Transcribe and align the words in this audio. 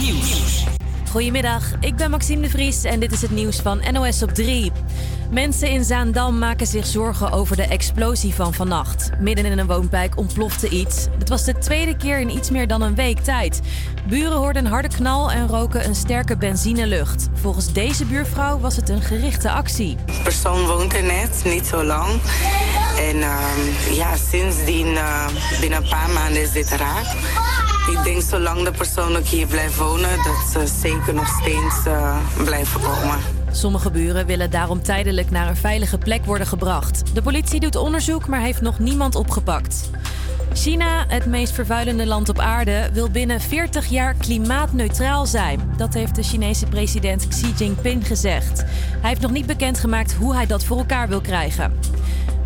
Nieuws. 0.00 0.64
Goedemiddag, 1.10 1.72
ik 1.80 1.96
ben 1.96 2.10
Maxime 2.10 2.42
de 2.42 2.48
Vries 2.48 2.84
en 2.84 3.00
dit 3.00 3.12
is 3.12 3.22
het 3.22 3.30
nieuws 3.30 3.56
van 3.56 3.82
NOS 3.92 4.22
op 4.22 4.30
3. 4.30 4.72
Mensen 5.30 5.68
in 5.68 5.84
Zaandam 5.84 6.38
maken 6.38 6.66
zich 6.66 6.86
zorgen 6.86 7.32
over 7.32 7.56
de 7.56 7.62
explosie 7.62 8.34
van 8.34 8.54
vannacht. 8.54 9.10
Midden 9.20 9.44
in 9.44 9.58
een 9.58 9.66
woonwijk 9.66 10.16
ontplofte 10.16 10.68
iets. 10.68 11.06
Het 11.18 11.28
was 11.28 11.44
de 11.44 11.58
tweede 11.58 11.96
keer 11.96 12.20
in 12.20 12.30
iets 12.30 12.50
meer 12.50 12.66
dan 12.66 12.82
een 12.82 12.94
week 12.94 13.18
tijd. 13.18 13.60
Buren 14.08 14.36
hoorden 14.36 14.64
een 14.64 14.70
harde 14.70 14.88
knal 14.88 15.30
en 15.30 15.48
roken 15.48 15.84
een 15.84 15.94
sterke 15.94 16.36
benzinelucht. 16.36 17.28
Volgens 17.32 17.72
deze 17.72 18.04
buurvrouw 18.04 18.58
was 18.58 18.76
het 18.76 18.88
een 18.88 19.02
gerichte 19.02 19.50
actie. 19.50 19.96
De 20.06 20.20
persoon 20.22 20.66
woont 20.66 20.94
er 20.94 21.02
net, 21.02 21.42
niet 21.44 21.66
zo 21.66 21.84
lang. 21.84 22.20
En 22.98 23.16
uh, 23.16 23.96
ja, 23.96 24.16
sindsdien, 24.16 24.86
uh, 24.86 25.26
binnen 25.60 25.82
een 25.82 25.88
paar 25.88 26.10
maanden 26.10 26.42
is 26.42 26.52
dit 26.52 26.68
raak. 26.68 27.06
Ik 27.90 28.04
denk 28.04 28.22
zolang 28.22 28.64
de 28.64 28.70
persoon 28.70 29.16
hier 29.16 29.46
blijft 29.46 29.76
wonen, 29.76 30.16
dat 30.16 30.50
ze 30.52 30.66
zeker 30.80 31.14
nog 31.14 31.28
steeds 31.40 31.86
uh, 31.86 32.16
blijven 32.44 32.80
komen. 32.80 33.18
Sommige 33.50 33.90
buren 33.90 34.26
willen 34.26 34.50
daarom 34.50 34.82
tijdelijk 34.82 35.30
naar 35.30 35.48
een 35.48 35.56
veilige 35.56 35.98
plek 35.98 36.24
worden 36.24 36.46
gebracht. 36.46 37.14
De 37.14 37.22
politie 37.22 37.60
doet 37.60 37.76
onderzoek, 37.76 38.26
maar 38.26 38.40
heeft 38.40 38.60
nog 38.60 38.78
niemand 38.78 39.14
opgepakt. 39.14 39.90
China, 40.52 41.04
het 41.08 41.26
meest 41.26 41.52
vervuilende 41.52 42.06
land 42.06 42.28
op 42.28 42.38
aarde, 42.38 42.90
wil 42.92 43.10
binnen 43.10 43.40
40 43.40 43.86
jaar 43.86 44.14
klimaatneutraal 44.14 45.26
zijn. 45.26 45.60
Dat 45.76 45.94
heeft 45.94 46.14
de 46.14 46.22
Chinese 46.22 46.66
president 46.66 47.28
Xi 47.28 47.52
Jinping 47.56 48.06
gezegd. 48.06 48.64
Hij 49.00 49.08
heeft 49.08 49.20
nog 49.20 49.30
niet 49.30 49.46
bekendgemaakt 49.46 50.14
hoe 50.14 50.34
hij 50.34 50.46
dat 50.46 50.64
voor 50.64 50.78
elkaar 50.78 51.08
wil 51.08 51.20
krijgen. 51.20 51.78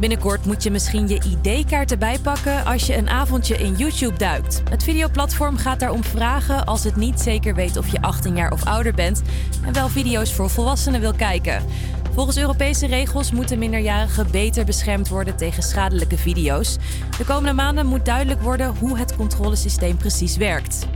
Binnenkort 0.00 0.44
moet 0.44 0.62
je 0.62 0.70
misschien 0.70 1.08
je 1.08 1.22
ID-kaart 1.42 1.90
erbij 1.90 2.18
pakken 2.18 2.64
als 2.64 2.86
je 2.86 2.96
een 2.96 3.08
avondje 3.08 3.56
in 3.56 3.74
YouTube 3.74 4.18
duikt. 4.18 4.62
Het 4.70 4.82
videoplatform 4.82 5.56
gaat 5.56 5.80
daarom 5.80 6.04
vragen 6.04 6.64
als 6.64 6.84
het 6.84 6.96
niet 6.96 7.20
zeker 7.20 7.54
weet 7.54 7.76
of 7.76 7.88
je 7.88 8.02
18 8.02 8.36
jaar 8.36 8.52
of 8.52 8.64
ouder 8.64 8.94
bent 8.94 9.22
en 9.64 9.72
wel 9.72 9.88
video's 9.88 10.32
voor 10.32 10.50
volwassenen 10.50 11.00
wil 11.00 11.14
kijken. 11.14 11.62
Volgens 12.14 12.36
Europese 12.36 12.86
regels 12.86 13.32
moeten 13.32 13.58
minderjarigen 13.58 14.30
beter 14.30 14.64
beschermd 14.64 15.08
worden 15.08 15.36
tegen 15.36 15.62
schadelijke 15.62 16.18
video's. 16.18 16.76
De 17.18 17.24
komende 17.24 17.52
maanden 17.52 17.86
moet 17.86 18.04
duidelijk 18.04 18.40
worden 18.40 18.74
hoe 18.78 18.98
het 18.98 19.16
controlesysteem 19.16 19.96
precies 19.96 20.36
werkt. 20.36 20.86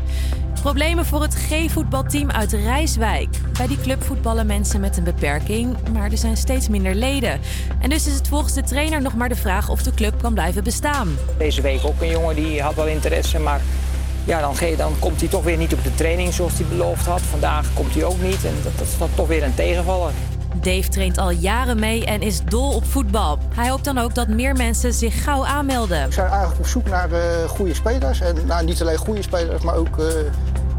Problemen 0.60 1.06
voor 1.06 1.22
het 1.22 1.34
G-voetbalteam 1.34 2.30
uit 2.30 2.52
Rijswijk. 2.52 3.28
Bij 3.56 3.66
die 3.66 3.80
club 3.80 4.02
voetballen 4.02 4.46
mensen 4.46 4.80
met 4.80 4.96
een 4.96 5.04
beperking, 5.04 5.76
maar 5.92 6.10
er 6.10 6.18
zijn 6.18 6.36
steeds 6.36 6.68
minder 6.68 6.94
leden. 6.94 7.40
En 7.80 7.90
dus 7.90 8.06
is 8.06 8.14
het 8.14 8.28
volgens 8.28 8.54
de 8.54 8.62
trainer 8.62 9.02
nog 9.02 9.14
maar 9.14 9.28
de 9.28 9.36
vraag 9.36 9.68
of 9.68 9.82
de 9.82 9.94
club 9.94 10.22
kan 10.22 10.34
blijven 10.34 10.64
bestaan. 10.64 11.16
Deze 11.38 11.60
week 11.60 11.84
ook 11.84 12.00
een 12.00 12.10
jongen 12.10 12.34
die 12.34 12.62
had 12.62 12.74
wel 12.74 12.86
interesse, 12.86 13.38
maar 13.38 13.60
ja, 14.24 14.40
dan, 14.40 14.54
dan 14.76 14.92
komt 14.98 15.20
hij 15.20 15.28
toch 15.28 15.44
weer 15.44 15.56
niet 15.56 15.72
op 15.72 15.84
de 15.84 15.94
training 15.94 16.32
zoals 16.32 16.58
hij 16.58 16.66
beloofd 16.66 17.06
had. 17.06 17.20
Vandaag 17.20 17.74
komt 17.74 17.94
hij 17.94 18.04
ook 18.04 18.20
niet 18.20 18.44
en 18.44 18.54
dat, 18.62 18.78
dat 18.78 18.86
is 18.86 18.98
dan 18.98 19.08
toch 19.14 19.28
weer 19.28 19.42
een 19.42 19.54
tegenvaller. 19.54 20.12
Dave 20.60 20.88
traint 20.88 21.18
al 21.18 21.30
jaren 21.30 21.78
mee 21.78 22.04
en 22.04 22.22
is 22.22 22.44
dol 22.44 22.74
op 22.74 22.84
voetbal. 22.84 23.38
Hij 23.54 23.68
hoopt 23.68 23.84
dan 23.84 23.98
ook 23.98 24.14
dat 24.14 24.28
meer 24.28 24.56
mensen 24.56 24.92
zich 24.92 25.24
gauw 25.24 25.44
aanmelden. 25.44 26.06
We 26.06 26.12
zijn 26.12 26.28
eigenlijk 26.28 26.60
op 26.60 26.66
zoek 26.66 26.88
naar 26.88 27.10
uh, 27.10 27.18
goede 27.48 27.74
spelers. 27.74 28.20
En 28.20 28.36
nou, 28.46 28.64
niet 28.64 28.80
alleen 28.80 28.96
goede 28.96 29.22
spelers, 29.22 29.62
maar 29.62 29.74
ook... 29.74 29.98
Uh, 29.98 30.06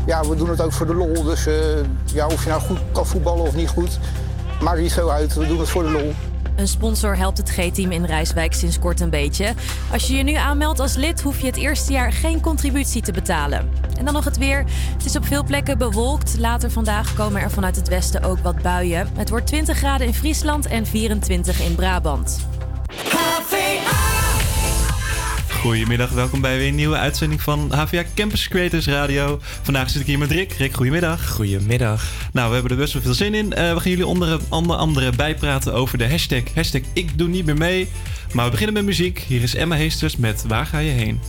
ja, 0.06 0.28
we 0.28 0.36
doen 0.36 0.50
het 0.50 0.62
ook 0.62 0.74
voor 0.74 0.88
de 0.88 0.94
lol. 0.94 1.24
Dus 1.24 1.48
uh, 1.48 1.56
ja, 2.06 2.28
of 2.28 2.44
je 2.44 2.50
nou 2.50 2.62
goed 2.62 2.80
kan 2.92 3.06
voetballen 3.06 3.46
of 3.46 3.56
niet 3.56 3.70
goed, 3.70 4.00
maakt 4.62 4.80
niet 4.80 4.94
veel 4.94 5.12
uit. 5.12 5.34
We 5.34 5.48
doen 5.48 5.60
het 5.60 5.70
voor 5.70 5.84
de 5.84 5.92
lol. 5.92 6.14
Een 6.58 6.68
sponsor 6.68 7.18
helpt 7.18 7.38
het 7.38 7.50
G-team 7.50 7.92
in 7.92 8.06
Rijswijk 8.06 8.54
sinds 8.54 8.80
kort 8.80 9.00
een 9.00 9.10
beetje. 9.10 9.54
Als 9.92 10.08
je 10.08 10.16
je 10.16 10.24
nu 10.24 10.34
aanmeldt 10.34 10.80
als 10.80 10.96
lid, 10.96 11.22
hoef 11.22 11.40
je 11.40 11.46
het 11.46 11.56
eerste 11.56 11.92
jaar 11.92 12.12
geen 12.12 12.42
contributie 12.42 13.02
te 13.02 13.12
betalen. 13.12 13.70
En 13.98 14.06
dan 14.06 14.14
nog 14.14 14.26
het 14.26 14.38
weer. 14.38 14.66
Het 14.94 15.06
is 15.06 15.16
op 15.16 15.26
veel 15.26 15.44
plekken 15.44 15.78
bewolkt. 15.78 16.38
Later 16.40 16.72
vandaag 16.72 17.14
komen 17.14 17.42
er 17.42 17.52
vanuit 17.52 17.76
het 17.76 17.88
westen 17.88 18.24
ook 18.24 18.40
wat 18.40 18.62
buien. 18.62 19.08
Het 19.16 19.30
wordt 19.30 19.48
20 19.48 19.78
graden 19.78 20.08
in 20.08 20.14
Friesland 20.14 20.66
en 20.66 20.86
24 20.86 21.62
in 21.62 21.76
Brabant. 21.76 22.48
Goedemiddag, 25.62 26.10
welkom 26.10 26.42
bij 26.42 26.58
weer 26.58 26.68
een 26.68 26.76
nieuwe 26.76 26.96
uitzending 26.96 27.42
van 27.42 27.72
HVA 27.72 28.04
Campus 28.16 28.48
Creators 28.48 28.88
Radio. 28.88 29.40
Vandaag 29.62 29.90
zit 29.90 30.02
ik 30.02 30.08
hier 30.08 30.18
met 30.18 30.32
Rick. 30.32 30.54
Rick, 30.54 30.74
goedemiddag. 30.74 31.30
Goedemiddag. 31.30 32.06
Nou, 32.34 32.48
we 32.48 32.54
hebben 32.54 32.72
er 32.72 32.78
best 32.78 32.94
wel 32.94 33.02
veel 33.02 33.14
zin 33.14 33.34
in. 33.34 33.46
Uh, 33.46 33.74
we 33.74 33.80
gaan 33.80 33.90
jullie 33.90 34.08
onder, 34.08 34.40
onder 34.50 34.76
andere 34.76 35.12
bijpraten 35.12 35.74
over 35.74 35.98
de 35.98 36.10
hashtag, 36.10 36.42
hashtag 36.56 36.82
ik 36.94 37.18
doe 37.18 37.28
niet 37.28 37.46
meer 37.46 37.58
mee. 37.58 37.88
Maar 38.34 38.46
we 38.46 38.52
beginnen 38.52 38.74
met 38.76 38.86
muziek. 38.86 39.20
Hier 39.28 39.42
is 39.42 39.56
Emma 39.56 39.76
Heesters 39.76 40.18
met 40.18 40.44
Waar 40.48 40.66
ga 40.66 40.80
je 40.80 40.92
heen? 40.92 41.20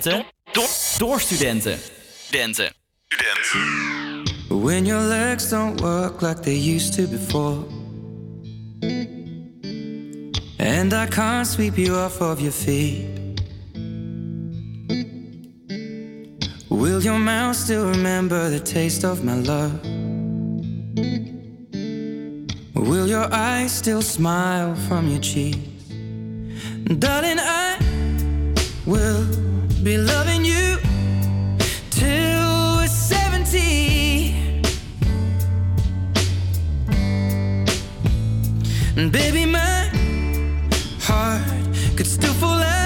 Studenten. 0.00 0.26
Door, 0.52 0.68
door 0.98 1.20
studenten. 1.20 1.78
Studenten. 2.16 2.72
When 4.48 4.86
your 4.86 5.00
legs 5.00 5.48
don't 5.48 5.80
work 5.80 6.20
like 6.20 6.42
they 6.42 6.56
used 6.56 6.94
to 6.94 7.06
before. 7.06 7.64
And 10.56 10.92
I 10.92 11.06
can't 11.06 11.46
sweep 11.46 11.76
you 11.76 11.94
off 11.94 12.20
of 12.20 12.40
your 12.40 12.52
feet. 12.52 13.16
Will 16.68 17.02
your 17.02 17.18
mouth 17.18 17.56
still 17.56 17.90
remember 17.90 18.50
the 18.50 18.62
taste 18.62 19.04
of 19.04 19.22
my 19.22 19.34
love? 19.34 19.80
Will 22.74 23.08
your 23.08 23.32
eyes 23.32 23.72
still 23.72 24.02
smile 24.02 24.74
from 24.88 25.08
your 25.08 25.20
cheeks? 25.20 25.58
Darling, 26.98 27.38
I 27.40 27.78
will 28.86 29.47
be 29.88 29.96
loving 29.96 30.44
you 30.44 30.76
till 31.88 32.76
we're 32.76 32.86
70. 32.86 34.34
And 38.98 39.10
baby, 39.10 39.46
my 39.46 39.88
heart 41.00 41.40
could 41.96 42.06
still 42.06 42.34
fall 42.34 42.60
as 42.60 42.77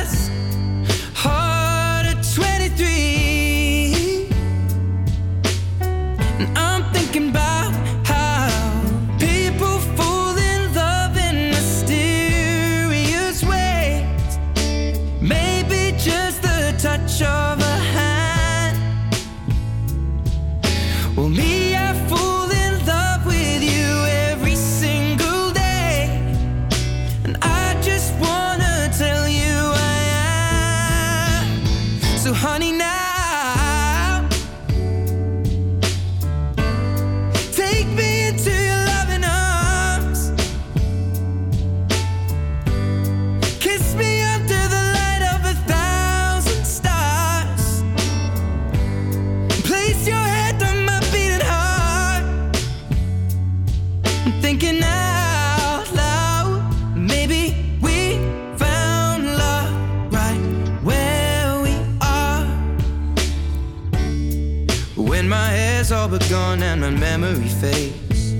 gone 66.32 66.62
and 66.62 66.80
my 66.80 66.88
memory 66.88 67.50
fades. 67.60 68.32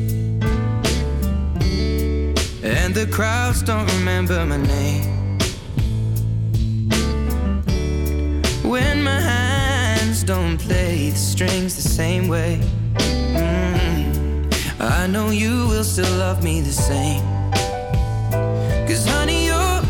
And 2.63 2.95
the 2.95 3.07
crowds 3.11 3.61
don't 3.63 3.87
remember 3.99 4.47
my 4.47 4.57
name. 4.57 5.39
When 8.63 9.03
my 9.03 9.21
hands 9.21 10.23
don't 10.23 10.57
play 10.57 11.11
the 11.11 11.19
strings 11.19 11.77
the 11.77 11.87
same 12.03 12.29
way. 12.29 12.61
Mm, 13.35 14.81
I 14.81 15.07
know 15.07 15.29
you 15.29 15.69
will 15.69 15.85
still 15.85 16.17
love 16.17 16.43
me 16.43 16.63
the 16.63 16.77
same. 16.91 17.25
Cause 18.89 19.05
honey, 19.07 19.47
your 19.53 19.83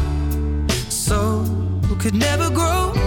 soul 0.88 1.46
could 2.00 2.14
never 2.14 2.50
grow 2.50 3.01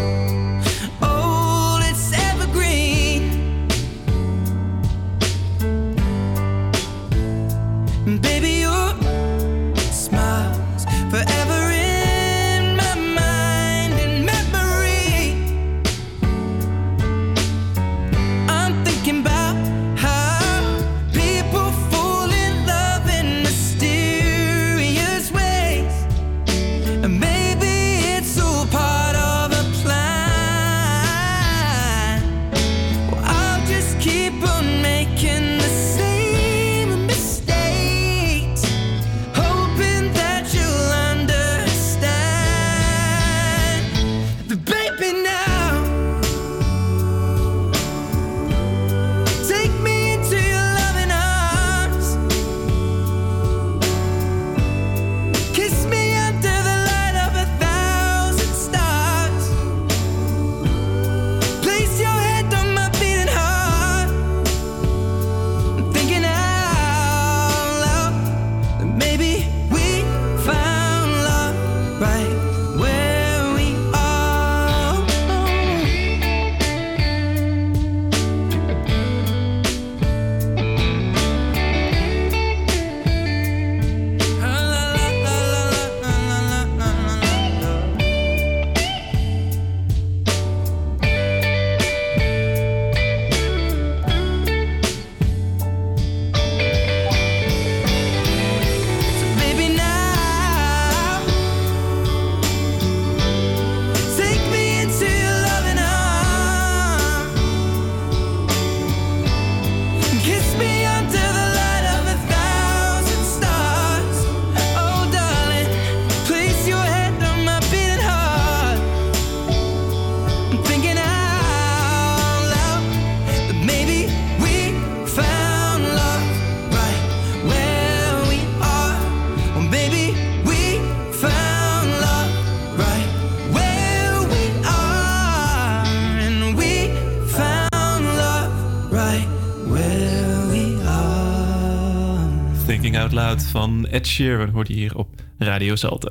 Ed 143.87 144.07
Sheeran 144.07 144.49
hoort 144.49 144.67
hier 144.67 144.97
op 144.97 145.09
Radio 145.37 145.75
Salto. 145.75 146.09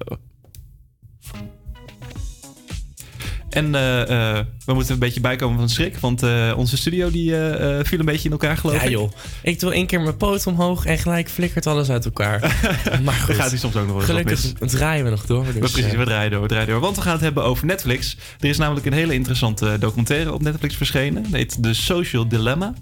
En 3.50 3.74
eh, 3.74 4.38
eh, 4.38 4.46
we 4.64 4.74
moeten 4.74 4.92
een 4.92 4.98
beetje 4.98 5.20
bijkomen 5.20 5.56
van 5.56 5.66
de 5.66 5.72
schrik. 5.72 5.98
Want 5.98 6.22
eh, 6.22 6.52
onze 6.56 6.76
studio 6.76 7.10
die, 7.10 7.36
eh, 7.36 7.78
eh, 7.78 7.86
viel 7.86 7.98
een 7.98 8.04
beetje 8.04 8.24
in 8.24 8.30
elkaar, 8.30 8.56
geloof 8.56 8.76
Ja 8.76 8.82
ik. 8.82 8.90
joh, 8.90 9.10
ik 9.42 9.60
doe 9.60 9.72
één 9.72 9.86
keer 9.86 10.00
mijn 10.00 10.16
poot 10.16 10.46
omhoog 10.46 10.84
en 10.84 10.98
gelijk 10.98 11.28
flikkert 11.28 11.66
alles 11.66 11.90
uit 11.90 12.04
elkaar. 12.04 12.40
maar 13.04 13.14
goed, 13.14 13.34
gaat 13.34 13.50
hij 13.50 13.58
soms 13.58 13.76
ook 13.76 13.86
nog 13.86 13.90
wel 13.90 13.96
eens 13.96 14.10
gelukkig 14.10 14.60
mis. 14.60 14.70
draaien 14.70 15.04
we 15.04 15.10
nog 15.10 15.26
door. 15.26 15.44
Dus, 15.44 15.72
precies, 15.72 15.92
we 15.92 16.04
draaien 16.04 16.30
door, 16.30 16.42
we 16.42 16.48
draaien 16.48 16.68
door. 16.68 16.80
Want 16.80 16.96
we 16.96 17.02
gaan 17.02 17.12
het 17.12 17.20
hebben 17.20 17.44
over 17.44 17.66
Netflix. 17.66 18.16
Er 18.40 18.48
is 18.48 18.58
namelijk 18.58 18.86
een 18.86 18.92
hele 18.92 19.14
interessante 19.14 19.76
documentaire 19.78 20.32
op 20.32 20.42
Netflix 20.42 20.76
verschenen. 20.76 21.22
Dat 21.22 21.32
heet 21.32 21.62
The 21.62 21.74
Social 21.74 22.28
Dilemma. 22.28 22.74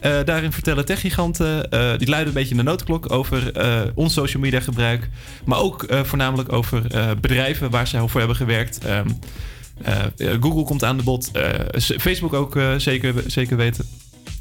Daarin 0.00 0.52
vertellen 0.52 0.84
techgiganten, 0.84 1.70
die 1.98 2.08
luiden 2.08 2.28
een 2.28 2.40
beetje 2.40 2.50
in 2.50 2.56
de 2.56 2.62
noodklok 2.62 3.12
over 3.12 3.52
ons 3.94 4.12
social 4.12 4.42
media 4.42 4.60
gebruik. 4.60 5.08
Maar 5.44 5.58
ook 5.58 5.86
voornamelijk 6.02 6.52
over 6.52 6.82
bedrijven 7.20 7.70
waar 7.70 7.86
zij 7.86 8.08
voor 8.08 8.18
hebben 8.18 8.36
gewerkt. 8.36 8.78
Ehm, 8.84 8.88
eh, 8.88 8.98
eh, 8.98 9.14
Google 10.16 10.64
komt 10.64 10.84
aan 10.84 10.96
de 10.96 11.02
bod. 11.02 11.30
eh, 11.32 11.80
Facebook 11.80 12.32
ook 12.32 12.56
eh, 12.56 12.74
zeker, 12.76 13.14
zeker 13.26 13.56
weten. 13.56 13.84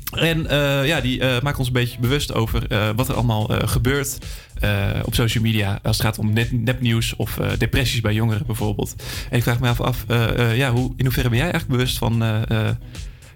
En 0.09 0.47
eh, 0.47 0.87
ja, 0.87 1.01
die 1.01 1.19
eh, 1.19 1.41
maken 1.41 1.57
ons 1.59 1.67
een 1.67 1.73
beetje 1.73 1.99
bewust 1.99 2.33
over 2.33 2.67
eh, 2.67 2.89
wat 2.95 3.07
er 3.07 3.15
allemaal 3.15 3.55
eh, 3.55 3.67
gebeurt 3.67 4.17
eh, 4.59 4.89
op 5.05 5.15
social 5.15 5.43
media. 5.43 5.79
Als 5.83 5.97
het 5.97 6.05
gaat 6.05 6.17
om 6.19 6.33
nepnieuws 6.51 7.15
of 7.15 7.37
eh, 7.39 7.47
depressies 7.57 8.01
bij 8.01 8.13
jongeren 8.13 8.45
bijvoorbeeld. 8.45 8.95
En 9.29 9.37
ik 9.37 9.43
vraag 9.43 9.59
me 9.59 9.67
af, 9.67 9.81
af 9.81 10.05
eh, 10.07 10.39
eh, 10.51 10.57
ja, 10.57 10.71
hoe, 10.71 10.93
in 10.95 11.05
hoeverre 11.05 11.29
ben 11.29 11.37
jij 11.37 11.51
eigenlijk 11.51 11.79
bewust 11.79 11.97
van 11.97 12.23
eh, 12.23 12.49
eh, 12.67 12.75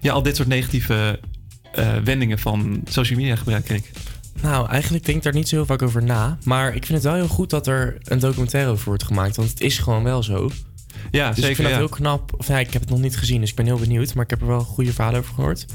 ja, 0.00 0.12
al 0.12 0.22
dit 0.22 0.36
soort 0.36 0.48
negatieve 0.48 1.20
eh, 1.72 1.92
wendingen 2.04 2.38
van 2.38 2.80
social 2.88 3.18
media 3.18 3.36
gebruik, 3.36 3.68
Rick? 3.68 3.90
Nou, 4.42 4.68
eigenlijk 4.68 5.04
denk 5.04 5.16
ik 5.16 5.22
daar 5.24 5.34
niet 5.34 5.48
zo 5.48 5.56
heel 5.56 5.66
vaak 5.66 5.82
over 5.82 6.02
na. 6.02 6.38
Maar 6.44 6.66
ik 6.74 6.86
vind 6.86 6.92
het 7.02 7.02
wel 7.02 7.14
heel 7.14 7.28
goed 7.28 7.50
dat 7.50 7.66
er 7.66 7.96
een 8.04 8.18
documentaire 8.18 8.70
over 8.70 8.84
wordt 8.84 9.04
gemaakt. 9.04 9.36
Want 9.36 9.50
het 9.50 9.60
is 9.60 9.78
gewoon 9.78 10.02
wel 10.02 10.22
zo. 10.22 10.50
Ja, 11.10 11.26
dus 11.28 11.34
zeker. 11.36 11.50
ik 11.50 11.56
vind 11.56 11.68
ja. 11.68 11.78
dat 11.78 11.88
heel 11.88 11.96
knap. 11.96 12.34
Of 12.36 12.48
ja, 12.48 12.58
ik 12.58 12.72
heb 12.72 12.82
het 12.82 12.90
nog 12.90 13.00
niet 13.00 13.16
gezien, 13.16 13.40
dus 13.40 13.50
ik 13.50 13.56
ben 13.56 13.64
heel 13.66 13.78
benieuwd. 13.78 14.14
Maar 14.14 14.24
ik 14.24 14.30
heb 14.30 14.40
er 14.40 14.46
wel 14.46 14.60
goede 14.60 14.92
verhalen 14.92 15.20
over 15.20 15.34
gehoord. 15.34 15.66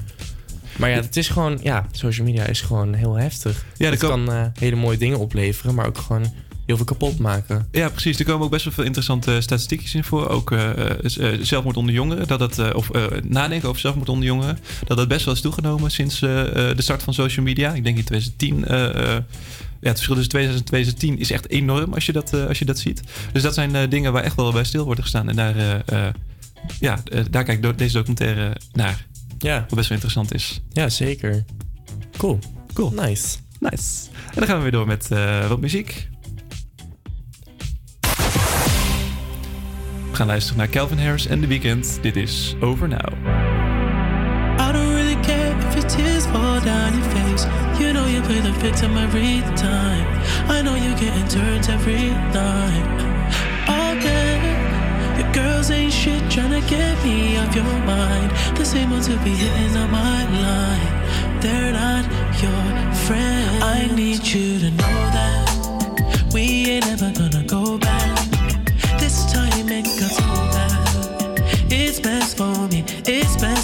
Maar 0.78 0.90
ja, 0.90 0.96
het 0.96 1.18
is 1.18 1.28
gewoon... 1.30 1.60
Ja, 1.64 1.86
social 1.92 2.26
media 2.28 2.46
is 2.46 2.62
gewoon 2.62 2.94
heel 2.94 3.16
heftig. 3.16 3.66
Ja, 3.78 3.90
het 3.90 4.00
kom- 4.00 4.10
kan 4.10 4.32
eh, 4.32 4.46
hele 4.60 4.76
mooie 4.76 4.98
dingen 4.98 5.20
opleveren, 5.20 5.76
maar 5.76 5.86
ook 5.86 5.98
gewoon 5.98 6.34
heel 6.66 6.76
veel 6.78 6.86
kapot 6.86 7.20
maken. 7.20 7.68
Ja, 7.72 7.90
precies. 7.90 8.20
Er 8.20 8.26
komen 8.26 8.46
ook 8.46 8.52
best 8.52 8.64
wel 8.64 8.74
veel 8.74 8.84
interessante 8.84 9.42
statistiekjes 9.42 9.96
in 9.96 10.04
voor. 10.04 10.28
Ook 10.30 10.52
eh, 10.52 10.70
eh, 10.70 11.34
eh, 11.34 11.40
zelfmoord 11.42 11.78
onder 11.78 11.94
jongeren. 11.94 12.28
Dat 12.28 12.60
eh, 12.60 12.70
of 12.74 12.90
eh, 12.90 13.06
nadenken 13.24 13.70
over 13.70 13.82
zelfmoord 13.82 14.10
onder 14.10 14.26
jongeren. 14.26 14.60
Dat 14.88 14.98
dat 14.98 15.08
best 15.08 15.26
wel 15.26 15.34
is 15.34 15.42
toegenomen 15.42 15.92
sinds 15.92 16.22
eh, 16.22 16.42
eh, 16.70 16.76
de 16.76 16.82
start 16.82 17.04
van 17.04 17.14
social 17.14 17.46
media. 17.46 17.74
Ik 17.74 17.84
denk 17.84 17.98
in 17.98 18.04
2010. 18.04 18.66
Ja, 19.82 19.88
het 19.88 19.96
verschil 19.96 20.16
tussen 20.16 20.32
2000 20.32 20.66
en 20.66 20.66
2010 20.66 21.20
is 21.20 21.32
echt 21.32 21.50
enorm 21.50 21.94
als 21.94 22.06
je 22.06 22.12
dat, 22.12 22.34
eh, 22.34 22.46
als 22.46 22.60
je 22.60 22.66
dat 22.66 22.80
ziet. 22.80 23.02
Dus 23.32 23.42
dat 23.42 23.54
zijn 23.54 23.76
eh, 23.76 23.90
dingen 23.90 24.14
waar 24.14 24.24
echt 24.24 24.36
wel 24.36 24.52
bij 24.52 24.64
stil 24.64 24.86
worden 24.86 25.04
gestaan. 25.04 25.30
En 25.30 25.36
daar, 25.36 25.84
eh, 25.86 26.08
ja, 26.80 27.00
daar 27.30 27.44
kijkt 27.44 27.78
deze 27.78 27.94
documentaire 27.94 28.56
naar. 28.74 29.08
Ja. 29.38 29.60
Wat 29.60 29.76
best 29.76 29.88
wel 29.88 29.98
interessant 29.98 30.34
is. 30.34 30.62
Ja, 30.70 30.90
zeker. 30.90 31.46
Cool. 32.18 32.40
Cool. 32.74 32.92
Nice. 32.92 33.38
Nice. 33.60 34.08
En 34.28 34.36
dan 34.36 34.46
gaan 34.46 34.56
we 34.56 34.62
weer 34.62 34.72
door 34.72 34.88
met 34.88 35.08
wat 35.48 35.60
muziek. 35.60 36.10
We 40.10 40.16
gaan 40.16 40.28
luisteren 40.28 40.58
naar 40.58 40.70
Calvin 40.70 41.00
Harris 41.00 41.28
en 41.28 41.42
The 41.42 41.48
Weeknd. 41.48 42.00
Dit 42.02 42.16
is 42.16 42.56
Over 42.60 42.88
Now. 42.88 43.49
Every 48.64 49.42
time. 49.56 50.06
I 50.50 50.62
know 50.62 50.76
you're 50.76 50.98
getting 50.98 51.28
turns 51.28 51.70
every 51.70 52.10
night. 52.34 53.06
Day, 54.02 54.40
your 55.18 55.32
girls 55.34 55.72
ain't 55.72 55.92
shit 55.92 56.22
trying 56.32 56.52
to 56.52 56.62
get 56.70 57.04
me 57.04 57.38
off 57.38 57.54
your 57.54 57.66
mind. 57.66 58.32
The 58.56 58.64
same 58.64 58.92
ones 58.92 59.08
who 59.08 59.18
be 59.26 59.32
hitting 59.32 59.76
on 59.76 59.92
my 59.92 60.24
line. 60.40 61.42
They're 61.42 61.74
not 61.74 62.06
your 62.42 62.94
friends. 63.08 63.62
I 63.62 63.90
need 63.94 64.26
you 64.26 64.60
to 64.60 64.72
know 64.72 65.00
that 65.18 66.30
we 66.34 66.70
ain't 66.70 66.88
ever 66.88 67.12
gonna 67.12 67.44
go 67.46 67.78
back. 67.78 68.30
This 69.00 69.30
time 69.34 69.68
it 69.68 69.86
got 70.00 70.12
so 70.12 70.24
bad. 70.56 71.70
It's 71.70 72.00
best 72.00 72.38
for 72.38 72.56
me, 72.70 72.86
it's 73.06 73.36
best 73.36 73.59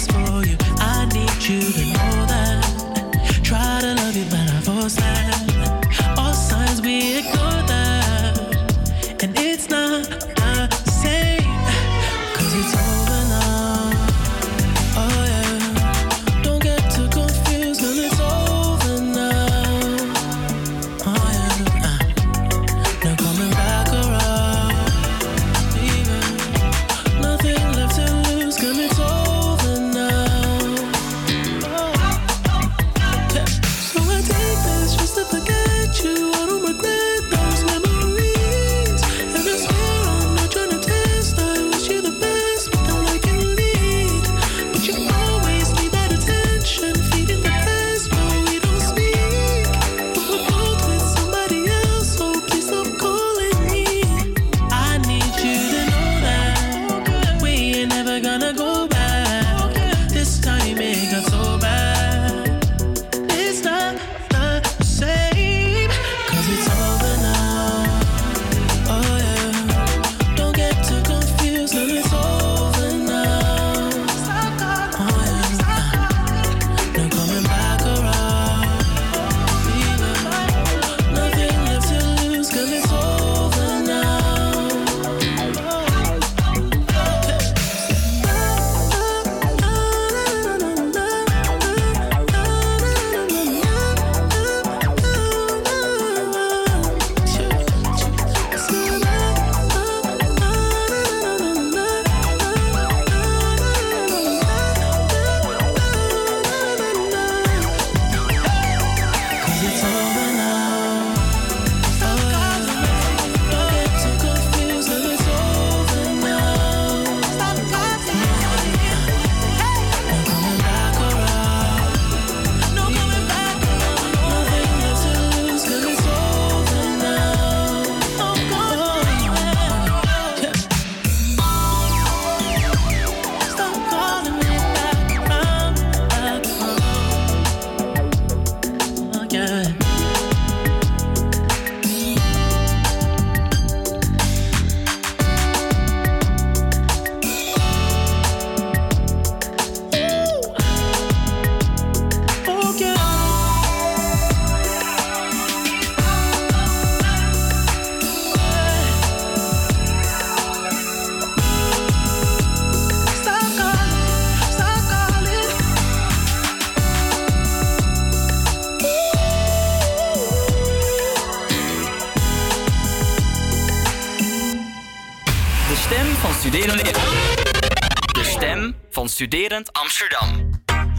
studerend 179.26 179.68
Amsterdam. 179.74 180.52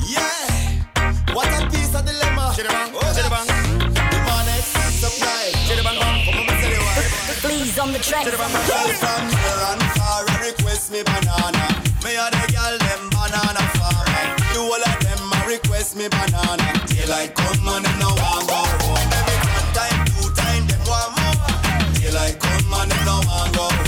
Yeah, 0.04 0.84
what 1.34 1.48
a 1.48 1.64
piece 1.72 1.96
of 1.96 2.04
dilemma. 2.04 2.52
Chidabang, 2.56 2.92
oh, 2.94 3.12
chidabang. 3.16 3.48
The 3.48 4.20
man 4.28 4.48
is 4.52 4.68
supply. 5.00 5.52
Chidabang, 5.68 5.96
come 5.96 6.40
on, 6.44 6.48
say 6.60 6.76
the 6.76 6.80
word. 6.84 7.08
Please 7.40 7.80
on 7.80 7.94
the 7.94 8.00
track. 8.00 8.26
Girl 8.26 8.36
from 9.00 9.24
near 9.32 9.60
and 9.72 9.84
far 9.96 10.26
request 10.44 10.92
me 10.92 11.04
banana. 11.04 11.66
Me 12.04 12.20
and 12.20 12.36
the 12.36 12.46
girl 12.52 12.76
them 12.76 13.04
banana 13.16 13.64
farmer. 13.80 14.28
The 14.52 14.60
whole 14.60 14.76
of 14.76 14.98
them 15.08 15.32
a 15.32 15.40
request 15.48 15.96
me 15.96 16.10
banana. 16.10 16.68
Daylight 16.88 17.32
come 17.34 17.64
and 17.64 17.86
them 17.86 17.96
no 18.00 18.12
want 18.12 18.44
go 18.52 18.60
home. 18.60 19.08
Every 19.08 19.38
one 19.56 19.70
time, 19.72 20.00
two 20.12 20.28
time, 20.36 20.68
them 20.68 20.84
want 20.84 21.16
more. 21.16 21.96
Daylight 21.96 22.36
come 22.44 22.74
and 22.76 22.92
them 22.92 23.06
no 23.08 23.24
want 23.24 23.56
go 23.56 23.64
home. 23.72 23.87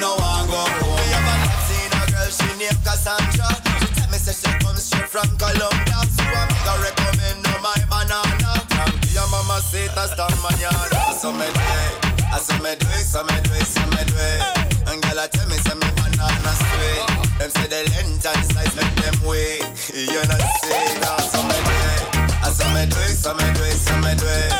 No 0.00 0.14
want 0.16 0.48
go 0.50 0.58
home. 0.58 0.96
Me 0.96 1.06
have 1.14 1.28
a 1.28 1.34
love 1.42 1.62
seen 1.66 1.92
a 1.92 2.02
girl 2.10 2.30
she 2.30 2.48
named 2.58 2.80
Cassandra. 2.86 3.48
She 3.82 3.86
tell 3.94 4.08
me 4.10 4.18
say 4.18 4.34
she 4.34 4.50
comes 4.62 4.82
straight 4.84 5.08
from 5.08 5.28
Colombia. 5.36 5.98
So 6.14 6.22
I'm 6.24 6.50
gonna 6.64 6.82
recommend 6.86 7.46
her 7.46 7.60
my 7.62 7.76
banana. 7.90 8.52
From 8.74 8.92
your 9.14 9.28
mama 9.28 9.60
say 9.60 9.88
that's 9.94 10.14
the 10.14 10.26
manana. 10.42 11.14
So 11.18 11.32
me 11.32 11.46
do 11.50 11.60
it, 11.60 11.94
I 12.30 12.38
so 12.38 12.54
me 12.62 12.72
do 12.78 12.86
it, 12.94 13.04
so 13.04 13.22
me 13.26 13.36
do 13.42 13.52
it, 13.58 13.66
so 13.66 13.82
me 13.90 14.02
do 14.06 14.14
it. 14.14 14.40
And 14.88 15.02
girl 15.02 15.18
I 15.18 15.26
tell 15.26 15.46
me 15.48 15.56
say 15.58 15.74
me 15.74 15.88
banana 15.98 16.52
sweet. 16.54 17.02
Them 17.38 17.50
say 17.50 17.66
the 17.70 17.82
length 17.94 18.26
and 18.26 18.44
size 18.50 18.74
make 18.78 18.94
them 19.02 19.18
way. 19.26 19.58
You 19.94 20.22
know 20.26 20.42
say 20.62 20.94
that 21.02 21.22
so 21.26 21.42
me 21.42 21.58
do 21.58 21.74
it, 21.74 22.00
I 22.42 22.50
so 22.54 22.66
me 22.74 22.82
do 22.86 22.98
it, 23.02 23.14
so 23.18 23.34
me 23.34 23.46
do 23.54 23.62
it, 23.66 23.78
so 23.78 23.94
me 23.98 24.12
do 24.14 24.26
it. 24.26 24.50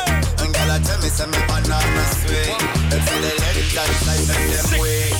And 0.43 0.51
girl 0.51 0.71
I 0.71 0.79
tell 0.83 0.99
me 0.99 1.09
say 1.09 1.27
me 1.27 1.39
banana 1.47 2.03
sweet. 2.23 2.55
Them 2.91 3.01
say 3.07 3.19
the 3.23 3.31
length 3.39 3.79
and 3.79 3.95
size 4.03 4.27
make 4.27 4.47
them 4.51 4.79
way. 4.79 5.18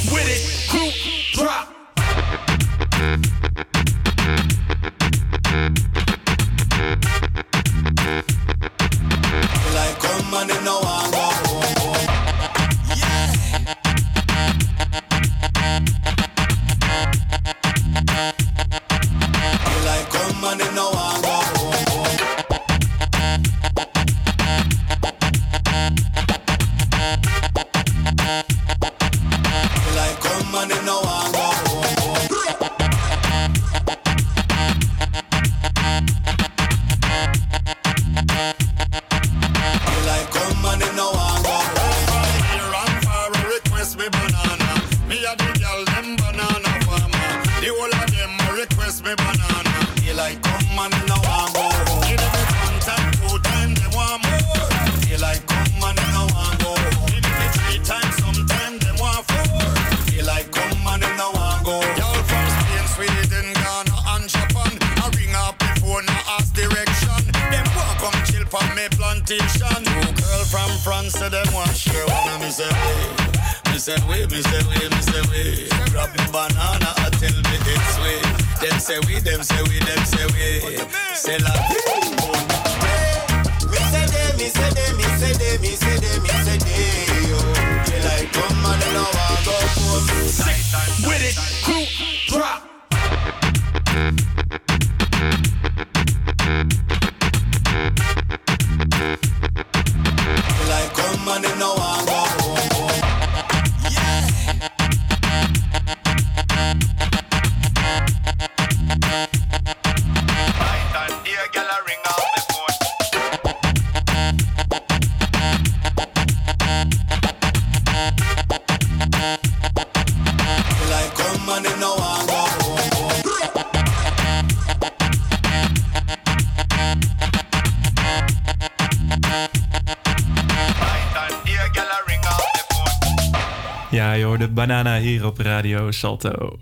Ja, 133.92 134.14
je 134.14 134.24
hoorde 134.24 134.48
Banana 134.48 135.00
hier 135.00 135.26
op 135.26 135.40
Radio 135.40 135.92
Salto. 135.92 136.58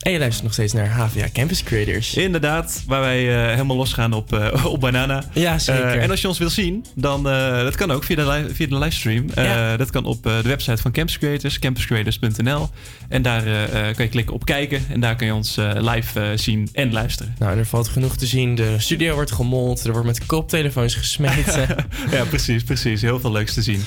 En 0.00 0.12
je 0.12 0.18
luistert 0.18 0.44
nog 0.44 0.52
steeds 0.52 0.72
naar 0.72 0.88
HVA 0.88 1.26
Campus 1.32 1.62
Creators. 1.62 2.14
Inderdaad, 2.14 2.82
waar 2.86 3.00
wij 3.00 3.44
eh, 3.44 3.50
helemaal 3.50 3.76
losgaan 3.76 4.12
op, 4.12 4.32
eh, 4.32 4.64
op 4.66 4.80
Banana. 4.80 5.24
Ja, 5.32 5.58
zeker. 5.58 5.84
Eh, 5.84 6.02
en 6.02 6.10
als 6.10 6.20
je 6.20 6.28
ons 6.28 6.38
wil 6.38 6.50
zien, 6.50 6.84
dan 6.94 7.22
dat 7.22 7.76
kan 7.76 7.90
ook 7.90 8.04
via 8.04 8.16
de, 8.16 8.54
via 8.54 8.66
de 8.66 8.78
livestream. 8.78 9.26
Ja. 9.34 9.76
Dat 9.76 9.90
kan 9.90 10.04
op 10.04 10.22
de 10.22 10.40
website 10.42 10.82
van 10.82 10.92
Campus 10.92 11.18
Creators, 11.18 11.58
campuscreators.nl. 11.58 12.68
En 13.08 13.22
daar 13.22 13.42
kan 13.70 14.04
je 14.04 14.10
klikken 14.10 14.34
op 14.34 14.44
kijken. 14.44 14.84
En 14.88 15.00
daar 15.00 15.16
kan 15.16 15.26
je 15.26 15.34
ons 15.34 15.56
live 15.74 16.32
zien 16.34 16.68
en 16.72 16.92
luisteren. 16.92 17.34
Nou, 17.38 17.58
er 17.58 17.66
valt 17.66 17.88
genoeg 17.88 18.16
te 18.16 18.26
zien. 18.26 18.54
De 18.54 18.74
studio 18.78 19.14
wordt 19.14 19.32
gemold. 19.32 19.84
Er 19.84 19.92
wordt 19.92 20.06
met 20.06 20.26
koptelefoons 20.26 20.94
gesmeten. 20.94 21.68
ja, 22.10 22.24
precies, 22.24 22.62
precies. 22.62 23.02
Heel 23.02 23.20
veel 23.20 23.32
leuks 23.32 23.54
te 23.54 23.62
zien. 23.62 23.82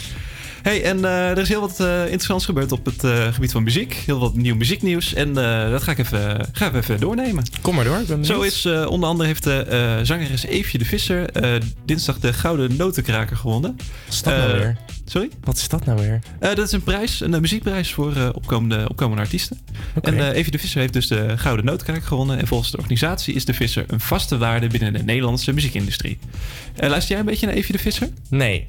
Hey, 0.63 0.83
en 0.83 1.05
eh, 1.05 1.29
er 1.29 1.37
is 1.37 1.49
heel 1.49 1.59
wat 1.59 1.79
eh, 1.79 2.01
interessants 2.01 2.45
gebeurd 2.45 2.71
op 2.71 2.85
het 2.85 3.03
eh, 3.03 3.33
gebied 3.33 3.51
van 3.51 3.63
muziek. 3.63 3.93
Heel 3.93 4.19
wat 4.19 4.35
nieuw 4.35 4.55
muzieknieuws. 4.55 5.13
En 5.13 5.33
dat 5.71 5.83
ga 5.83 5.91
ik 5.91 5.97
even, 5.97 6.49
ga 6.51 6.67
ik 6.67 6.73
even 6.73 6.99
doornemen. 6.99 7.43
Kom 7.61 7.75
maar 7.75 7.83
door. 7.83 8.01
Zo 8.21 8.41
is 8.41 8.65
onder 8.65 9.09
andere 9.09 9.27
heeft 9.27 9.43
de 9.43 9.99
zangeres 10.03 10.45
Eefje 10.45 10.77
de 10.77 10.85
Visser 10.85 11.29
dinsdag 11.85 12.19
de 12.19 12.33
Gouden 12.33 12.75
Notenkraker 12.75 13.37
gewonnen. 13.37 13.77
Dat 14.23 14.37
nou 14.37 14.57
weer? 14.57 14.77
Sorry? 15.05 15.29
Wat 15.43 15.57
is 15.57 15.69
dat 15.69 15.85
nou 15.85 15.99
weer? 15.99 16.19
Eh, 16.39 16.55
dat 16.55 16.67
is 16.67 16.71
een 16.71 16.83
prijs, 16.83 17.21
een 17.21 17.33
eh, 17.33 17.39
muziekprijs 17.39 17.93
voor 17.93 18.15
eh, 18.15 18.29
opkomende, 18.33 18.89
opkomende 18.89 19.21
artiesten. 19.21 19.59
En 20.01 20.19
eh 20.19 20.37
Evie 20.37 20.51
de 20.51 20.59
Visser 20.59 20.79
heeft 20.79 20.93
dus 20.93 21.07
de 21.07 21.37
Gouden 21.37 21.65
Nootkraker 21.65 22.01
gewonnen. 22.01 22.37
En 22.37 22.47
volgens 22.47 22.71
de 22.71 22.77
organisatie 22.77 23.33
is 23.33 23.45
de 23.45 23.53
Visser 23.53 23.83
een 23.87 23.99
vaste 23.99 24.37
waarde 24.37 24.67
binnen 24.67 24.93
de 24.93 25.03
Nederlandse 25.03 25.53
muziekindustrie. 25.53 26.17
Luister 26.75 27.09
jij 27.09 27.19
een 27.19 27.25
beetje 27.25 27.45
naar 27.45 27.55
Evie 27.55 27.71
de 27.71 27.81
Visser? 27.81 28.09
Nee. 28.29 28.67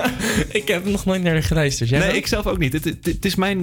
ik 0.48 0.68
heb 0.68 0.84
nog 0.84 1.04
nooit 1.04 1.22
naar 1.22 1.32
haar 1.32 1.42
geluisterd. 1.42 1.88
Jij 1.88 1.98
nee, 1.98 2.08
wel? 2.08 2.16
ik 2.16 2.26
zelf 2.26 2.46
ook 2.46 2.58
niet. 2.58 2.72
Het, 2.72 2.84
het, 2.84 3.06
het 3.06 3.24
is 3.24 3.34
mijn, 3.34 3.58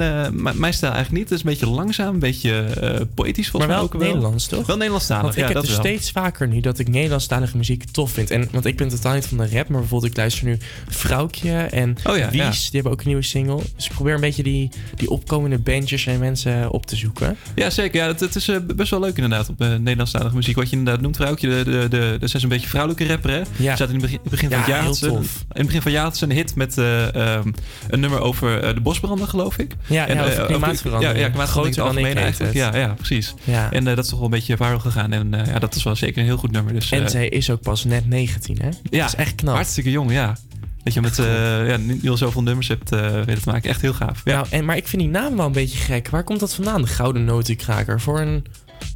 mijn 0.58 0.74
stijl 0.74 0.94
eigenlijk 0.94 1.12
niet. 1.12 1.30
Het 1.30 1.32
is 1.32 1.46
een 1.46 1.50
beetje 1.50 1.70
langzaam, 1.70 2.14
een 2.14 2.20
beetje 2.20 2.66
poëtisch 3.14 3.50
volgens 3.50 3.72
maar 3.72 3.82
mij 3.82 3.90
ook 3.90 3.94
wel. 3.94 4.08
Nederlands, 4.08 4.48
toch? 4.48 4.66
Wel 4.66 4.76
Nederlandstalig, 4.76 5.24
Want 5.24 5.36
ik 5.36 5.40
ja, 5.40 5.46
heb 5.46 5.56
dat 5.56 5.66
dus 5.66 5.76
wel. 5.76 5.86
steeds 5.86 6.12
vaker 6.12 6.48
nu 6.48 6.60
dat 6.60 6.80
ik 6.80 6.88
Nederlandstalige 6.88 7.58
muziek 7.58 7.84
tof 7.92 8.12
vind. 8.12 8.32
En, 8.32 8.48
want 8.52 8.66
ik 8.66 8.78
ben 8.78 8.88
totaal 8.88 9.14
niet 9.14 9.26
van 9.26 9.38
de 9.38 9.50
rap, 9.52 9.68
maar 9.68 9.80
bijvoorbeeld 9.80 10.12
ik 10.12 10.18
luister 10.18 10.46
nu 10.46 10.58
Vrouwtje 10.90 11.52
en 11.52 11.96
Oh 12.04 12.11
ja, 12.18 12.30
Wies. 12.30 12.42
ja. 12.42 12.50
Die 12.50 12.70
hebben 12.72 12.92
ook 12.92 13.00
een 13.00 13.08
nieuwe 13.08 13.22
single. 13.24 13.62
Dus 13.76 13.86
ik 13.86 13.92
probeer 13.92 14.14
een 14.14 14.22
beetje 14.22 14.44
die, 14.44 14.70
die 14.96 15.10
opkomende 15.10 15.58
bandjes 15.58 16.06
en 16.06 16.20
mensen 16.20 16.70
op 16.72 16.86
te 16.86 16.96
zoeken. 16.96 17.38
Ja, 17.56 17.70
zeker. 17.70 18.02
Ja, 18.02 18.08
het, 18.08 18.36
is 18.36 18.48
eh, 18.48 18.58
best 18.76 18.90
wel 18.90 19.00
leuk 19.00 19.16
inderdaad 19.16 19.50
op 19.50 19.62
eh, 19.62 19.70
Nederlandstalige 19.70 20.36
muziek. 20.36 20.56
Wat 20.56 20.70
je 20.70 20.76
inderdaad 20.76 21.02
noemt, 21.02 21.16
vrouwtje. 21.16 21.64
De, 21.64 21.88
de, 21.90 22.18
is 22.22 22.44
een 22.44 22.50
beetje 22.50 22.68
vrouwelijke 22.68 23.08
rapper, 23.08 23.32
hè? 23.32 23.42
Ja. 23.56 23.76
Zat 23.76 23.90
in 23.90 23.94
het 23.94 24.02
begin, 24.24 24.50
van 24.50 24.58
het 24.58 24.68
jaar. 24.68 24.82
heel 24.82 24.96
tof. 24.96 25.10
In 25.10 25.46
het 25.48 25.66
begin 25.66 25.82
van 25.82 25.92
het 25.92 25.92
jaar 25.92 26.04
had 26.04 26.18
ze 26.18 26.24
een 26.24 26.32
hit 26.32 26.56
met 26.56 26.78
eh, 26.78 27.16
ehm, 27.16 27.52
een 27.90 28.00
nummer 28.00 28.20
over 28.20 28.76
de 28.76 28.82
bosbranden, 28.82 29.28
geloof 29.28 29.58
ik. 29.58 29.76
Ja, 29.88 30.08
ja, 30.08 30.26
over 30.26 30.46
klimaatverandering. 30.46 31.18
Ja, 31.18 31.24
ja 31.24 31.30
klimaatverandering 31.30 31.78
in 31.78 31.84
het 31.84 31.96
algemeen 31.96 32.24
eigenlijk. 32.24 32.54
Ja, 32.54 32.76
ja, 32.76 32.88
precies. 32.88 33.34
En 33.72 33.84
dat 33.84 33.98
is 33.98 34.08
toch 34.08 34.16
wel 34.20 34.26
een 34.26 34.34
beetje 34.34 34.58
viral 34.58 34.80
gegaan. 34.80 35.12
En 35.12 35.30
ja, 35.46 35.60
dat 35.60 35.76
is 35.76 35.84
wel 35.84 35.96
zeker 35.96 36.18
een 36.22 36.28
heel 36.28 36.38
goed 36.38 36.52
nummer. 36.52 36.74
Dus, 36.74 36.92
En 36.92 37.10
zij 37.10 37.28
is 37.28 37.50
ook 37.50 37.62
pas 37.62 37.84
net 37.84 38.08
19, 38.08 38.58
hè? 38.62 38.70
ja, 38.90 39.04
Dat 39.04 39.14
is 39.14 39.16
echt 39.16 39.36
knap. 39.36 39.56
hartstikke 39.56 39.92
jong, 39.92 40.12
ja. 40.12 40.36
Dat 40.84 40.94
je 40.94 41.02
met 41.02 41.20
eh 41.20 41.68
ja, 42.02 42.10
al 42.10 42.18
zoveel 42.18 42.44
nummers 42.44 42.68
hebt 42.68 42.92
eh 42.92 43.12
weten 43.12 43.42
te 43.44 43.50
maken. 43.50 43.70
Echt 43.70 43.82
heel 43.82 43.94
gaaf. 43.94 44.22
Ja. 44.24 44.34
Nou, 44.36 44.48
en, 44.50 44.66
maar 44.66 44.78
ik 44.78 44.88
vind 44.88 45.02
die 45.02 45.12
naam 45.12 45.36
wel 45.38 45.46
een 45.46 45.52
beetje 45.52 45.78
gek. 45.78 46.10
Waar 46.10 46.24
komt 46.24 46.40
dat 46.40 46.56
vandaan, 46.56 46.82
de 46.82 46.88
Gouden 46.88 47.24
Notenkraker? 47.26 48.02
Voor 48.02 48.20
een 48.20 48.46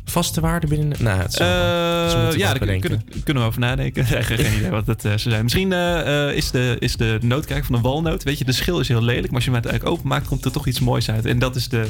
vaste 0.06 0.42
waarde 0.42 0.68
binnen... 0.68 1.04
Nou, 1.04 1.22
het 1.22 1.34
zal, 1.34 1.48
Eh, 1.48 2.38
ja, 2.38 2.54
daar 2.54 2.78
kunnen, 2.78 3.04
kunnen 3.24 3.44
we 3.44 3.50
over 3.50 3.60
nadenken. 3.60 4.06
Echt 4.18 4.28
geen 4.28 4.58
idee 4.58 4.70
wat 4.70 4.86
dat 4.86 5.02
zou 5.02 5.20
zijn. 5.20 5.44
Misschien 5.44 5.72
is, 6.34 6.52
de, 6.52 6.76
is 6.80 6.96
de 6.96 7.18
nootkraker 7.22 7.66
van 7.66 7.76
de 7.76 7.82
walnoot. 7.82 8.24
Weet 8.24 8.38
je, 8.38 8.46
de 8.46 8.52
schil 8.52 8.80
is 8.80 8.88
heel 8.88 9.02
lelijk. 9.04 9.26
Maar 9.26 9.36
als 9.36 9.44
je 9.46 9.52
hem 9.52 9.60
uiteindelijk 9.64 9.98
openmaakt, 9.98 10.28
komt 10.28 10.46
er 10.46 10.52
toch 10.52 10.68
iets 10.68 10.80
moois 10.80 11.10
uit. 11.10 11.26
En 11.26 11.40
dat 11.40 11.56
is 11.56 11.70
de. 11.70 11.88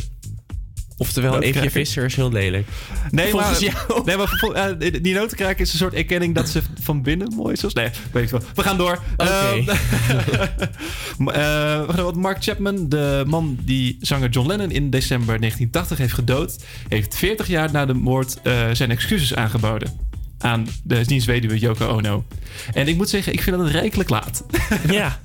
Oftewel. 0.98 1.42
Eefje 1.42 1.72
Visser 1.72 2.06
is 2.06 2.16
heel 2.16 2.32
lelijk. 2.32 2.68
Nee, 3.12 3.30
Volgens 3.30 3.62
maar, 3.62 3.72
jou. 3.88 4.02
Nee, 4.06 4.18
maar 4.18 4.78
eh, 4.80 4.92
die- 5.02 5.14
notenkraker 5.14 5.62
is 5.62 5.72
een 5.72 5.78
soort 5.78 5.94
erkenning 5.94 6.36
dat 6.36 6.50
ze 6.50 6.62
van 6.82 7.02
binnen 7.02 7.34
mooi 7.36 7.54
is. 7.62 7.74
Nee, 7.74 7.90
weet 8.12 8.24
ik 8.24 8.30
wel. 8.30 8.42
We 8.56 8.62
gaan 8.62 8.78
door. 8.78 9.00
Oké. 9.18 9.30
Ehm, 9.30 9.60
eh, 9.70 11.36
we 11.80 11.86
gaan 11.88 11.96
door. 11.96 12.04
Want 12.04 12.16
Mark 12.16 12.44
Chapman, 12.44 12.90
de 12.90 13.24
man 13.28 13.58
die 13.62 13.98
zanger 14.02 14.30
John 14.30 14.48
Lennon 14.48 14.72
in 14.72 14.90
december 14.90 15.40
1980 15.40 15.98
heeft 15.98 16.14
gedood, 16.14 16.64
heeft 16.88 17.16
40 17.16 17.48
jaar 17.48 17.72
na 17.72 17.86
de 17.86 17.94
moord 17.94 18.40
eh, 18.44 18.54
zijn 18.74 18.92
excuses 18.92 19.36
aangeboden 19.36 20.00
aan 20.38 20.68
de 20.84 21.06
dienstweduwe 21.06 21.60
Yoko 21.60 21.88
Ono. 21.88 22.26
En 22.74 22.88
ik 22.88 22.96
moet 22.96 23.10
zeggen, 23.10 23.34
ik 23.34 23.42
vind 23.42 23.58
dat 23.58 23.68
rijkelijk 23.70 24.10
laat. 24.10 24.44
ja. 24.92 25.20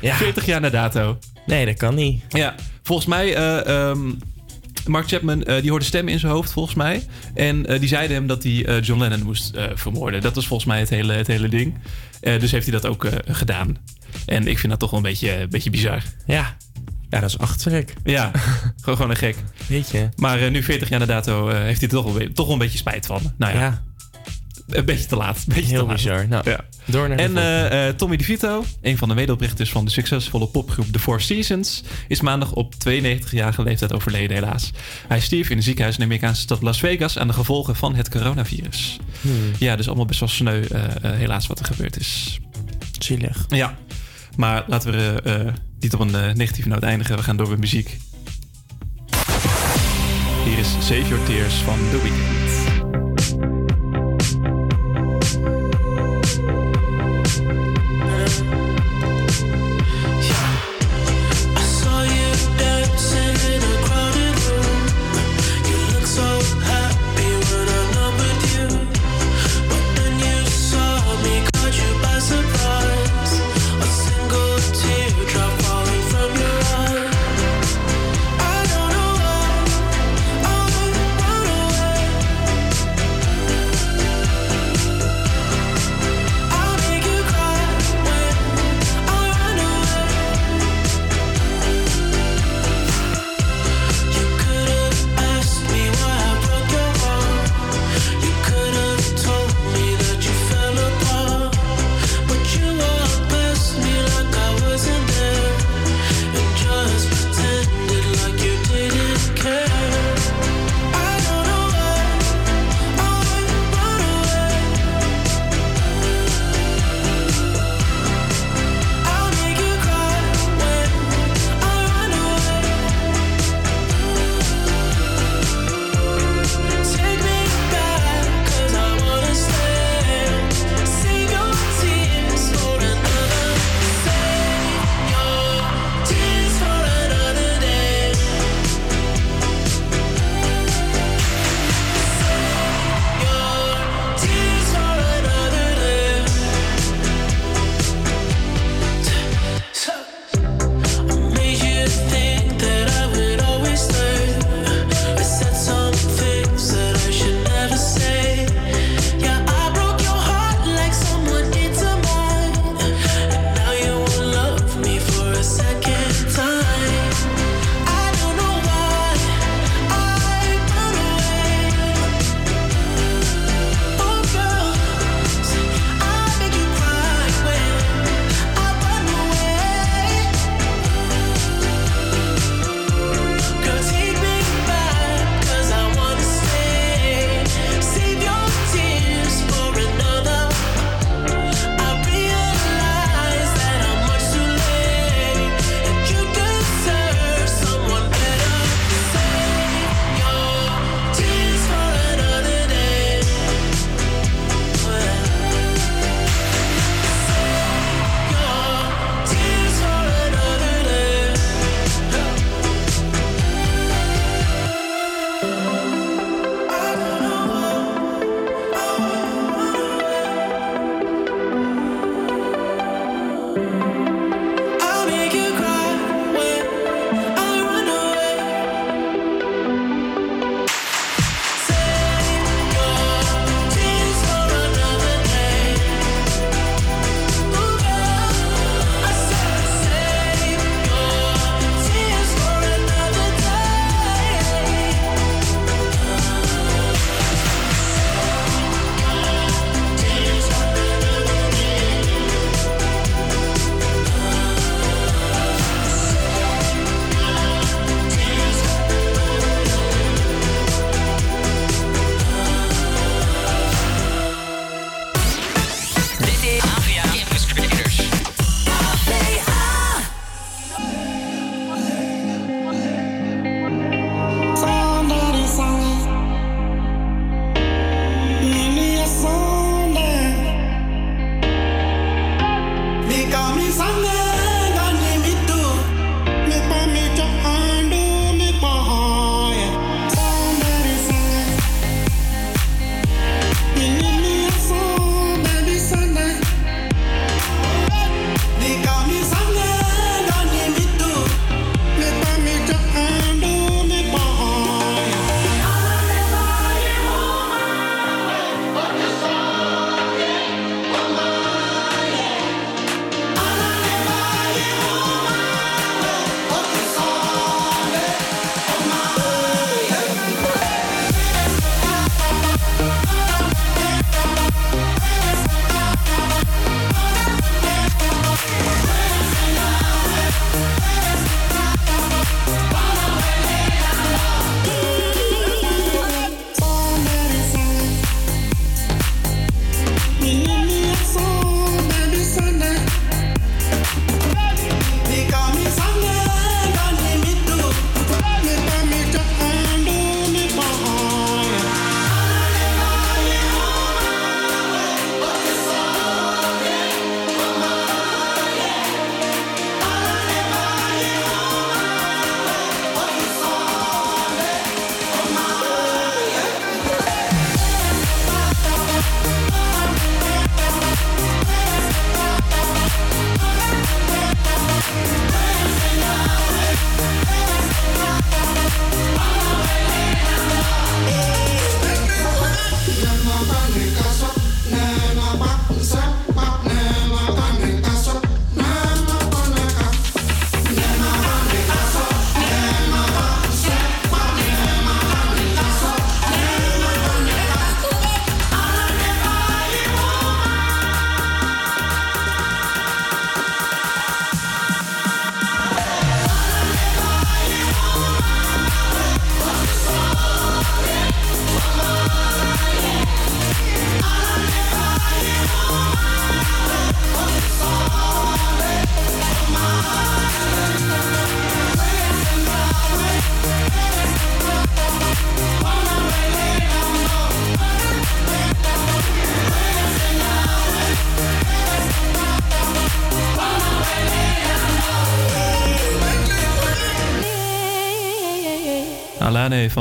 ja. 0.00 0.16
40 0.16 0.46
jaar 0.46 0.60
na 0.60 0.70
dato. 0.70 1.18
Nee, 1.46 1.66
dat 1.66 1.76
kan 1.76 1.94
niet. 1.94 2.22
Ja, 2.28 2.54
volgens 2.82 3.08
mij... 3.08 3.34
eh, 3.34 3.88
ehm, 3.90 4.10
Mark 4.86 5.08
Chapman, 5.08 5.42
eh, 5.42 5.60
die 5.60 5.70
hoorde 5.70 5.84
stemmen 5.84 6.12
in 6.12 6.18
zijn 6.18 6.32
hoofd, 6.32 6.52
volgens 6.52 6.74
mij. 6.74 7.06
En 7.34 7.66
eh, 7.66 7.78
die 7.80 7.88
zeiden 7.88 8.16
hem 8.16 8.26
dat 8.26 8.42
hij 8.42 8.64
eh, 8.66 8.82
John 8.82 9.00
Lennon 9.00 9.22
moest 9.22 9.56
vermoorden. 9.74 10.20
Dat 10.20 10.34
was 10.34 10.46
volgens 10.46 10.68
mij 10.68 10.78
het 10.78 10.88
hele, 10.88 11.12
het 11.12 11.26
hele 11.26 11.48
ding. 11.48 11.74
Dus 12.20 12.50
heeft 12.50 12.66
hij 12.66 12.80
dat 12.80 12.86
ook 12.86 13.08
gedaan. 13.26 13.76
En 14.26 14.46
ik 14.46 14.58
vind 14.58 14.70
dat 14.70 14.80
toch 14.80 14.90
wel 14.90 14.98
een 14.98 15.04
beetje, 15.04 15.40
een 15.40 15.48
beetje 15.48 15.70
bizar. 15.70 16.02
Ja. 16.26 16.56
Ja, 17.10 17.20
dat 17.20 17.28
is 17.28 17.38
achterlijk. 17.38 17.94
Ja, 18.04 18.30
gewoon, 18.80 18.96
gewoon 18.96 19.10
een 19.10 19.16
gek. 19.16 19.36
Weet 19.66 19.90
je. 19.90 20.08
Maar 20.16 20.50
nu 20.50 20.62
40 20.62 20.88
jaar 20.88 20.98
na 20.98 21.06
dato 21.06 21.48
heeft 21.48 21.80
hij 21.80 21.88
er 21.88 21.94
toch 21.94 22.12
wel, 22.12 22.28
toch 22.32 22.44
wel 22.46 22.54
een 22.54 22.60
beetje 22.60 22.78
spijt 22.78 23.06
van. 23.06 23.32
Nou 23.36 23.54
ja, 23.54 23.60
Ja. 23.60 23.82
Een 24.68 24.84
beetje 24.84 25.06
te 25.06 25.16
laat. 25.16 25.36
Een 25.36 25.42
beetje 25.54 25.70
Heel 25.70 25.80
te 25.80 25.86
laat. 25.86 25.94
bizar. 25.96 26.28
Nou, 26.28 26.50
Ja. 26.50 26.60
door 26.84 27.08
naar 27.08 27.16
de 27.16 27.22
En 27.22 27.70
eh, 27.70 27.88
Tommy 27.94 28.16
DeVito, 28.16 28.64
een 28.82 28.98
van 28.98 29.08
de 29.08 29.14
medeoprichters 29.14 29.70
van 29.70 29.84
de 29.84 29.90
succesvolle 29.90 30.46
popgroep 30.46 30.86
The 30.92 30.98
Four 30.98 31.20
Seasons, 31.20 31.82
is 32.08 32.20
maandag 32.20 32.52
op 32.52 32.74
92-jarige 32.74 33.62
leeftijd 33.62 33.92
overleden 33.92 34.36
helaas. 34.36 34.70
Hij 35.08 35.20
stierf 35.20 35.50
in 35.50 35.56
een 35.56 35.62
ziekenhuis 35.62 35.94
in 35.94 36.00
de 36.00 36.06
Amerikaanse 36.06 36.40
stad 36.40 36.62
Las 36.62 36.78
Vegas 36.78 37.18
aan 37.18 37.26
de 37.26 37.32
gevolgen 37.32 37.76
van 37.76 37.94
het 37.94 38.08
coronavirus. 38.08 38.96
Hmm. 39.20 39.32
Ja, 39.58 39.76
dus 39.76 39.86
allemaal 39.86 40.04
best 40.06 40.20
wel 40.20 40.28
sneu 40.28 40.62
eh, 40.64 40.80
helaas 41.02 41.46
wat 41.46 41.58
er 41.58 41.64
gebeurd 41.64 42.00
is. 42.00 42.38
Zielig. 42.98 43.44
Ja, 43.48 43.76
maar 44.36 44.64
laten 44.66 44.92
we 44.92 45.52
niet 45.80 45.94
op 45.94 46.00
een 46.00 46.36
negatieve 46.36 46.68
noot 46.68 46.82
eindigen. 46.82 47.16
We 47.16 47.22
gaan 47.22 47.36
door 47.36 47.48
met 47.48 47.58
muziek. 47.58 47.98
Hier 50.44 50.58
is 50.58 50.70
Save 50.80 51.08
Your 51.08 51.24
Tears 51.24 51.54
van 51.54 51.78
The 51.90 52.02
Weeknd. 52.02 52.71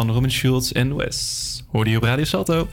Van 0.06 0.14
Robin 0.14 0.32
Schultz 0.32 0.72
en 0.72 0.96
Wes. 0.96 1.64
Hoorde 1.72 1.90
je 1.90 1.98
op 1.98 2.04
Radio 2.04 2.24
Salto. 2.24 2.68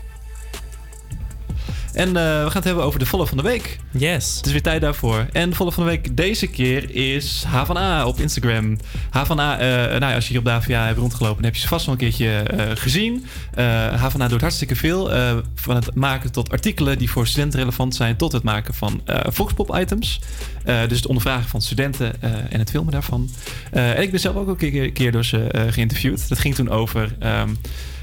En 1.92 2.08
eh, 2.08 2.14
we 2.14 2.44
gaan 2.44 2.52
het 2.52 2.64
hebben 2.64 2.84
over 2.84 2.98
de 2.98 3.06
volle 3.06 3.26
van 3.26 3.36
de 3.36 3.42
week. 3.42 3.78
Yes. 3.92 4.36
Het 4.36 4.46
is 4.46 4.52
weer 4.52 4.62
tijd 4.62 4.80
daarvoor. 4.80 5.26
En 5.32 5.50
de 5.50 5.56
volle 5.56 5.72
van 5.72 5.84
de 5.84 5.88
week 5.90 6.16
deze 6.16 6.46
keer 6.46 6.94
is 6.94 7.44
H 7.46 7.64
van 7.64 7.76
A 7.76 8.06
op 8.06 8.18
Instagram. 8.18 8.76
H 9.10 9.24
van 9.24 9.38
A, 9.38 9.58
eh, 9.58 9.66
nou 9.68 10.00
ja, 10.00 10.14
als 10.14 10.24
je 10.24 10.30
hier 10.30 10.38
op 10.38 10.44
de 10.44 10.50
AVA 10.50 10.86
hebt 10.86 10.98
rondgelopen, 10.98 11.36
dan 11.36 11.44
heb 11.44 11.54
je 11.54 11.60
ze 11.60 11.68
vast 11.68 11.86
wel 11.86 11.94
een 11.94 12.00
keertje 12.00 12.30
eh, 12.30 12.70
gezien. 12.74 13.26
Eh 13.58 14.02
H 14.02 14.06
van 14.10 14.22
A 14.22 14.28
doet 14.28 14.40
hartstikke 14.40 14.76
veel. 14.76 15.12
eh, 15.12 15.36
van 15.54 15.74
het 15.76 15.94
maken 15.94 16.32
tot 16.32 16.50
artikelen 16.50 16.98
die 16.98 17.10
voor 17.10 17.26
studenten 17.26 17.58
relevant 17.58 17.94
zijn, 17.94 18.16
tot 18.16 18.32
het 18.32 18.42
maken 18.42 18.74
van 18.74 19.00
eh 19.04 19.20
Volkspop-items. 19.28 20.20
Eh, 20.64 20.80
dus 20.88 20.96
het 20.96 21.06
ondervragen 21.06 21.48
van 21.48 21.62
studenten 21.62 22.22
eh, 22.22 22.30
en 22.52 22.58
het 22.58 22.70
filmen 22.70 22.92
daarvan. 22.92 23.30
Eh, 23.70 23.96
en 23.96 24.02
ik 24.02 24.10
ben 24.10 24.20
zelf 24.20 24.36
ook 24.36 24.62
een 24.62 24.92
keer, 24.92 25.12
door 25.12 25.24
ze 25.24 25.38
eh, 25.50 25.72
geïnterviewd. 25.72 26.28
Dat 26.28 26.38
ging 26.38 26.54
toen 26.54 26.70
over 26.70 27.16
ehm, 27.18 27.48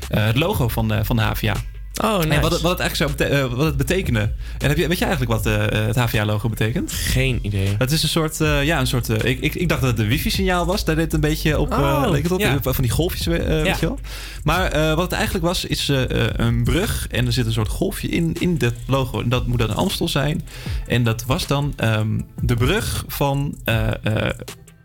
eh, 0.10 0.26
het 0.26 0.36
logo 0.36 0.68
van, 0.68 0.94
eh, 0.94 1.00
van 1.04 1.16
de 1.16 1.22
HVA. 1.22 1.56
Oh, 2.04 2.22
En 2.22 2.28
nice. 2.28 2.42
wat 2.42 2.52
het, 2.52 2.62
wat 2.62 2.72
het 2.72 2.80
eigenlijk 2.80 3.20
zou 3.20 3.32
eh, 3.32 3.56
wat 3.56 3.66
het 3.66 3.78
betekende. 3.78 4.20
En 4.58 4.68
heb 4.68 4.78
je, 4.78 4.88
weet 4.88 4.98
je 4.98 5.06
eigenlijk 5.06 5.44
wat 5.44 5.46
eh, 5.46 5.86
het 5.86 5.96
HVA-logo 5.96 6.50
betekent? 6.50 6.92
Geen 6.92 7.40
idee. 7.42 7.76
Het 7.78 7.92
is 7.92 8.04
een 8.04 8.10
soort, 8.10 8.42
eh, 8.42 8.64
ja, 8.64 8.80
een 8.80 8.88
soort. 8.88 9.10
ik, 9.24 9.40
ik, 9.40 9.56
ik 9.56 9.70
dacht 9.70 9.82
dat 9.82 9.90
het 9.90 10.00
een 10.00 10.08
wifi-signaal 10.08 10.66
was. 10.66 10.86
Daar 10.86 10.96
deed 10.96 11.04
het 11.04 11.14
een 11.14 11.20
beetje 11.20 11.60
op. 11.60 11.72
Oh, 11.72 12.06
leek 12.10 12.24
het 12.24 12.32
op. 12.32 12.40
ja. 12.40 12.58
Van 12.62 12.74
die 12.78 12.92
golfjes, 12.92 13.26
weet 13.26 13.80
je 13.80 13.86
wel. 13.86 14.00
Maar 14.44 14.96
wat 14.96 15.04
het 15.04 15.12
eigenlijk 15.12 15.46
was, 15.46 15.66
is 15.66 15.92
een 16.36 16.64
brug. 16.64 17.08
En 17.12 17.26
er 17.26 17.34
zit 17.34 17.46
een 17.46 17.52
soort 17.52 17.70
golfje 17.70 18.08
in, 18.08 18.36
in 18.40 18.58
dat 18.58 18.74
logo. 18.88 19.22
En 19.22 19.30
dat 19.30 19.48
moet 19.48 19.60
dan 19.60 19.70
een 19.70 19.76
Amstel 19.76 20.08
zijn. 20.08 20.48
En 20.88 21.04
dat 21.04 21.26
was 21.26 21.48
dan 21.48 21.74
ehm, 21.76 22.20
de 22.42 22.56
brug 22.56 23.04
van. 23.08 23.58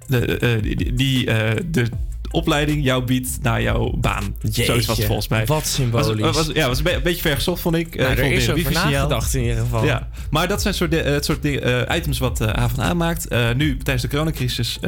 de, 0.06 0.58
die, 0.62 0.94
die 0.94 1.24
de 1.70 1.88
opleiding 2.30 2.84
jou 2.84 3.04
biedt 3.04 3.38
naar 3.42 3.62
jouw 3.62 3.92
baan. 3.96 4.34
Zo 4.52 4.74
is 4.74 4.86
wat 4.86 5.04
volgens 5.04 5.28
mij. 5.28 5.46
wat 5.46 5.66
symbolisch. 5.66 6.20
Was, 6.20 6.36
was, 6.36 6.50
ja, 6.54 6.68
was 6.68 6.78
een, 6.78 6.84
be- 6.84 6.92
een 6.94 7.02
beetje 7.02 7.20
ver 7.22 7.34
gezocht, 7.34 7.60
vond 7.60 7.74
ik. 7.76 7.94
Eh, 7.94 8.00
Nou, 8.00 8.12
ik 8.12 8.18
er 8.18 8.32
is 8.32 8.50
over 8.50 8.72
nagedacht 8.72 9.34
in 9.34 9.42
ieder 9.42 9.58
geval. 9.58 9.84
Ja, 9.84 10.08
maar 10.30 10.48
dat 10.48 10.62
zijn 10.62 10.74
soort, 10.74 10.94
eh, 10.94 11.04
het 11.12 11.24
soort 11.24 11.44
eh, 11.44 11.96
items 11.96 12.18
wat 12.18 12.40
eh 12.40 12.62
A 12.62 12.68
van 12.68 12.84
A 12.84 12.94
maakt. 12.94 13.28
Nu, 13.56 13.76
tijdens 13.76 14.02
de 14.02 14.08
coronacrisis 14.08 14.78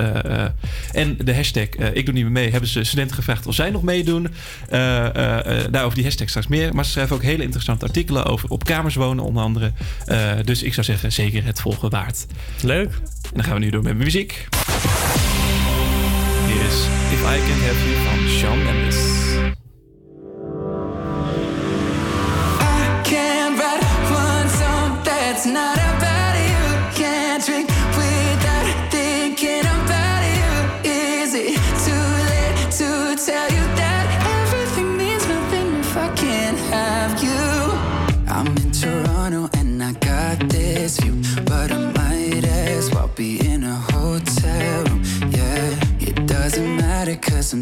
en 0.93 1.17
de 1.25 1.35
hashtag 1.35 1.67
Ik 1.93 2.05
doe 2.05 2.15
niet 2.15 2.23
meer 2.23 2.33
mee... 2.33 2.51
hebben 2.51 2.69
ze 2.69 2.85
studenten 2.85 3.17
gevraagd 3.17 3.47
of 3.47 3.55
zij 3.55 3.71
nog 3.71 3.83
meedoen. 3.83 4.29
Daarover 5.71 5.95
die 5.95 6.05
hashtag 6.05 6.29
straks 6.29 6.47
meer. 6.47 6.75
Maar 6.75 6.85
ze 6.85 6.91
schrijven 6.91 7.17
ook 7.17 7.23
hele 7.23 7.43
interessante 7.43 7.85
artikelen 7.85 8.25
over 8.25 8.49
op 8.49 8.65
kamers 8.65 8.95
wonen 8.95 9.25
onder 9.25 9.43
andere. 9.43 9.73
Dus 10.45 10.63
ik 10.63 10.75
zou 10.75 10.87
zeggen, 10.87 11.13
zeker 11.13 11.45
het 11.45 11.61
volgen 11.61 11.91
waard. 11.91 12.27
Leuk. 12.63 12.91
En 13.23 13.31
dan 13.33 13.45
gaan 13.45 13.55
we 13.55 13.61
nu 13.61 13.71
door 13.71 13.83
met 13.83 13.97
muziek. 13.97 14.49
Is 16.51 16.87
If 17.13 17.25
I 17.25 17.39
Can 17.39 17.59
Have 17.67 17.81
You 17.87 17.95
van 18.05 18.29
Shawn 18.29 18.65
Mendes. 18.65 19.01
I 22.61 23.03
can't 23.05 23.59
write 23.59 23.85
one 24.11 24.49
song 24.49 25.03
that's 25.05 25.47
not 25.47 25.82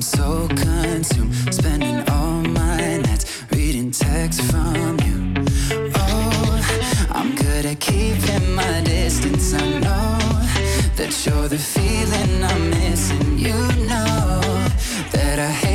So 0.03 0.49
consumed, 0.49 1.35
spending 1.53 2.09
all 2.09 2.41
my 2.41 2.97
nights 2.99 3.45
reading 3.53 3.91
texts 3.91 4.51
from 4.51 4.99
you. 5.05 5.45
Oh, 5.95 7.07
I'm 7.11 7.35
good 7.35 7.67
at 7.67 7.81
keeping 7.81 8.55
my 8.55 8.81
distance. 8.81 9.53
I 9.53 9.79
know 9.79 10.19
that 10.97 11.27
you're 11.27 11.49
the 11.49 11.59
feeling 11.59 12.43
I'm 12.43 12.71
missing. 12.71 13.39
You 13.39 13.55
know 13.87 14.41
that 15.13 15.39
I 15.39 15.70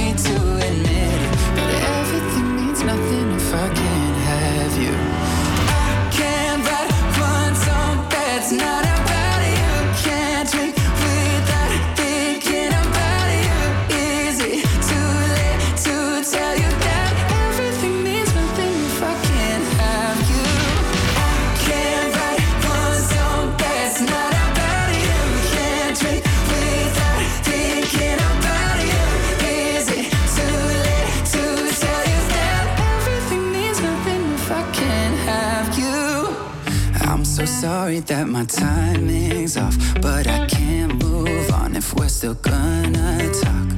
sorry 37.65 37.99
that 37.99 38.28
my 38.28 38.45
timing's 38.45 39.58
off, 39.58 39.75
but 39.99 40.28
I 40.28 40.45
can't 40.45 41.04
move 41.04 41.51
on 41.51 41.75
if 41.75 41.95
we're 41.95 42.13
still 42.19 42.36
gonna 42.36 43.17
talk. 43.41 43.69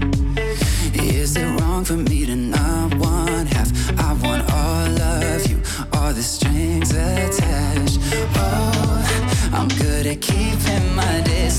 Is 0.94 1.38
it 1.38 1.48
wrong 1.58 1.86
for 1.86 1.96
me 1.96 2.26
to 2.26 2.36
not 2.36 2.94
want 2.96 3.48
half? 3.54 3.70
I 3.98 4.12
want 4.24 4.44
all 4.60 4.92
of 5.14 5.48
you, 5.50 5.58
all 5.94 6.12
the 6.12 6.26
strings 6.36 6.92
attached. 6.92 8.00
Oh, 8.36 9.50
I'm 9.54 9.70
good 9.70 10.06
at 10.06 10.20
keeping 10.20 10.86
my 10.94 11.22
distance. 11.22 11.57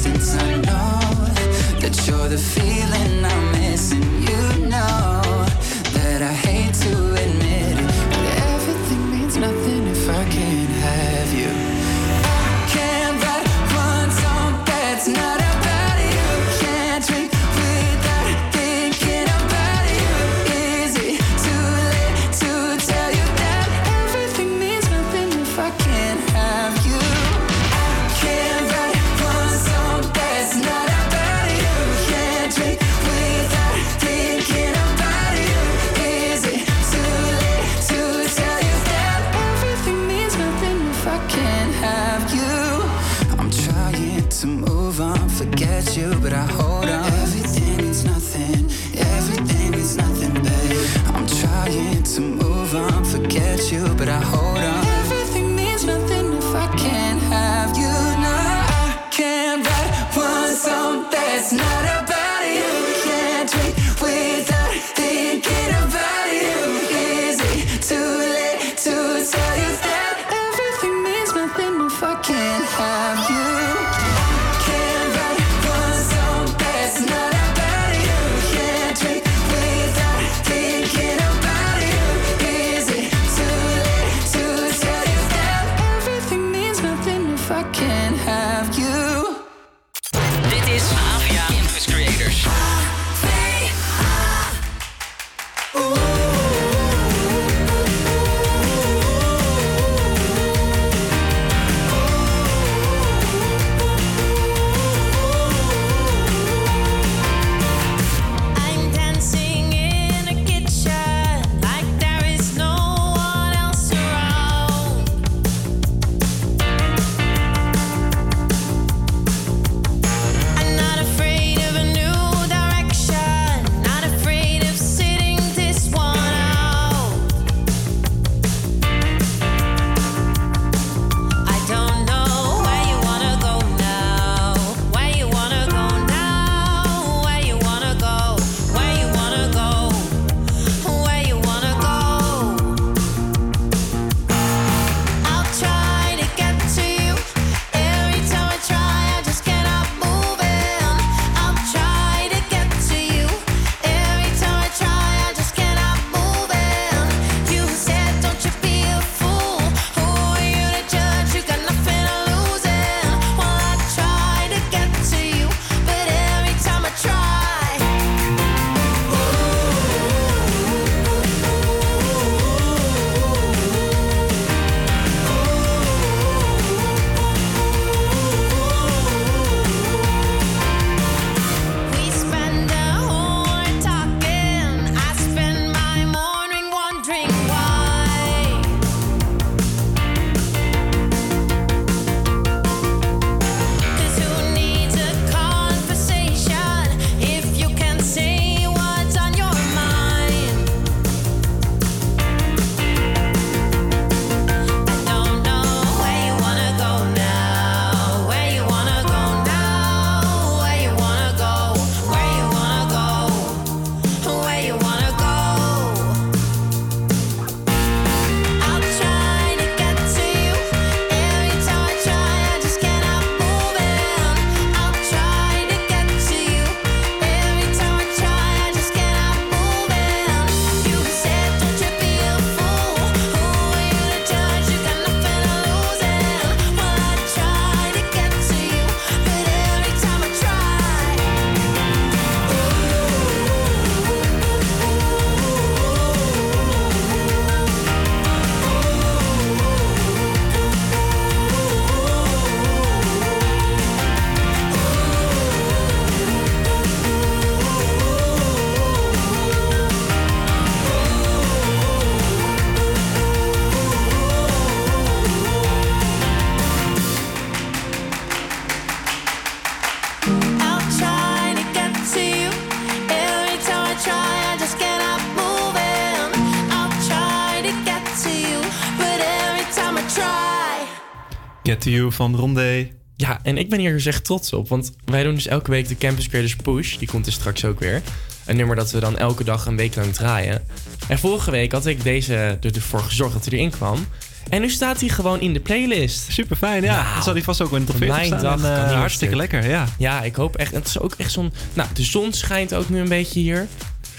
Get 281.68 281.80
to 281.80 281.90
You 281.90 282.12
van 282.12 282.36
Rondé. 282.36 282.88
Ja, 283.16 283.38
en 283.42 283.58
ik 283.58 283.68
ben 283.68 283.78
hier 283.78 283.92
dus 283.92 284.06
echt 284.06 284.24
trots 284.24 284.52
op. 284.52 284.68
Want 284.68 284.92
wij 285.04 285.22
doen 285.22 285.34
dus 285.34 285.46
elke 285.46 285.70
week 285.70 285.88
de 285.88 285.96
Campus 285.96 286.28
Creators 286.28 286.56
Push. 286.56 286.96
Die 286.96 287.08
komt 287.08 287.26
er 287.26 287.32
straks 287.32 287.64
ook 287.64 287.80
weer. 287.80 288.02
Een 288.46 288.56
nummer 288.56 288.76
dat 288.76 288.90
we 288.90 289.00
dan 289.00 289.18
elke 289.18 289.44
dag 289.44 289.66
een 289.66 289.76
week 289.76 289.94
lang 289.94 290.14
draaien. 290.14 290.62
En 291.08 291.18
vorige 291.18 291.50
week 291.50 291.72
had 291.72 291.86
ik 291.86 292.02
deze 292.02 292.58
ervoor 292.60 293.00
gezorgd 293.00 293.32
dat 293.32 293.44
hij 293.44 293.58
erin 293.58 293.70
kwam. 293.70 294.06
En 294.48 294.60
nu 294.60 294.70
staat 294.70 295.00
hij 295.00 295.08
gewoon 295.08 295.40
in 295.40 295.52
de 295.52 295.60
playlist. 295.60 296.32
Super 296.32 296.56
fijn, 296.56 296.82
ja. 296.82 297.12
Dan 297.14 297.22
zal 297.22 297.32
hij 297.32 297.42
vast 297.42 297.60
ook 297.60 297.72
in 297.72 297.80
de 297.80 297.86
top 297.86 297.96
40 297.96 298.16
Mijn 298.16 298.26
staan. 298.26 298.42
dag 298.42 298.54
En, 298.70 298.76
kan 298.76 298.90
eh, 298.92 298.98
hartstikke 298.98 299.34
stuk. 299.34 299.50
lekker, 299.50 299.70
ja. 299.70 299.86
Ja, 299.98 300.22
ik 300.22 300.34
hoop 300.34 300.56
echt. 300.56 300.72
Het 300.72 300.86
is 300.86 300.98
ook 301.00 301.14
echt 301.16 301.32
zo'n. 301.32 301.52
Nou, 301.74 301.88
de 301.94 302.02
zon 302.04 302.32
schijnt 302.32 302.74
ook 302.74 302.88
nu 302.88 302.98
een 303.00 303.08
beetje 303.08 303.40
hier. 303.40 303.66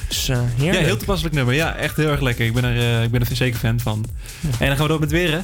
Dus 0.08 0.30
eh 0.30 0.38
heerlijk. 0.56 0.80
Ja, 0.80 0.86
heel 0.86 0.98
toepasselijk 0.98 1.36
nummer. 1.36 1.54
Ja, 1.54 1.76
echt 1.76 1.96
heel 1.96 2.10
erg 2.10 2.22
lekker. 2.22 2.46
Ik 2.46 2.54
ben 2.54 2.64
er, 2.64 2.78
eh, 2.98 3.04
ik 3.04 3.12
ben 3.12 3.22
er 3.22 3.36
zeker 3.36 3.60
fan 3.60 3.80
van. 3.80 4.06
En 4.60 4.68
dan 4.68 4.76
gaan 4.76 4.86
we 4.86 4.88
door 4.88 5.00
met 5.00 5.12
weer, 5.12 5.32
hè? 5.32 5.40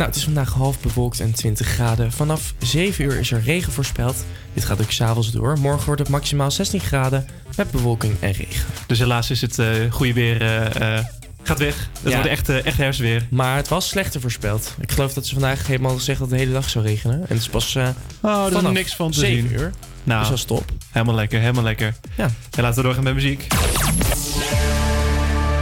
Nou, 0.00 0.12
het 0.12 0.20
is 0.20 0.26
vandaag 0.26 0.52
half 0.52 0.80
bewolkt 0.80 1.20
en 1.20 1.32
20 1.32 1.66
graden. 1.66 2.12
Vanaf 2.12 2.54
7 2.58 3.04
uur 3.04 3.18
is 3.18 3.30
er 3.30 3.42
regen 3.42 3.72
voorspeld. 3.72 4.24
Dit 4.52 4.64
gaat 4.64 4.80
ook 4.80 4.90
s'avonds 4.90 5.30
door. 5.30 5.58
Morgen 5.58 5.86
wordt 5.86 6.00
het 6.00 6.10
maximaal 6.10 6.50
16 6.50 6.80
graden 6.80 7.26
met 7.56 7.70
bewolking 7.70 8.14
en 8.20 8.32
regen. 8.32 8.64
Dus 8.86 8.98
helaas 8.98 9.30
is 9.30 9.40
het 9.40 9.58
eh, 9.58 9.66
goede 9.90 10.12
weer 10.12 10.40
eh, 10.42 10.96
eh, 10.98 11.04
gaat 11.42 11.58
weg. 11.58 11.88
Het 12.02 12.12
Ja. 12.12 12.14
wordt 12.14 12.28
echt, 12.28 12.48
echt 12.48 12.76
herfstweer. 12.76 13.26
Maar 13.30 13.56
het 13.56 13.68
was 13.68 13.88
slechter 13.88 14.20
voorspeld. 14.20 14.74
Ik 14.80 14.90
geloof 14.92 15.12
dat 15.12 15.26
ze 15.26 15.32
vandaag 15.32 15.66
helemaal 15.66 15.94
gezegd 15.94 16.18
dat 16.18 16.28
het 16.28 16.38
de 16.38 16.44
hele 16.44 16.56
dag 16.58 16.68
zou 16.70 16.84
regenen. 16.84 17.14
En 17.16 17.26
het 17.28 17.38
is 17.38 17.48
pas 17.48 17.74
eh 17.74 17.88
Oh, 18.20 18.46
er 18.46 18.56
is 18.56 18.62
niks 18.72 18.96
van 18.96 19.10
te 19.10 19.18
7 19.18 19.48
zien. 19.48 19.58
uur. 19.60 19.72
Nou, 20.04 20.20
Dus 20.20 20.28
dat 20.28 20.38
is 20.38 20.44
top. 20.44 20.72
helemaal 20.90 21.14
lekker, 21.14 21.40
helemaal 21.40 21.62
lekker. 21.64 21.94
Ja. 22.16 22.24
En 22.56 22.62
laten 22.62 22.76
we 22.76 22.82
doorgaan 22.82 23.04
met 23.04 23.14
muziek. 23.14 23.46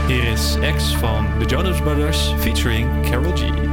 Hier 0.07 0.23
is 0.23 0.55
X 0.77 0.83
van 0.99 1.27
The 1.39 1.45
Jonas 1.45 1.79
Brothers 1.81 2.17
featuring 2.39 3.09
Carol 3.09 3.31
G. 3.35 3.68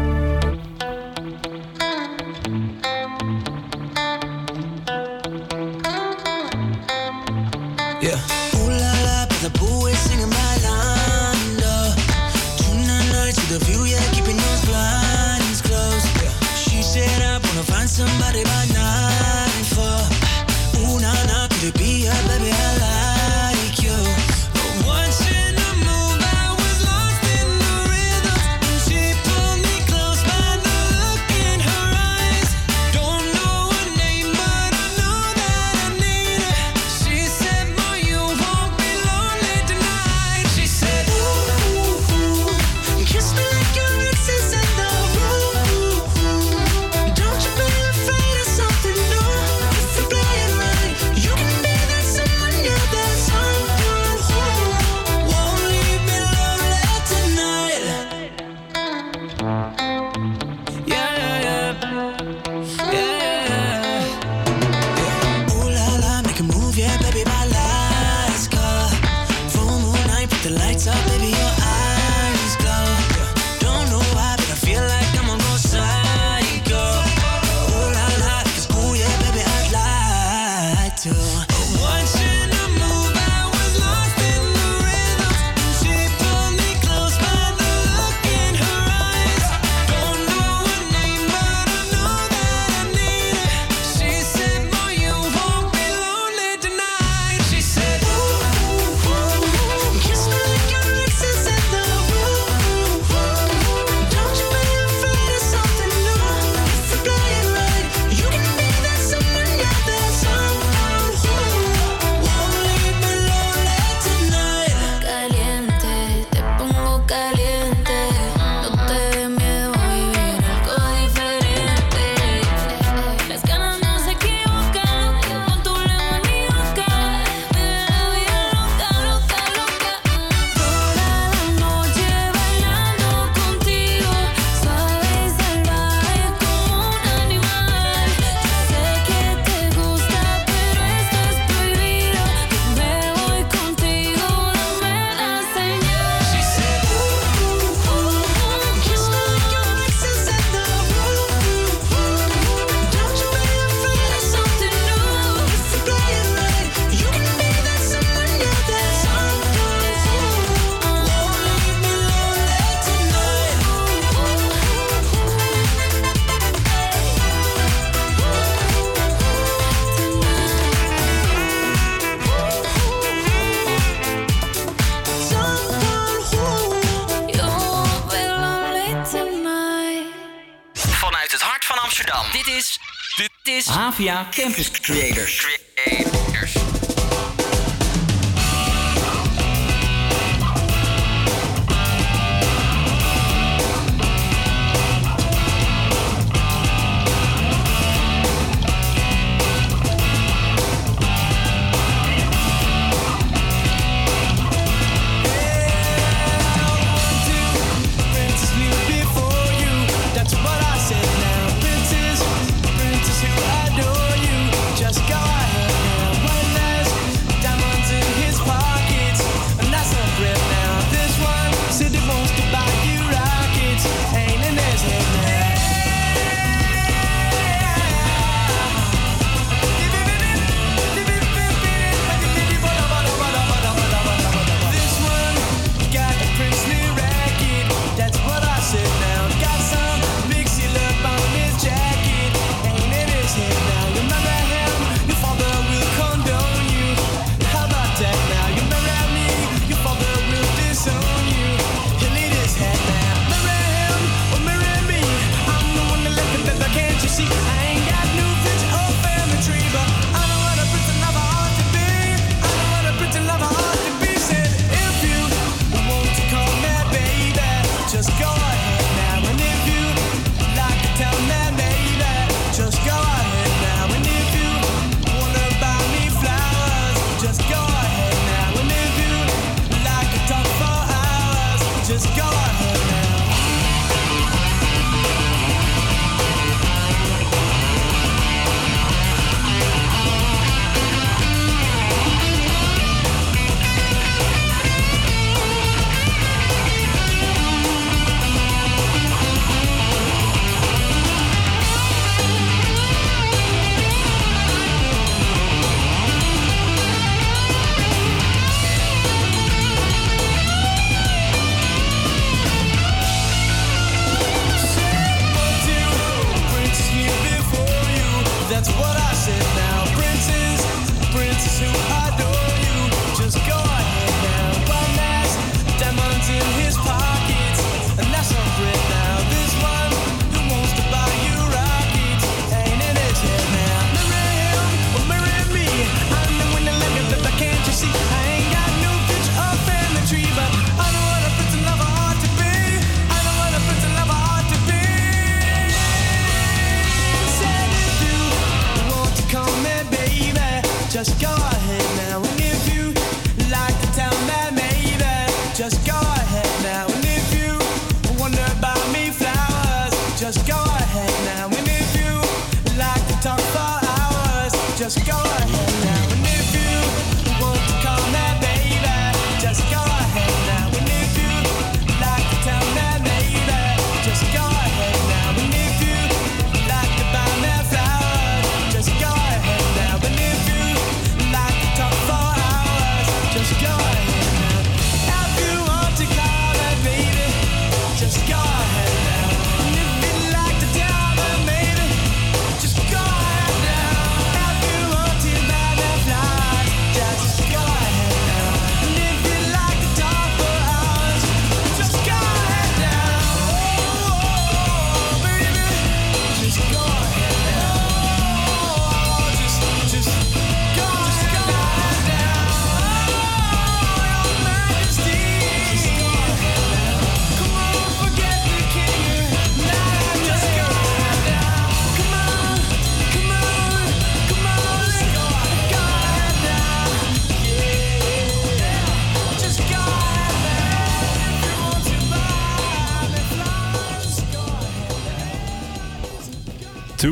Campus 184.32 184.70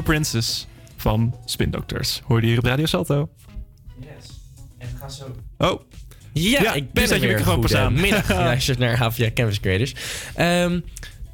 Two 0.04 0.12
Princes 0.12 0.66
van 0.96 1.34
Spin 1.44 1.70
Doctors. 1.70 2.22
Hoorde 2.24 2.42
je 2.42 2.48
hier 2.48 2.58
op 2.58 2.64
Radio 2.64 2.86
Salto? 2.86 3.28
Yes. 4.00 4.08
En 4.78 4.88
ga 5.00 5.08
zo. 5.08 5.36
Oh. 5.58 5.80
Ja, 6.32 6.62
Ja, 6.62 6.72
ik 6.74 6.92
ben 6.92 7.08
zet 7.08 7.22
er 7.22 7.28
je 7.28 7.34
weer. 7.34 7.44
Goedemiddag. 7.44 8.28
Je 8.28 8.34
luistert 8.34 8.78
naar 8.78 8.96
HVA 8.98 9.30
Campus 9.34 9.60
Creators. 9.60 9.94
Ehm, 10.34 10.80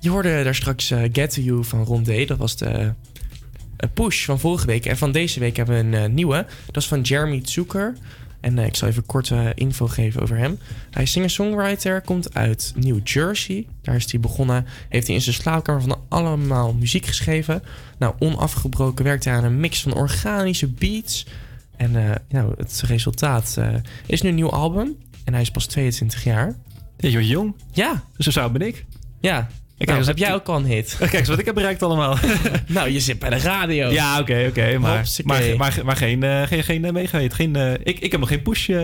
je 0.01 0.11
hoorde 0.11 0.45
daar 0.45 0.55
straks 0.55 0.91
eh, 0.91 1.03
Get 1.13 1.35
To 1.35 1.41
You 1.43 1.65
van 1.65 1.85
Ron 1.85 2.03
D. 2.03 2.29
Dat 2.29 2.39
was 2.39 2.57
de 2.57 2.93
eh, 3.77 3.89
push 3.95 4.25
van 4.25 4.41
vorige 4.41 4.67
week. 4.67 4.87
En 4.87 4.97
van 4.97 5.13
deze 5.13 5.41
week 5.41 5.57
hebben 5.57 5.75
we 5.75 5.97
een 5.97 6.05
eh, 6.05 6.11
nieuwe. 6.11 6.47
Dat 6.67 6.83
is 6.83 6.89
van 6.89 7.01
Jeremy 7.01 7.41
Zucker. 7.45 7.97
En 8.41 8.59
eh, 8.59 8.67
ik 8.67 8.77
zal 8.77 8.89
even 8.89 9.07
kort 9.07 9.31
eh, 9.31 9.47
info 9.55 9.87
geven 9.87 10.23
over 10.23 10.37
hem. 10.37 10.59
Hij 10.91 11.03
is 11.03 11.11
singer-songwriter, 11.11 12.01
komt 12.01 12.35
uit 12.35 12.73
New 12.77 12.99
Jersey. 13.05 13.67
Daar 13.83 13.95
is 13.95 14.11
hij 14.11 14.21
begonnen. 14.21 14.67
Heeft 14.89 15.07
hij 15.07 15.17
in 15.17 15.23
zijn 15.23 15.35
slaapkamer 15.35 15.83
van 15.83 15.99
allemaal 16.09 16.73
muziek 16.73 17.07
geschreven. 17.07 17.63
Nou, 17.99 18.15
onafgebroken 18.19 19.05
werkt 19.05 19.25
hij 19.25 19.35
aan 19.35 19.45
een 19.45 19.61
mix 19.61 19.83
van 19.83 19.95
organische 19.95 20.69
beats. 20.69 21.27
En 21.77 21.97
eh, 21.97 22.17
nou, 22.29 22.55
het 22.57 22.83
resultaat 22.87 23.59
is 24.07 24.23
nu 24.23 24.29
een 24.29 24.35
nieuw 24.35 24.51
album. 24.51 24.97
En 25.25 25.33
hij 25.33 25.43
is 25.43 25.51
pas 25.51 25.67
22 25.67 26.25
jaar. 26.25 26.55
Je 26.97 27.11
bent 27.11 27.29
jong. 27.29 27.55
Ja. 27.73 28.05
Zo 28.19 28.31
zou 28.31 28.53
ben 28.53 28.67
ik. 28.67 28.85
Ja. 29.21 29.49
Nou, 29.87 29.99
eens 29.99 30.07
heb 30.07 30.19
jij 30.19 30.35
ook 30.35 30.49
al 30.49 30.57
een 30.57 30.65
hit? 30.65 30.97
Kijk 30.99 31.13
eens 31.13 31.29
wat 31.29 31.39
ik 31.39 31.45
heb 31.45 31.55
bereikt 31.55 31.83
allemaal. 31.83 32.17
nou, 32.67 32.89
je 32.91 33.01
zit 33.01 33.19
bij 33.19 33.31
de 33.31 33.37
radio. 33.39 33.91
Ja, 33.91 34.21
oké, 34.21 34.47
oké. 34.49 34.79
maar, 34.79 35.07
maar, 35.25 35.43
maar, 35.57 35.81
maar 35.85 35.97
geen, 35.97 36.23
eh, 36.23 36.43
geen, 36.43 36.65
geen 36.65 36.85
uh, 36.85 36.91
meegeheet. 36.91 37.35
Geen, 37.35 37.57
eh, 37.57 37.73
ik, 37.73 37.99
ik 37.99 38.11
heb 38.11 38.21
nog 38.21 38.29
geen 38.29 38.43
push 38.43 38.69
eh, 38.69 38.77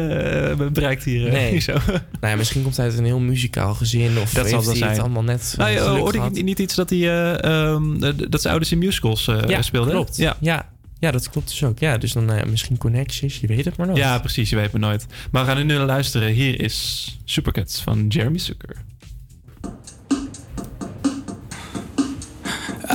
bereikt 0.73 1.05
hier. 1.05 1.27
eh, 1.27 1.33
Nee. 1.33 1.61
zo. 1.71 1.73
nou 1.73 2.01
ja, 2.21 2.37
misschien 2.37 2.63
komt 2.63 2.77
hij 2.77 2.87
uit 2.87 2.99
een 2.99 3.05
heel 3.05 3.19
muzikaal 3.21 3.75
gezin. 3.75 4.19
Of 4.19 4.33
Dat 4.33 4.49
zal 4.49 4.63
zijn. 4.63 4.91
het 4.91 4.99
allemaal 5.01 5.23
net 5.23 5.55
Nou, 5.57 5.71
ja, 5.71 5.89
hoorde 5.89 6.19
ik 6.33 6.43
niet 6.45 6.59
iets 6.59 6.75
dat 6.75 6.91
hij 6.91 6.99
eh, 6.99 7.45
ehm, 7.45 8.03
eh, 8.05 8.11
dat 8.29 8.41
zijn 8.41 8.53
ouders 8.53 8.73
in 8.73 8.79
musicals 8.79 9.29
eh 9.29 9.39
Ja, 9.47 9.63
speelden? 9.63 9.93
klopt. 9.93 10.17
Ja. 10.17 10.37
Ja. 10.41 10.69
Ja, 10.99 11.11
dat 11.11 11.31
klopt 11.31 11.49
dus 11.49 11.65
ook. 11.65 11.79
Ja, 11.79 11.99
dus 11.99 12.13
dan 12.13 12.33
eh, 12.33 12.45
misschien 12.47 12.79
connecties, 12.79 13.39
je 13.41 13.47
weet 13.47 13.65
het 13.65 13.77
maar 13.77 13.87
nooit. 13.87 13.99
ja, 13.99 14.19
precies. 14.19 14.51
Je 14.51 14.57
weet 14.57 14.73
me 14.73 14.79
nooit. 14.79 15.07
Maar 15.31 15.45
we 15.45 15.51
gaan 15.51 15.67
nu 15.67 15.75
naar 15.77 15.87
luisteren. 15.87 16.29
Hier 16.33 16.61
is 16.61 17.19
Supercuts 17.25 17.81
van 17.81 18.07
Jeremy 18.09 18.39
Zucker. 18.39 18.77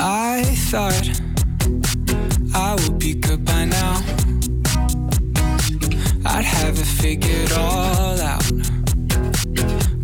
I 0.04 0.42
thought 0.72 1.22
I 2.56 2.74
would 2.74 2.98
be 2.98 3.14
good 3.14 3.46
by 3.46 3.66
now. 3.66 3.98
I'd 6.26 6.44
have 6.44 6.80
it 6.80 6.86
figured 6.86 7.52
all 7.52 8.20
out. 8.20 8.52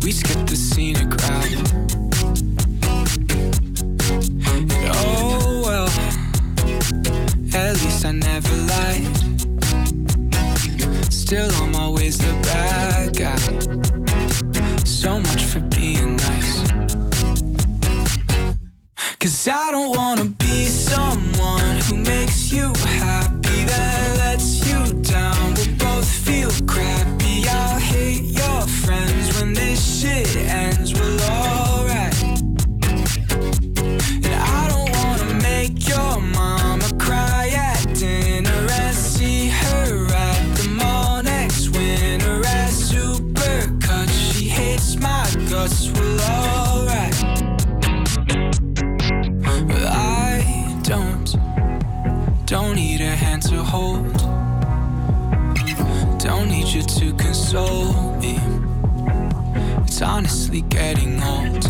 We 0.04 0.12
skipped 0.12 0.46
the 0.46 0.54
scenic 0.54 1.10
route. 1.10 1.52
And 4.46 4.72
oh 4.94 5.62
well, 5.66 5.90
at 7.52 7.74
least 7.82 8.04
I 8.04 8.12
never 8.12 8.54
lied. 8.70 9.04
Still 11.12 11.52
on 11.60 11.72
my 11.72 11.88
ways 11.88 12.18
the 12.18 12.32
bad 12.44 13.16
guy. 13.16 13.36
So 14.84 15.18
much 15.18 15.37
I 19.50 19.70
don't 19.70 19.96
wanna 19.96 20.26
be 20.26 20.66
someone 20.66 21.27
me. 58.20 58.38
It's 59.84 60.02
honestly 60.02 60.60
getting 60.62 61.22
old. 61.22 61.64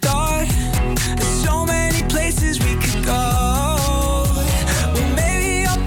Thought 0.00 0.46
there's 1.16 1.44
so 1.44 1.66
many 1.66 2.02
places 2.08 2.58
we 2.60 2.74
could 2.76 3.04
go. 3.04 3.12
Well, 4.94 5.08
maybe 5.16 5.66
I'm 5.66 5.84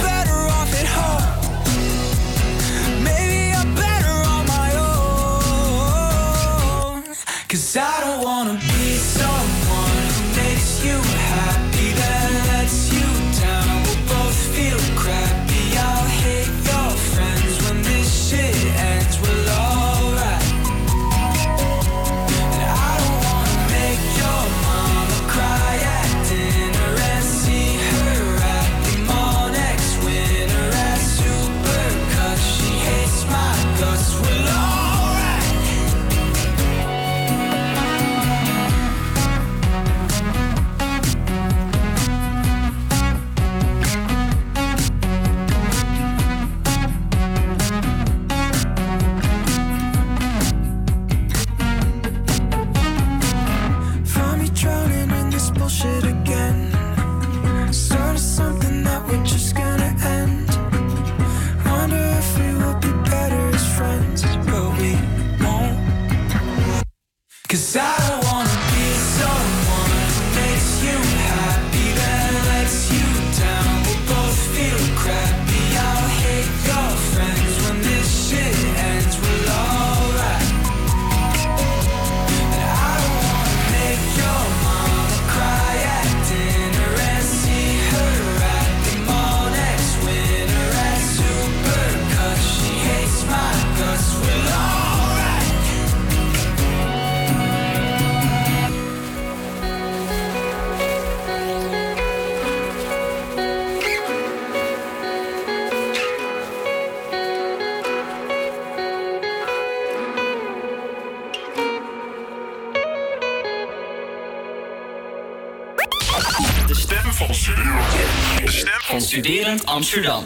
Studerend 119.28 119.68
Amsterdam. 119.68 120.24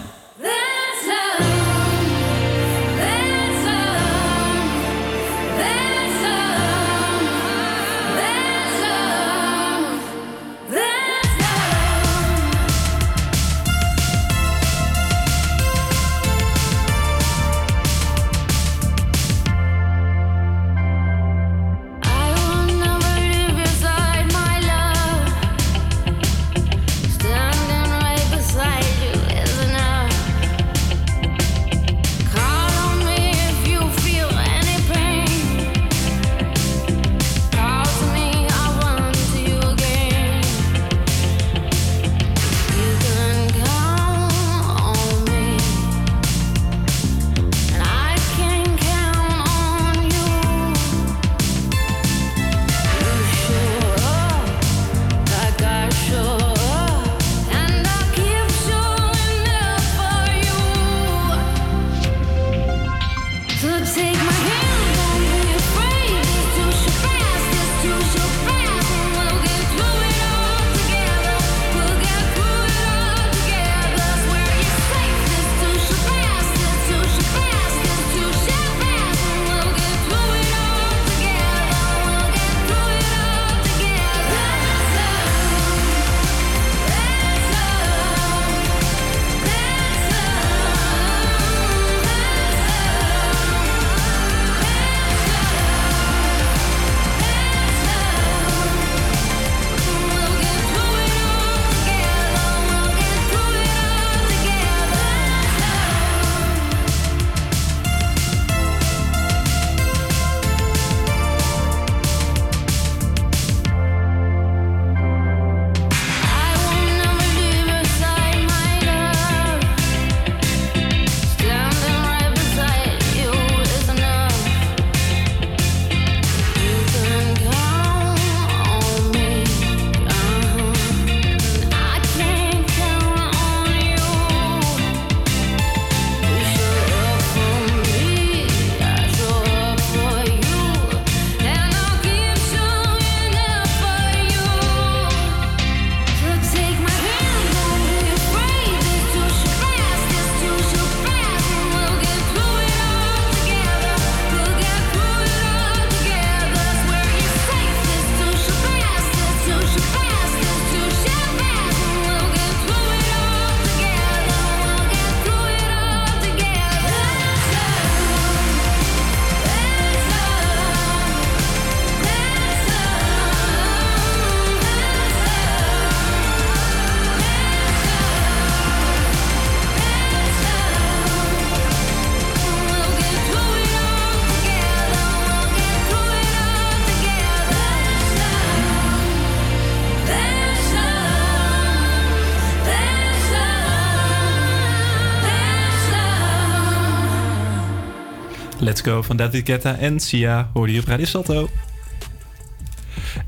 Let's 198.61 198.81
Go 198.81 199.01
van 199.01 199.17
David 199.17 199.45
Guetta 199.45 199.77
en 199.77 199.99
Sia 199.99 200.49
hoorde 200.53 200.73
je 200.73 200.79
op 200.79 200.85
Radio 200.85 201.05
Salto. 201.05 201.49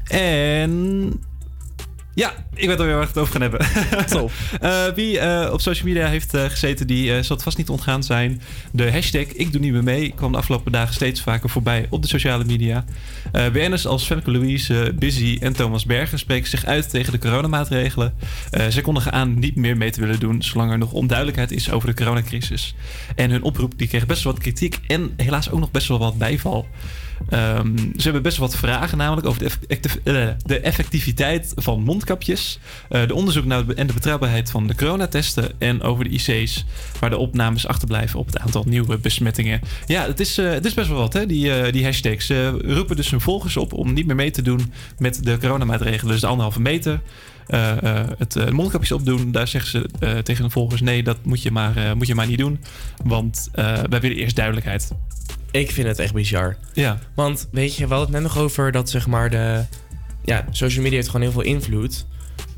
En 0.08 1.14
ja, 2.16 2.34
ik 2.54 2.68
weet 2.68 2.80
alweer 2.80 2.94
waar 2.94 3.04
we 3.04 3.08
het 3.08 3.18
over 3.18 3.32
gaan 3.32 3.42
hebben. 3.42 3.66
Top. 4.08 4.32
Eh, 4.60 4.86
wie 4.96 5.20
eh, 5.20 5.54
op 5.54 5.62
social 5.62 5.88
media 5.88 6.08
heeft 6.08 6.34
eh, 6.34 6.44
gezeten, 6.46 6.88
die 6.88 7.24
zal 7.24 7.36
het 7.36 7.44
vast 7.44 7.58
niet 7.58 7.70
ontgaan 7.70 8.04
zijn. 8.04 8.42
De 8.72 8.92
hashtag 8.92 9.26
Ik 9.26 9.52
Doe 9.52 9.62
Niet 9.62 9.72
Meer 9.72 9.84
Mee 9.84 10.14
kwam 10.16 10.32
de 10.32 10.38
afgelopen 10.38 10.72
dagen 10.72 10.94
steeds 10.94 11.22
vaker 11.22 11.50
voorbij 11.50 11.88
op 11.90 12.02
de 12.02 12.08
sociale 12.08 12.46
media. 12.46 12.86
BN'ers 13.32 13.88
als 13.88 14.06
Femke 14.06 14.32
Louise, 14.32 14.94
Busy 14.96 15.38
en 15.42 15.54
Thomas 15.54 15.86
Bergen 15.86 16.20
spreken 16.20 16.50
zich 16.50 16.66
uit 16.66 16.90
tegen 16.90 17.12
de 17.12 17.18
coronamaatregelen. 17.18 18.14
Zij 18.70 18.82
kondigen 18.82 19.12
aan 19.12 19.40
niet 19.40 19.56
meer 19.56 19.78
mee 19.78 19.92
te 19.92 20.00
willen 20.00 20.20
doen 20.20 20.42
zolang 20.42 20.72
er 20.72 20.78
nog 20.78 20.92
onduidelijkheid 20.92 21.52
is 21.52 21.72
over 21.72 21.88
de 21.88 21.94
coronacrisis. 21.94 22.76
En 23.16 23.32
hun 23.32 23.44
oproep 23.44 23.78
die 23.78 23.88
kreeg 23.88 24.06
best 24.06 24.24
wel 24.24 24.34
wat 24.34 24.42
kritiek 24.42 24.80
en 24.88 25.14
helaas 25.18 25.52
ook 25.52 25.60
nog 25.60 25.72
best 25.72 25.88
wel 25.88 26.00
wat 26.00 26.18
bijval. 26.18 26.68
Ehm, 27.30 27.78
ze 27.78 28.04
hebben 28.04 28.22
best 28.22 28.38
wat 28.38 28.56
vragen, 28.56 28.98
namelijk 28.98 29.28
over 29.28 29.42
de, 29.42 29.90
eh, 30.04 30.28
de 30.46 30.60
effectiviteit 30.60 31.54
van 31.56 31.84
mondkapjes, 31.84 32.60
eh, 32.90 33.08
de 33.08 33.14
onderzoek 33.14 33.46
naar 33.46 33.66
de, 33.66 33.74
en 33.74 33.88
de 33.88 33.94
betrouwbaarheid 33.94 34.52
van 34.52 34.68
de 34.68 34.76
coronatesten 34.76 35.52
en 35.58 35.82
over 35.82 36.04
de 36.04 36.10
IC's, 36.10 36.66
waar 37.00 37.10
de 37.10 37.18
opnames 37.18 37.68
achterblijven 37.68 38.20
op 38.20 38.26
het 38.26 38.40
aantal 38.40 38.64
nieuwe 38.68 38.98
besmettingen. 38.98 39.62
Ja, 39.86 40.06
het 40.06 40.20
is, 40.20 40.38
eh, 40.38 40.62
best 40.62 40.76
wel 40.76 40.98
wat, 40.98 41.14
hè, 41.14 41.26
die, 41.26 41.72
die 41.72 41.84
hashtags. 41.84 42.26
Ze 42.26 42.50
roepen 42.66 42.96
dus 42.96 43.10
hun 43.10 43.22
volgers 43.22 43.58
op 43.58 43.74
om 43.74 43.94
niet 43.94 44.06
meer 44.06 44.16
mee 44.16 44.32
te 44.32 44.42
doen 44.42 44.74
met 44.98 45.24
de 45.24 45.38
coronamaatregelen. 45.38 46.12
Dus 46.12 46.22
de 46.22 46.28
anderhalve 46.28 46.62
meter. 46.62 47.02
het 48.18 48.52
mondkapjes 48.52 48.92
opdoen, 48.92 49.32
daar 49.32 49.48
zeggen 49.48 49.72
ze 49.72 50.22
tegen 50.24 50.42
hun 50.42 50.52
volgers: 50.52 50.82
nee, 50.82 51.04
dat 51.04 51.18
moet 51.24 51.42
je 51.42 51.52
maar, 51.52 51.98
moet 51.98 52.08
je 52.08 52.16
maar 52.16 52.28
niet 52.28 52.38
doen. 52.38 52.60
Want 53.04 53.50
wij 53.90 54.00
willen 54.00 54.18
eerst 54.18 54.36
duidelijkheid. 54.36 54.92
Ik 55.54 55.72
vind 55.72 55.88
het 55.88 56.00
echt 56.00 56.14
bizar. 56.14 56.58
Ja. 56.74 57.00
Want 57.16 57.48
weet 57.52 57.76
je, 57.76 57.88
we 57.88 57.94
hadden 57.94 58.14
het 58.14 58.24
net 58.24 58.34
nog 58.34 58.44
over 58.44 58.72
dat 58.72 58.90
zeg 58.90 59.08
maar 59.08 59.30
de... 59.30 59.66
Ja, 60.24 60.46
social 60.52 60.82
media 60.82 60.98
heeft 60.98 61.10
gewoon 61.10 61.22
heel 61.22 61.32
veel 61.32 61.42
invloed. 61.42 62.06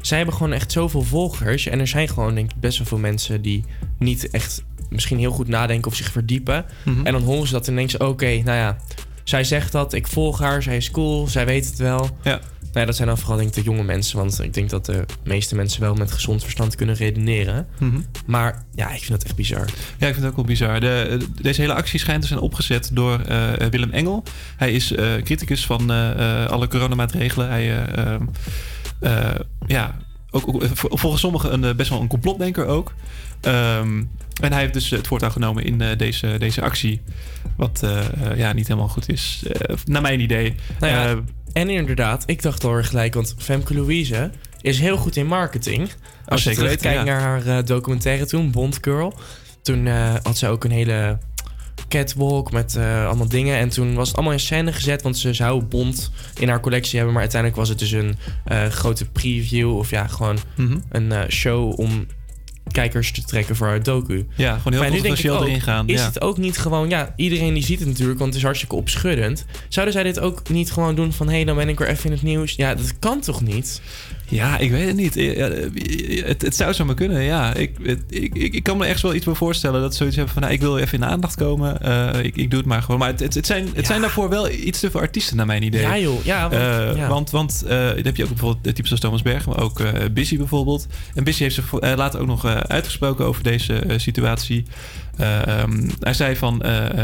Zij 0.02 0.18
hebben 0.18 0.36
gewoon 0.36 0.54
echt 0.54 0.72
zoveel 0.72 1.02
volgers. 1.02 1.68
En 1.68 1.80
er 1.80 1.88
zijn 1.88 2.08
gewoon 2.08 2.36
denk 2.36 2.52
ik 2.52 2.60
best 2.60 2.78
wel 2.78 2.88
veel 2.88 2.98
mensen 2.98 3.42
die 3.42 3.64
niet 4.00 4.30
echt 4.30 4.64
misschien 4.90 5.18
heel 5.18 5.32
goed 5.32 5.48
nadenken 5.48 5.92
of 5.92 5.98
zich 5.98 6.12
verdiepen. 6.12 6.66
Mhm. 6.84 7.06
En 7.06 7.12
dan 7.14 7.24
horen 7.24 7.48
ze 7.48 7.54
dat 7.54 7.68
en 7.68 7.76
denken 7.76 7.92
ze, 8.00 8.08
oké, 8.08 8.26
nou 8.26 8.58
ja, 8.58 8.78
zij 9.24 9.44
zegt 9.44 9.72
dat, 9.72 9.94
ik 9.94 10.08
volg 10.08 10.40
haar, 10.40 10.64
zij 10.64 10.78
is 10.78 10.92
cool, 10.92 11.28
zij 11.28 11.46
weet 11.46 11.66
het 11.66 11.78
wel. 11.78 12.10
Ja. 12.24 12.40
Nou 12.76 12.88
dat 12.88 12.96
zijn 12.96 13.08
dan 13.08 13.18
vooral 13.18 13.38
denk 13.38 13.50
ik 13.50 13.56
de 13.56 13.62
jonge 13.70 13.84
mensen, 13.84 14.18
want 14.18 14.42
ik 14.44 14.54
denk 14.54 14.70
dat 14.70 14.86
de 14.86 15.06
meeste 15.24 15.56
mensen 15.56 15.82
wel 15.82 15.94
met 15.96 16.12
gezond 16.12 16.42
verstand 16.44 16.76
kunnen 16.76 16.96
redeneren. 16.96 17.68
Mhm. 17.80 18.00
Maar 18.26 18.64
ja, 18.74 18.86
ik 18.92 18.98
vind 19.00 19.10
dat 19.12 19.24
echt 19.24 19.36
bizar. 19.36 19.66
Ja, 19.98 20.08
ik 20.08 20.14
vind 20.14 20.16
het 20.16 20.26
ook 20.26 20.36
wel 20.36 20.46
bizar. 20.46 20.80
De, 20.80 21.18
deze 21.42 21.62
hele 21.62 21.74
actie 21.74 22.00
schijnt 22.00 22.22
te 22.22 22.28
zijn 22.28 22.40
opgezet 22.40 22.90
door 22.94 23.20
eh, 23.20 23.52
Willem 23.70 23.92
Engel. 23.92 24.24
Hij 24.58 24.72
is 24.72 24.92
eh, 24.92 25.14
criticus 25.24 25.66
van 25.66 25.92
eh, 25.92 26.44
eh, 26.44 26.50
alle 26.50 26.68
coronamaatregelen. 26.68 27.48
Hij, 27.50 27.64
eh, 27.86 27.98
ehm, 28.14 28.22
eh, 29.00 29.30
ja, 29.68 29.98
ook, 30.32 30.48
ook, 30.48 30.64
eh, 30.64 30.70
vol- 30.74 30.98
volgens 30.98 31.22
sommigen 31.22 31.54
een, 31.54 31.64
eh, 31.64 31.74
best 31.76 31.90
wel 31.90 32.02
een 32.02 32.08
complotdenker 32.08 32.66
ook. 32.66 32.94
Ehm, 33.42 34.04
en 34.42 34.52
hij 34.52 34.62
heeft 34.62 34.74
dus 34.74 34.90
het 34.90 35.08
voortouw 35.08 35.30
genomen 35.30 35.64
in 35.64 35.82
eh, 35.82 35.98
deze, 35.98 36.36
deze 36.38 36.62
actie. 36.62 37.02
Wat 37.58 37.84
eh, 37.84 38.00
eh, 38.32 38.38
ja, 38.38 38.54
niet 38.54 38.68
helemaal 38.68 38.90
goed 38.90 39.10
is, 39.10 39.44
eh, 39.52 39.76
naar 39.86 40.02
mijn 40.02 40.20
idee. 40.20 40.56
Nou 40.80 40.94
ja, 40.94 41.10
Eh, 41.10 41.18
en 41.56 41.70
inderdaad, 41.70 42.24
ik 42.26 42.42
dacht 42.42 42.64
al 42.64 42.84
gelijk, 42.84 43.14
want 43.14 43.36
Femke 43.38 43.74
Louise 43.74 44.32
is 44.62 44.80
heel 44.80 44.98
goed 44.98 45.16
in 45.16 45.28
marketing. 45.28 45.90
Als 46.26 46.44
je 46.44 46.52
terugkijkt 46.52 46.84
weten, 46.84 46.98
ja. 46.98 47.04
naar 47.04 47.22
haar 47.22 47.48
eh, 47.58 47.66
documentaire 47.66 48.26
toen, 48.26 48.52
Bond 48.52 48.78
Girl. 48.82 49.14
Toen 49.62 49.88
eh, 49.88 50.14
had 50.24 50.38
ze 50.38 50.48
ook 50.48 50.64
een 50.64 50.72
hele 50.72 51.18
catwalk 51.88 52.52
met 52.52 52.76
eh, 52.76 53.06
allemaal 53.06 53.28
dingen. 53.28 53.58
En 53.58 53.70
toen 53.70 53.96
was 53.96 54.08
het 54.08 54.16
allemaal 54.18 54.34
in 54.34 54.40
scène 54.40 54.74
gezet, 54.74 55.02
want 55.02 55.18
ze 55.18 55.34
zou 55.34 55.64
Bond 55.64 56.12
in 56.40 56.50
haar 56.50 56.60
collectie 56.60 56.96
hebben. 56.96 57.14
Maar 57.14 57.22
uiteindelijk 57.22 57.62
was 57.62 57.70
het 57.70 57.80
dus 57.80 57.92
een 57.92 58.18
grote 58.72 59.06
preview 59.06 59.78
of 59.78 59.90
ja, 59.90 60.08
gewoon 60.08 60.38
Mhm. 60.56 60.78
een 60.90 61.32
show 61.32 61.80
om 61.80 62.08
kijkers 62.76 63.12
te 63.12 63.24
trekken 63.24 63.56
voor 63.56 63.68
haar 63.68 63.84
docu. 63.84 64.28
Ja, 64.36 64.58
gewoon 64.58 64.74
heel 64.74 64.82
Maar 64.82 64.92
nu 64.92 65.02
denk 65.02 65.18
ik 65.18 65.26
controversieel 65.26 65.38
ook, 65.38 65.48
erin 65.48 65.62
gaan, 65.62 65.88
Is 65.88 66.00
ja. 66.00 66.06
het 66.06 66.22
ook 66.22 66.38
niet 66.38 66.58
gewoon, 66.58 66.90
ja, 66.90 67.14
iedereen 67.16 67.54
die 67.54 67.64
ziet 67.64 67.80
het 67.80 67.88
natuurlijk, 67.88 68.18
want 68.20 68.30
het 68.30 68.38
is 68.38 68.46
hartstikke 68.46 68.76
opschuddend. 68.76 69.46
Zouden 69.70 69.94
zij 69.94 70.04
dit 70.04 70.20
ook 70.20 70.50
niet 70.50 70.72
gewoon 70.72 70.96
doen 70.96 71.14
van, 71.14 71.28
hé, 71.28 71.34
hey, 71.34 71.46
dan 71.46 71.56
ben 71.56 71.70
ik 71.70 71.80
weer 71.80 71.88
even 71.88 72.06
in 72.06 72.12
het 72.12 72.22
nieuws? 72.22 72.54
Ja, 72.56 72.76
dat 72.76 73.00
kan 73.00 73.22
toch 73.22 73.42
niet? 73.42 73.82
Ja, 74.30 74.58
ik 74.58 74.72
weet 74.72 74.88
het 74.88 74.96
niet. 74.96 75.16
Eh, 75.18 76.26
Het, 76.28 76.42
het 76.42 76.56
zou 76.56 76.74
zo 76.74 76.86
maar 76.86 76.96
kunnen, 76.96 77.22
ja. 77.22 77.54
Ik, 77.54 77.72
het- 77.84 78.04
ik, 78.10 78.34
ik, 78.36 78.64
kan 78.64 78.78
me 78.78 78.86
echt 78.86 79.02
wel 79.02 79.14
iets 79.16 79.26
bij 79.26 79.34
voorstellen 79.34 79.82
dat 79.82 79.92
ze 79.92 79.98
zoiets 79.98 80.16
hebben 80.16 80.34
van... 80.34 80.42
Nou, 80.44 80.54
ik 80.54 80.62
wil 80.62 80.78
even 80.78 80.94
in 80.94 81.00
de 81.00 81.06
aandacht 81.06 81.36
komen. 81.36 81.82
Eh, 81.82 82.24
ik, 82.24 82.36
ik 82.36 82.50
doe 82.50 82.60
het 82.60 82.68
maar 82.68 82.82
gewoon. 82.82 83.00
Maar 83.00 83.10
het, 83.10 83.20
het, 83.20 83.34
het 83.34 83.46
zijn, 83.46 83.68
het 83.74 83.86
zijn 83.86 84.02
daarvoor 84.02 84.30
wel 84.30 84.50
iets 84.50 84.80
te 84.80 84.92
veel 84.92 85.00
artiesten 85.00 85.38
naar 85.38 85.46
mijn 85.46 85.64
idee. 85.64 85.82
Ja, 85.82 85.98
joh. 85.98 86.26
Ja, 86.26 86.42
want- 86.42 86.54
Eh, 86.54 86.96
ja. 86.98 87.08
Want, 87.08 87.30
want 87.30 87.64
dan 87.68 87.78
heb 88.04 88.16
je 88.16 88.24
ook 88.24 88.30
bijvoorbeeld 88.30 88.76
types 88.76 88.92
als 88.92 89.00
Thomas 89.00 89.22
Berg... 89.22 89.46
maar 89.46 89.62
ook 89.62 89.82
Busy 90.14 90.38
bijvoorbeeld. 90.38 90.88
En 91.16 91.24
Busy 91.24 91.42
heeft 91.44 91.56
zich 91.56 91.82
later 91.82 92.20
ook 92.20 92.28
nog 92.28 92.46
uitgesproken 92.46 93.26
over 93.26 93.44
deze 93.44 93.84
situatie. 93.98 94.64
Eh, 95.18 95.48
ehm, 95.60 95.90
hij 96.00 96.14
zei 96.14 96.36
van... 96.36 96.62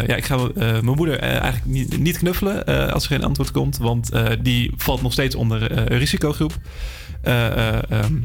ja, 0.07 0.15
ik 0.15 0.25
ga 0.25 0.37
mijn 0.55 0.85
moeder 0.85 1.19
eigenlijk 1.19 1.65
niet, 1.65 1.97
niet 1.99 2.17
knuffelen... 2.17 2.65
als 2.93 3.03
er 3.03 3.09
geen 3.09 3.23
antwoord 3.23 3.51
komt. 3.51 3.77
Want 3.77 4.09
die 4.41 4.71
valt 4.77 5.01
nog 5.01 5.11
steeds 5.11 5.35
onder 5.35 5.77
een 5.91 5.97
risicogroep. 5.97 6.53
Eh, 7.21 7.45
eh, 7.47 7.81
ehm, 7.89 8.15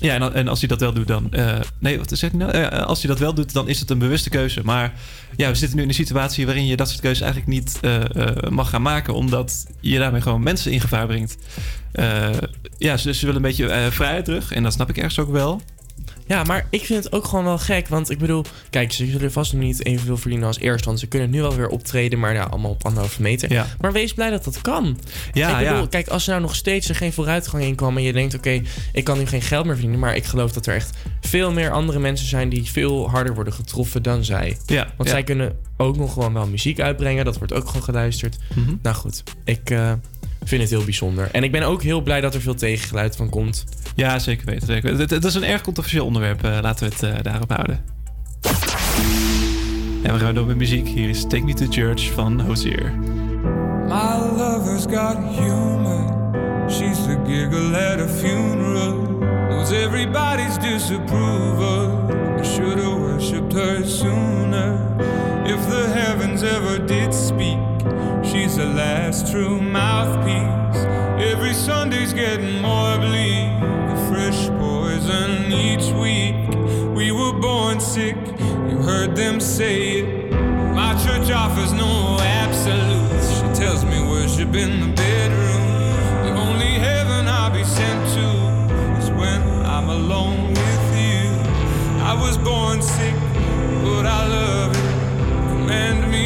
ja, 0.00 0.32
en, 0.32 0.48
als 0.48 0.58
hij 0.58 0.68
dat 0.68 0.80
wel 0.80 0.92
doet, 0.92 1.06
dan. 1.06 1.32
eh, 1.32 1.60
nee, 1.78 1.98
wat 1.98 2.10
zeg 2.14 2.32
nou? 2.32 2.64
Als 2.70 3.02
hij 3.02 3.10
dat 3.10 3.18
wel 3.18 3.34
doet, 3.34 3.52
dan 3.52 3.68
is 3.68 3.80
het 3.80 3.90
een 3.90 3.98
bewuste 3.98 4.30
keuze. 4.30 4.60
Maar 4.64 4.92
ja, 5.36 5.48
we 5.48 5.54
zitten 5.54 5.76
nu 5.76 5.82
in 5.82 5.88
een 5.88 5.94
situatie 5.94 6.46
waarin 6.46 6.66
je 6.66 6.76
dat 6.76 6.88
soort 6.88 7.00
keuzes 7.00 7.22
eigenlijk 7.22 7.52
niet 7.52 7.80
mag 8.50 8.70
gaan 8.70 8.82
maken, 8.82 9.14
omdat 9.14 9.66
je 9.80 9.98
daarmee 9.98 10.20
gewoon 10.20 10.42
mensen 10.42 10.72
in 10.72 10.80
gevaar 10.80 11.06
brengt. 11.06 11.36
Ja, 12.78 12.96
ze, 12.96 13.14
ze 13.14 13.26
willen 13.26 13.36
een 13.36 13.48
beetje 13.48 13.88
vrijheid 13.90 14.24
terug 14.24 14.52
en 14.52 14.62
dat 14.62 14.72
snap 14.72 14.88
ik 14.88 14.96
ergens 14.96 15.18
ook 15.18 15.30
wel. 15.30 15.60
Ja, 16.26 16.44
maar 16.44 16.66
ik 16.70 16.84
vind 16.84 17.04
het 17.04 17.12
ook 17.12 17.24
gewoon 17.24 17.44
wel 17.44 17.58
gek. 17.58 17.88
Want 17.88 18.10
ik 18.10 18.18
bedoel, 18.18 18.44
kijk, 18.70 18.92
ze 18.92 19.06
zullen 19.06 19.32
vast 19.32 19.52
nog 19.52 19.62
niet 19.62 19.84
evenveel 19.84 20.16
verdienen 20.16 20.46
als 20.46 20.58
eerst. 20.58 20.84
Want 20.84 21.00
ze 21.00 21.06
kunnen 21.06 21.30
nu 21.30 21.40
wel 21.40 21.56
weer 21.56 21.68
optreden, 21.68 22.18
maar 22.18 22.34
ja, 22.34 22.42
allemaal 22.42 22.70
op 22.70 22.84
anderhalve 22.84 23.22
meter. 23.22 23.52
Ja. 23.52 23.66
Maar 23.80 23.92
wees 23.92 24.14
blij 24.14 24.30
dat 24.30 24.44
dat 24.44 24.60
kan. 24.60 24.98
Ja, 25.32 25.58
ik 25.58 25.66
bedoel, 25.66 25.82
ja. 25.82 25.86
kijk, 25.88 26.08
als 26.08 26.24
er 26.24 26.30
nou 26.30 26.42
nog 26.42 26.54
steeds 26.54 26.88
er 26.88 26.94
geen 26.94 27.12
vooruitgang 27.12 27.62
in 27.62 27.74
kwam... 27.74 27.96
en 27.96 28.02
je 28.02 28.12
denkt, 28.12 28.34
oké, 28.34 28.62
ik 28.92 29.04
kan 29.04 29.18
nu 29.18 29.26
geen 29.26 29.42
geld 29.42 29.64
meer 29.64 29.74
verdienen... 29.74 30.00
maar 30.00 30.16
ik 30.16 30.24
geloof 30.24 30.52
dat 30.52 30.66
er 30.66 30.74
echt 30.74 30.96
veel 31.20 31.52
meer 31.52 31.70
andere 31.70 31.98
mensen 31.98 32.26
zijn... 32.26 32.48
die 32.48 32.64
veel 32.64 33.10
harder 33.10 33.34
worden 33.34 33.52
getroffen 33.52 34.02
dan 34.02 34.24
zij. 34.24 34.56
Ja, 34.66 34.92
Want 34.96 35.08
ja. 35.08 35.14
zij 35.14 35.22
kunnen 35.22 35.56
ook 35.76 35.96
nog 35.96 36.12
gewoon 36.12 36.32
wel 36.32 36.46
muziek 36.46 36.80
uitbrengen. 36.80 37.24
Dat 37.24 37.38
wordt 37.38 37.52
ook 37.52 37.66
gewoon 37.66 37.82
geluisterd. 37.82 38.36
Mhm. 38.54 38.74
Nou 38.82 38.96
goed, 38.96 39.22
ik 39.44 39.70
eh, 39.70 39.92
vind 40.44 40.60
het 40.62 40.70
heel 40.70 40.84
bijzonder. 40.84 41.28
En 41.32 41.42
ik 41.42 41.52
ben 41.52 41.62
ook 41.62 41.82
heel 41.82 42.00
blij 42.00 42.20
dat 42.20 42.34
er 42.34 42.40
veel 42.40 42.54
tegengeluid 42.54 43.16
van 43.16 43.28
komt. 43.28 43.64
Ja, 43.94 44.18
zeker 44.18 44.46
weten. 44.46 44.66
Zeker. 44.66 44.82
weten. 44.82 45.00
Het, 45.00 45.10
het 45.10 45.24
is 45.24 45.34
een 45.34 45.44
erg 45.44 45.60
controversieel 45.62 46.06
onderwerp. 46.06 46.44
eh, 46.44 46.58
laten 46.62 46.88
we 46.88 46.94
het 46.94 47.02
eh, 47.02 47.22
daarop 47.22 47.50
houden. 47.52 47.80
En 50.02 50.12
we 50.12 50.18
gaan 50.18 50.34
door 50.34 50.46
met 50.46 50.56
muziek. 50.56 50.88
Hier 50.88 51.08
is 51.08 51.22
Take 51.22 51.44
Me 51.44 51.54
to 51.54 51.66
Church 51.70 52.10
van 52.12 52.40
Hozier. 52.40 52.92
My 53.86 54.16
lover's 54.36 54.84
got 54.84 55.16
humor. 55.38 56.14
She's 56.68 56.96
the 57.06 57.18
giggle 57.26 57.76
at 57.76 58.00
a 58.00 58.08
funeral. 58.08 59.18
Knows 59.48 59.70
everybody's 59.70 60.58
disapproval. 60.58 62.08
I 62.40 62.44
should 62.44 62.78
have 62.78 62.98
worshipped 62.98 63.52
her 63.52 63.84
sooner. 63.84 64.78
If 65.44 65.68
the 65.68 65.88
heavens 65.94 66.42
ever 66.42 66.86
did 66.86 67.14
speak, 67.14 67.58
she's 68.36 68.56
the 68.56 68.66
last 68.66 69.30
true 69.30 69.60
mouthpiece. 69.60 70.82
Every 71.32 71.54
Sunday's 71.54 72.12
getting 72.12 72.60
more 72.60 72.98
bleak. 72.98 73.48
A 73.94 73.96
fresh 74.10 74.48
poison 74.60 75.50
each 75.52 75.86
week. 76.04 76.36
We 76.94 77.12
were 77.12 77.32
born 77.32 77.80
sick, 77.80 78.16
you 78.68 78.76
heard 78.90 79.16
them 79.16 79.40
say 79.40 80.00
it. 80.00 80.32
My 80.74 80.92
church 81.04 81.30
offers 81.30 81.72
no 81.72 82.18
absolutes. 82.20 83.26
She 83.36 83.48
tells 83.62 83.84
me 83.84 83.98
worship 84.02 84.54
in 84.54 84.80
the 84.80 84.92
bedroom. 85.02 85.64
The 86.26 86.32
only 86.46 86.72
heaven 86.88 87.28
I'll 87.28 87.50
be 87.50 87.64
sent 87.64 88.00
to 88.16 88.28
is 89.00 89.10
when 89.10 89.40
I'm 89.64 89.88
alone 89.88 90.48
with 90.48 90.86
you. 91.04 91.24
I 92.10 92.14
was 92.20 92.36
born 92.36 92.82
sick, 92.82 93.14
but 93.82 94.04
I 94.04 94.26
love 94.26 94.72
it. 94.72 95.48
Command 95.52 96.10
me 96.10 96.25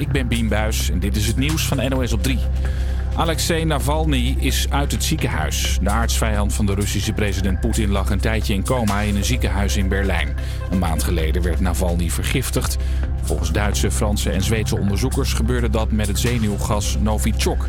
ik 0.00 0.12
ben 0.12 0.28
Bien 0.28 0.48
Buis 0.48 0.90
en 0.90 0.98
dit 0.98 1.16
is 1.16 1.26
het 1.26 1.36
nieuws 1.36 1.66
van 1.66 1.88
NOS 1.88 2.12
op 2.12 2.22
3. 2.22 2.38
Alexei 3.16 3.64
Navalny 3.64 4.36
is 4.38 4.66
uit 4.70 4.92
het 4.92 5.04
ziekenhuis. 5.04 5.78
De 5.82 5.90
aardsvijand 5.90 6.54
van 6.54 6.66
de 6.66 6.74
Russische 6.74 7.12
president 7.12 7.60
Poetin 7.60 7.90
lag 7.90 8.10
een 8.10 8.20
tijdje 8.20 8.54
in 8.54 8.64
coma 8.64 9.00
in 9.00 9.16
een 9.16 9.24
ziekenhuis 9.24 9.76
in 9.76 9.88
Berlijn. 9.88 10.36
Een 10.70 10.78
maand 10.78 11.02
geleden 11.02 11.42
werd 11.42 11.60
Navalny 11.60 12.10
vergiftigd. 12.10 12.76
Volgens 13.22 13.52
Duitse, 13.52 13.90
Franse 13.90 14.30
en 14.30 14.42
Zweedse 14.42 14.78
onderzoekers 14.78 15.32
gebeurde 15.32 15.70
dat 15.70 15.90
met 15.90 16.06
het 16.06 16.18
zenuwgas 16.18 16.96
Novichok. 17.00 17.68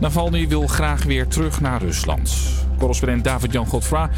Navalny 0.00 0.48
wil 0.48 0.66
graag 0.66 1.02
weer 1.02 1.26
terug 1.26 1.60
naar 1.60 1.82
Rusland. 1.82 2.36
Correspondent 2.78 3.24
David-Jan 3.24 3.66
Godfra, 3.66 4.10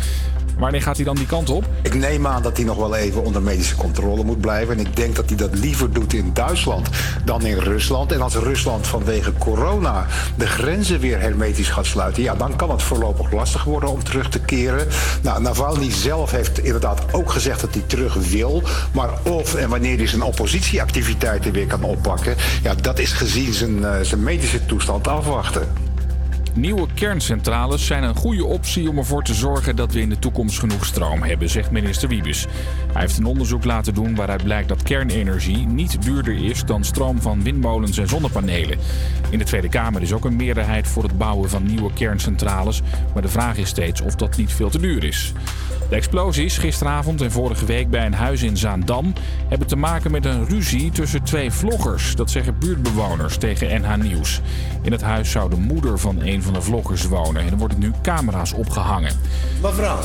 wanneer 0.58 0.82
gaat 0.82 0.96
hij 0.96 1.04
dan 1.04 1.16
die 1.16 1.26
kant 1.26 1.50
op? 1.50 1.64
Ik 1.82 1.94
neem 1.94 2.26
aan 2.26 2.42
dat 2.42 2.56
hij 2.56 2.66
nog 2.66 2.76
wel 2.76 2.94
even 2.94 3.24
onder 3.24 3.42
medische 3.42 3.76
controle 3.76 4.24
moet 4.24 4.40
blijven. 4.40 4.78
En 4.78 4.86
ik 4.86 4.96
denk 4.96 5.16
dat 5.16 5.28
hij 5.28 5.36
dat 5.36 5.58
liever 5.58 5.92
doet 5.92 6.12
in 6.12 6.30
Duitsland 6.32 6.88
dan 7.24 7.46
in 7.46 7.58
Rusland. 7.58 8.12
En 8.12 8.20
als 8.20 8.34
Rusland 8.34 8.86
vanwege 8.86 9.32
corona 9.38 10.06
de 10.36 10.46
grenzen 10.46 11.00
weer 11.00 11.20
hermetisch 11.20 11.68
gaat 11.68 11.86
sluiten, 11.86 12.22
ja, 12.22 12.34
dan 12.34 12.56
kan 12.56 12.70
het 12.70 12.82
voorlopig 12.82 13.32
lastig 13.32 13.64
worden 13.64 13.90
om 13.90 14.04
terug 14.04 14.28
te 14.28 14.40
keren. 14.40 14.86
Nou, 15.22 15.42
Navalny 15.42 15.90
zelf 15.90 16.30
heeft 16.30 16.58
inderdaad 16.58 17.12
ook 17.12 17.30
gezegd 17.30 17.60
dat 17.60 17.74
hij 17.74 17.82
terug 17.86 18.14
wil. 18.14 18.62
Maar 18.92 19.10
of 19.22 19.54
en 19.54 19.68
wanneer 19.68 19.96
hij 19.96 20.06
zijn 20.06 20.22
oppositieactiviteiten 20.22 21.52
weer 21.52 21.66
kan 21.66 21.82
oppakken, 21.82 22.36
ja, 22.62 22.74
dat 22.74 22.98
is 22.98 23.12
gezien 23.12 23.52
zijn, 23.52 23.84
eh, 23.84 24.00
zijn 24.00 24.22
medische 24.22 24.66
toestand 24.66 25.08
afwachten. 25.08 25.91
Nieuwe 26.54 26.86
kerncentrales 26.94 27.86
zijn 27.86 28.02
een 28.02 28.16
goede 28.16 28.44
optie 28.44 28.88
om 28.88 28.98
ervoor 28.98 29.22
te 29.22 29.34
zorgen 29.34 29.76
dat 29.76 29.92
we 29.92 30.00
in 30.00 30.08
de 30.08 30.18
toekomst 30.18 30.58
genoeg 30.58 30.84
stroom 30.84 31.22
hebben, 31.22 31.48
zegt 31.48 31.70
minister 31.70 32.08
Wiebes. 32.08 32.46
Hij 32.92 33.00
heeft 33.00 33.18
een 33.18 33.24
onderzoek 33.24 33.64
laten 33.64 33.94
doen 33.94 34.14
waaruit 34.14 34.42
blijkt 34.42 34.68
dat 34.68 34.82
kernenergie 34.82 35.66
niet 35.66 36.02
duurder 36.02 36.44
is 36.44 36.64
dan 36.64 36.84
stroom 36.84 37.20
van 37.20 37.42
windmolens 37.42 37.98
en 37.98 38.08
zonnepanelen. 38.08 38.78
In 39.30 39.38
de 39.38 39.44
Tweede 39.44 39.68
Kamer 39.68 40.02
is 40.02 40.12
ook 40.12 40.24
een 40.24 40.36
meerderheid 40.36 40.88
voor 40.88 41.02
het 41.02 41.18
bouwen 41.18 41.50
van 41.50 41.66
nieuwe 41.66 41.92
kerncentrales, 41.92 42.82
maar 43.12 43.22
de 43.22 43.28
vraag 43.28 43.56
is 43.56 43.68
steeds 43.68 44.00
of 44.00 44.14
dat 44.14 44.36
niet 44.36 44.52
veel 44.52 44.70
te 44.70 44.78
duur 44.78 45.04
is. 45.04 45.32
De 45.92 45.98
explosies 45.98 46.58
gisteravond 46.58 47.20
en 47.20 47.30
vorige 47.30 47.64
week 47.64 47.90
bij 47.90 48.06
een 48.06 48.14
huis 48.14 48.42
in 48.42 48.56
Zaandam 48.56 49.12
hebben 49.48 49.68
te 49.68 49.76
maken 49.76 50.10
met 50.10 50.24
een 50.24 50.48
ruzie 50.48 50.90
tussen 50.90 51.22
twee 51.22 51.50
vloggers. 51.50 52.16
Dat 52.16 52.30
zeggen 52.30 52.58
buurtbewoners 52.58 53.36
tegen 53.36 53.80
NH 53.80 53.96
Nieuws. 53.96 54.40
In 54.82 54.92
het 54.92 55.02
huis 55.02 55.30
zou 55.30 55.50
de 55.50 55.56
moeder 55.56 55.98
van 55.98 56.20
een 56.20 56.42
van 56.42 56.52
de 56.52 56.62
vloggers 56.62 57.06
wonen 57.06 57.42
en 57.42 57.50
er 57.50 57.56
worden 57.56 57.78
nu 57.78 57.92
camera's 58.02 58.52
opgehangen. 58.52 59.12
Mevrouw, 59.62 59.98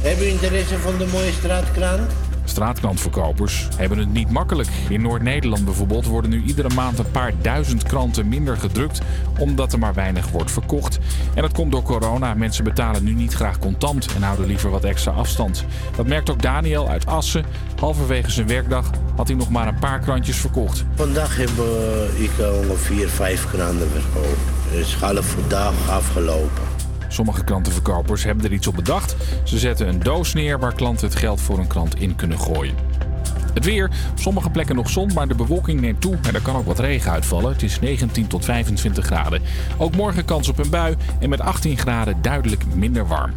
hebben 0.00 0.26
u 0.26 0.28
interesse 0.28 0.78
van 0.78 0.98
de 0.98 1.06
mooie 1.06 1.32
straatkraan? 1.32 2.06
Straatkrantverkopers 2.50 3.68
hebben 3.76 3.98
het 3.98 4.12
niet 4.12 4.30
makkelijk. 4.30 4.68
In 4.88 5.02
Noord-Nederland 5.02 5.64
bijvoorbeeld 5.64 6.06
worden 6.06 6.30
nu 6.30 6.42
iedere 6.42 6.74
maand 6.74 6.98
een 6.98 7.10
paar 7.10 7.32
duizend 7.42 7.82
kranten 7.82 8.28
minder 8.28 8.56
gedrukt, 8.56 9.00
omdat 9.38 9.72
er 9.72 9.78
maar 9.78 9.94
weinig 9.94 10.30
wordt 10.30 10.50
verkocht. 10.50 10.98
En 11.34 11.42
dat 11.42 11.52
komt 11.52 11.72
door 11.72 11.82
corona. 11.82 12.34
Mensen 12.34 12.64
betalen 12.64 13.04
nu 13.04 13.14
niet 13.14 13.34
graag 13.34 13.58
contant 13.58 14.14
en 14.14 14.22
houden 14.22 14.46
liever 14.46 14.70
wat 14.70 14.84
extra 14.84 15.12
afstand. 15.12 15.64
Dat 15.96 16.06
merkt 16.06 16.30
ook 16.30 16.42
Daniel 16.42 16.88
uit 16.88 17.06
Assen. 17.06 17.44
Halverwege 17.80 18.30
zijn 18.30 18.46
werkdag 18.46 18.90
had 19.16 19.28
hij 19.28 19.36
nog 19.36 19.50
maar 19.50 19.68
een 19.68 19.78
paar 19.78 19.98
krantjes 19.98 20.36
verkocht. 20.36 20.84
Vandaag 20.94 21.36
heb 21.36 21.50
eh, 21.58 22.22
ik 22.22 22.30
ongeveer 22.68 23.08
vijf 23.08 23.46
kranten 23.50 23.90
verkocht. 23.90 24.38
Dus 24.70 24.96
half 24.96 25.36
dag 25.48 25.88
afgelopen. 25.88 26.79
Sommige 27.12 27.44
krantenverkopers 27.44 28.24
hebben 28.24 28.44
er 28.44 28.52
iets 28.52 28.66
op 28.66 28.74
bedacht. 28.74 29.16
Ze 29.44 29.58
zetten 29.58 29.88
een 29.88 30.00
doos 30.00 30.34
neer 30.34 30.58
waar 30.58 30.74
klanten 30.74 31.08
het 31.08 31.16
geld 31.16 31.40
voor 31.40 31.58
een 31.58 31.66
krant 31.66 32.00
in 32.00 32.16
kunnen 32.16 32.38
gooien. 32.40 32.74
Het 33.54 33.64
weer. 33.64 33.90
Op 34.10 34.18
sommige 34.18 34.50
plekken 34.50 34.76
nog 34.76 34.90
zon, 34.90 35.10
maar 35.14 35.28
de 35.28 35.34
bewolking 35.34 35.80
neemt 35.80 36.00
toe 36.00 36.18
en 36.22 36.34
er 36.34 36.42
kan 36.42 36.56
ook 36.56 36.66
wat 36.66 36.78
regen 36.78 37.10
uitvallen. 37.10 37.52
Het 37.52 37.62
is 37.62 37.80
19 37.80 38.26
tot 38.26 38.44
25 38.44 39.04
graden. 39.04 39.42
Ook 39.78 39.96
morgen 39.96 40.24
kans 40.24 40.48
op 40.48 40.58
een 40.58 40.70
bui 40.70 40.96
en 41.20 41.28
met 41.28 41.40
18 41.40 41.78
graden 41.78 42.22
duidelijk 42.22 42.64
minder 42.74 43.06
warm. 43.06 43.32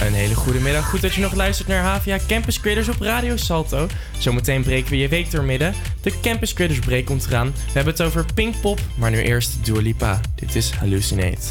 Een 0.00 0.14
hele 0.14 0.34
goede 0.34 0.60
middag. 0.60 0.88
Goed 0.88 1.00
dat 1.00 1.14
je 1.14 1.20
nog 1.20 1.34
luistert 1.34 1.68
naar 1.68 1.84
HVA 1.84 2.18
Campus 2.28 2.60
Creators 2.60 2.88
op 2.88 3.00
Radio 3.00 3.36
Salto. 3.36 3.86
Zometeen 4.18 4.62
breken 4.62 4.90
we 4.90 4.96
je 4.96 5.08
week 5.08 5.30
doormidden. 5.30 5.74
De 6.00 6.20
Campus 6.20 6.52
Creators 6.52 6.78
Break 6.78 7.04
komt 7.04 7.26
eraan. 7.26 7.46
We 7.46 7.72
hebben 7.72 7.92
het 7.92 8.02
over 8.02 8.24
Pinkpop, 8.34 8.80
maar 8.94 9.10
nu 9.10 9.22
eerst 9.22 9.64
Dua 9.64 9.80
Lipa. 9.80 10.20
Dit 10.34 10.54
is 10.54 10.70
Hallucinate. 10.70 11.48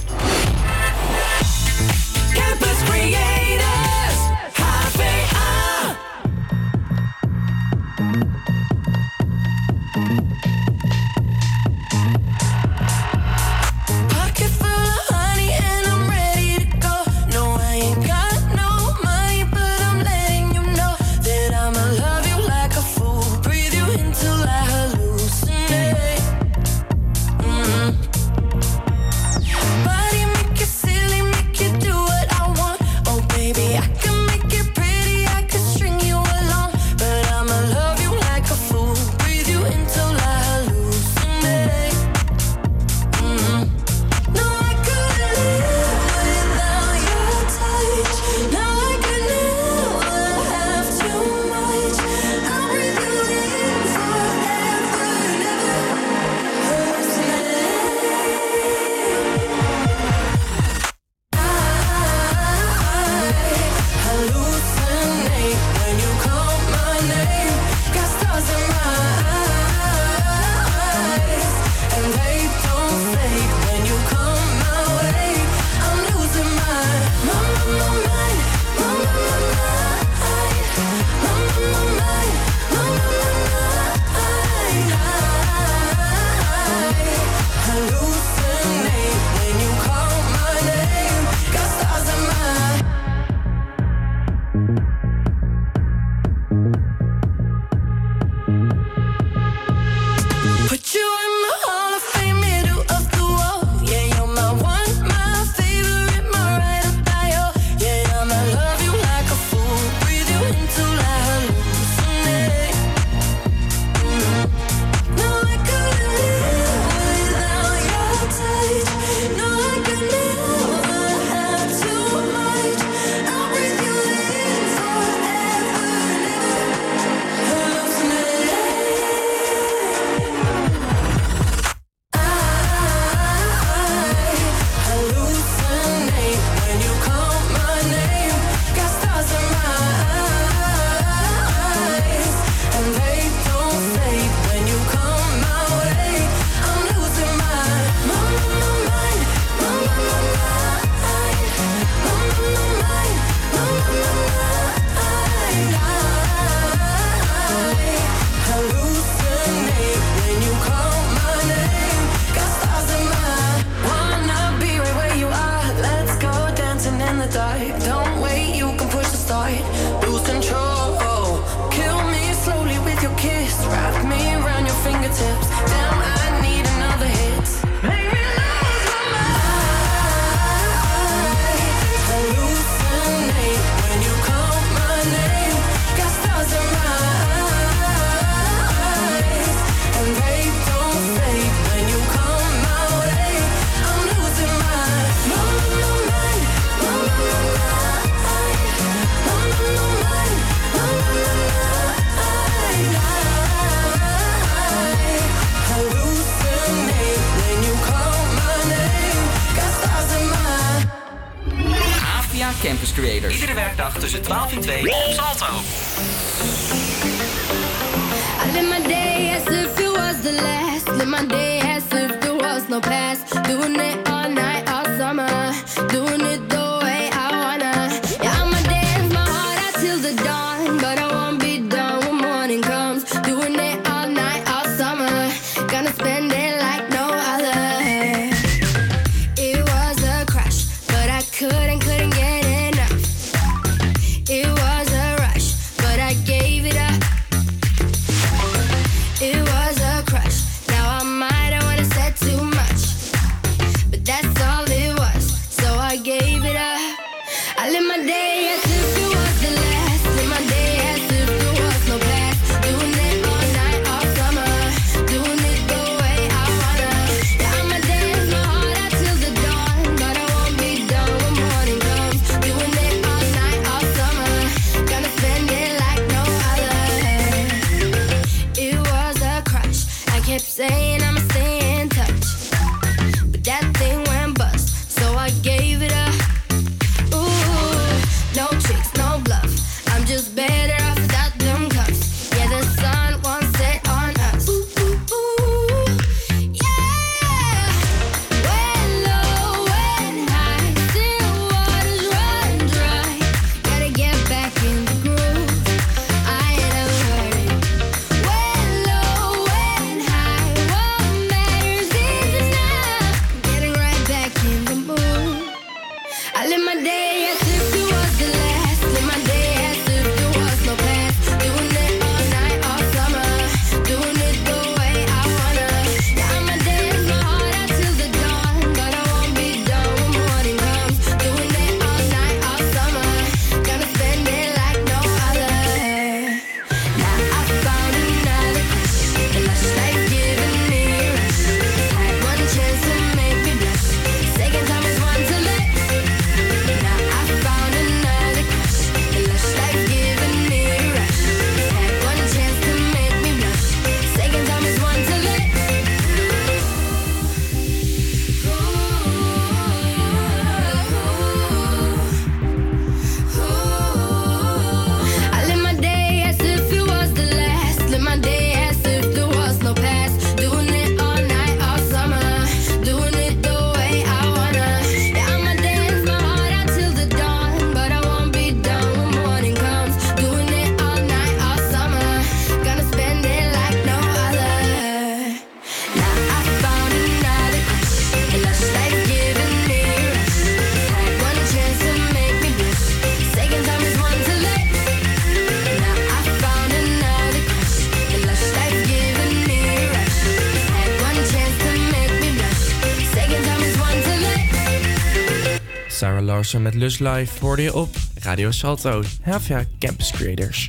Met 406.58 406.74
Lust 406.74 407.00
Live 407.00 407.40
hoorde 407.40 407.62
je 407.62 407.76
op 407.76 407.96
Radio 408.20 408.52
Salto, 408.52 409.04
HVA 409.22 409.64
Campus 409.80 410.12
Creators. 410.12 410.68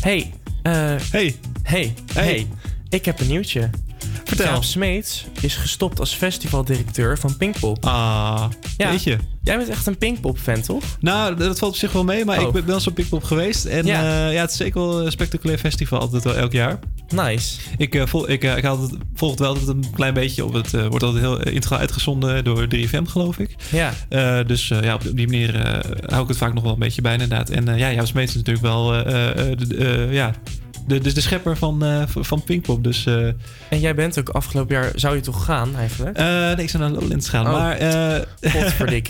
Hey, 0.00 0.32
eh 0.62 0.72
hey. 1.10 1.36
hey, 1.62 1.94
hey, 2.12 2.46
ik 2.88 3.04
heb 3.04 3.20
een 3.20 3.26
nieuwtje. 3.26 3.70
Vertel. 4.24 4.46
Jaap 4.46 4.64
Smeets 4.64 5.26
is 5.40 5.56
gestopt 5.56 6.00
als 6.00 6.14
festivaldirecteur 6.14 7.18
van 7.18 7.36
Pinkpop. 7.36 7.84
Ah, 7.86 8.44
ja. 8.76 8.90
weet 8.90 9.02
je. 9.02 9.16
Jij 9.42 9.56
bent 9.56 9.68
echt 9.68 9.86
een 9.86 9.98
Pinkpop-fan, 9.98 10.60
toch? 10.60 10.84
Nou, 11.00 11.34
dat 11.34 11.58
valt 11.58 11.72
op 11.72 11.78
zich 11.78 11.92
wel 11.92 12.04
mee, 12.04 12.24
maar 12.24 12.40
ik 12.40 12.46
oh. 12.46 12.52
ben 12.52 12.66
wel 12.66 12.80
zo'n 12.80 12.92
Pinkpop 12.92 13.24
geweest. 13.24 13.64
En 13.64 13.86
ja. 13.86 14.26
Eh, 14.26 14.32
ja. 14.32 14.40
het 14.40 14.50
is 14.50 14.56
zeker 14.56 14.80
wel 14.80 15.04
een 15.04 15.12
spectaculair 15.12 15.58
festival, 15.58 16.00
altijd 16.00 16.24
wel 16.24 16.34
elk 16.34 16.52
jaar. 16.52 16.78
Nice. 17.14 17.60
Ik, 17.76 17.94
uh, 17.94 18.06
vol, 18.06 18.30
ik, 18.30 18.44
eh, 18.44 18.56
ik 18.56 18.64
had 18.64 18.80
het, 18.80 18.92
volg 19.14 19.30
het 19.30 19.40
wel 19.40 19.48
altijd 19.48 19.68
een 19.68 19.84
klein 19.94 20.14
beetje 20.14 20.44
op. 20.44 20.52
Het 20.52 20.74
eh, 20.74 20.86
wordt 20.86 21.04
altijd 21.04 21.24
heel 21.24 21.42
integraal 21.42 21.78
uitgezonden 21.78 22.44
door 22.44 22.66
3FM, 22.74 23.02
geloof 23.04 23.38
ik. 23.38 23.54
Ja. 23.70 24.42
dus 24.42 24.68
ja, 24.68 24.94
op 24.94 25.02
die 25.14 25.26
manier 25.26 25.82
hou 26.06 26.22
ik 26.22 26.28
het 26.28 26.36
vaak 26.36 26.54
nog 26.54 26.62
wel 26.62 26.72
een 26.72 26.78
beetje 26.78 27.02
bij, 27.02 27.12
inderdaad. 27.12 27.50
En 27.50 27.76
ja, 27.76 27.92
jouw 27.92 27.96
was 27.96 28.12
is 28.12 28.34
natuurlijk 28.34 28.66
wel 28.66 28.94
ja, 30.10 30.34
de, 30.88 30.98
dus 30.98 31.14
de 31.14 31.20
schepper 31.20 31.56
van, 31.56 31.84
uh, 31.84 32.02
van 32.06 32.42
Pinkpop. 32.42 32.84
Dus, 32.84 33.06
eh, 33.06 33.26
en 33.68 33.80
jij 33.80 33.94
bent 33.94 34.18
ook 34.18 34.28
afgelopen 34.28 34.74
jaar, 34.74 34.92
zou 34.94 35.14
je 35.14 35.20
toch 35.20 35.44
gaan 35.44 35.76
eigenlijk? 35.76 36.16
Eh, 36.16 36.26
nee, 36.26 36.56
ik 36.56 36.70
zou 36.70 36.82
naar 36.82 36.92
Lowlands 36.92 37.28
gaan. 37.28 37.46
Oh, 37.46 37.52
maar, 37.52 37.82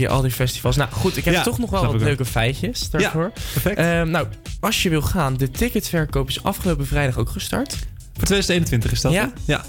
uh, 0.00 0.10
al 0.10 0.22
die 0.22 0.30
festivals. 0.30 0.76
Nou 0.76 0.90
goed, 0.90 1.16
ik 1.16 1.24
heb 1.24 1.42
toch 1.42 1.59
nog 1.59 1.70
wel 1.70 1.86
wat 1.92 2.00
leuke 2.00 2.24
feitjes 2.24 2.90
daarvoor. 2.90 3.30
Ja, 3.34 3.42
perfect. 3.52 3.78
Ehm, 3.78 4.10
nou, 4.10 4.26
als 4.60 4.82
je 4.82 4.88
wil 4.88 5.02
gaan, 5.02 5.36
de 5.36 5.50
ticketverkoop 5.50 6.28
is 6.28 6.42
afgelopen 6.42 6.86
vrijdag 6.86 7.18
ook 7.18 7.28
gestart. 7.28 7.76
Voor 8.12 8.26
2021 8.26 8.92
is 8.92 9.00
dat, 9.00 9.12
Ja. 9.12 9.32
Ja. 9.44 9.64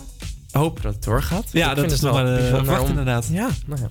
Hopen 0.52 0.84
dat 0.84 0.94
het 0.94 1.04
doorgaat. 1.04 1.46
Ja, 1.52 1.74
dat 1.74 1.92
is 1.92 2.00
nog 2.00 2.22
wel, 2.22 2.28
een 2.28 2.66
wacht 2.66 2.90
inderdaad. 2.90 3.28
Ja, 3.32 3.50
nou 3.66 3.82
ja. 3.82 3.90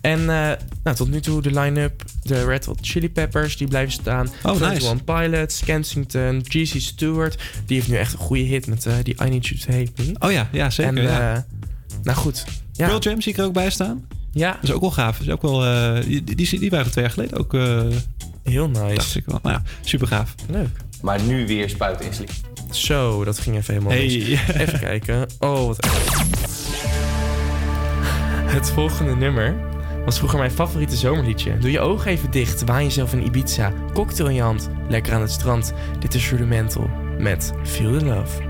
En 0.00 0.18
eh, 0.20 0.50
nou, 0.84 0.96
tot 0.96 1.10
nu 1.10 1.20
toe 1.20 1.42
de 1.42 1.60
line-up. 1.60 2.02
De 2.22 2.44
Red 2.44 2.64
Hot 2.64 2.78
Chili 2.80 3.10
Peppers, 3.10 3.56
die 3.56 3.68
blijven 3.68 3.92
staan. 3.92 4.28
Oh, 4.42 4.52
nice. 4.52 4.64
21 4.64 5.04
Pilots, 5.04 5.64
Kensington, 5.64 6.42
GC 6.48 6.80
Stewart. 6.80 7.42
Die 7.66 7.76
heeft 7.76 7.88
nu 7.88 7.96
echt 7.96 8.12
een 8.12 8.18
goede 8.18 8.42
hit 8.42 8.66
met 8.66 8.86
eh, 8.86 8.92
die 9.02 9.14
I 9.24 9.28
Need 9.28 9.46
You 9.46 9.60
To 9.60 9.72
Hate 9.72 9.90
Me. 9.96 10.26
Oh 10.26 10.32
ja, 10.32 10.48
ja 10.52 10.70
zeker. 10.70 10.96
En, 10.96 11.02
ja. 11.02 11.34
eh, 11.34 11.40
nou 12.02 12.16
goed. 12.18 12.44
Ja. 12.72 12.86
Pearl 12.86 13.00
Jam 13.00 13.20
zie 13.20 13.32
ik 13.32 13.38
er 13.38 13.44
ook 13.44 13.52
bij 13.52 13.70
staan. 13.70 14.06
Ja. 14.32 14.52
Dat 14.52 14.62
is 14.62 14.72
ook 14.72 14.80
wel 14.80 14.90
gaaf. 14.90 15.20
Is 15.20 15.30
ook 15.30 15.42
wel, 15.42 15.64
eh, 15.64 16.04
die, 16.04 16.24
die, 16.24 16.58
die 16.58 16.70
waren 16.70 16.90
twee 16.90 17.04
jaar 17.04 17.12
geleden 17.12 17.38
ook... 17.38 17.54
eh, 17.54 17.82
Heel 18.42 18.68
nice. 18.68 18.94
Dacht 18.94 19.14
ik 19.16 19.24
wel. 19.26 19.38
Nou 19.42 19.54
ja, 19.54 19.62
super 19.84 20.06
gaaf. 20.06 20.34
Leuk. 20.50 20.68
Maar 21.02 21.22
nu 21.22 21.46
weer 21.46 21.68
spuiten 21.68 22.06
in 22.06 22.14
sleep. 22.14 22.30
Zo, 22.70 23.24
dat 23.24 23.38
ging 23.38 23.56
even 23.56 23.74
helemaal 23.74 23.96
Hey. 23.96 24.06
mis. 24.06 24.56
Even 24.66 24.78
kijken. 24.80 25.26
Oh, 25.38 25.66
wat 25.66 25.78
erg. 25.84 26.22
Het 28.52 28.70
volgende 28.70 29.14
nummer 29.16 29.54
was 30.08 30.16
vroeger 30.16 30.38
mijn 30.38 30.50
favoriete 30.50 30.96
zomerliedje. 30.96 31.58
Doe 31.58 31.70
je 31.70 31.80
ogen 31.80 32.10
even 32.10 32.30
dicht, 32.30 32.64
waan 32.64 32.82
jezelf 32.82 33.12
in 33.12 33.24
Ibiza. 33.26 33.72
Cocktail 33.92 34.28
in 34.28 34.34
je 34.34 34.42
hand, 34.42 34.68
lekker 34.88 35.14
aan 35.14 35.20
het 35.20 35.30
strand. 35.30 35.72
Dit 35.98 36.14
is 36.14 36.30
Rudimental 36.30 36.90
met 37.18 37.52
Feel 37.62 37.98
the 37.98 38.04
Love. 38.04 38.46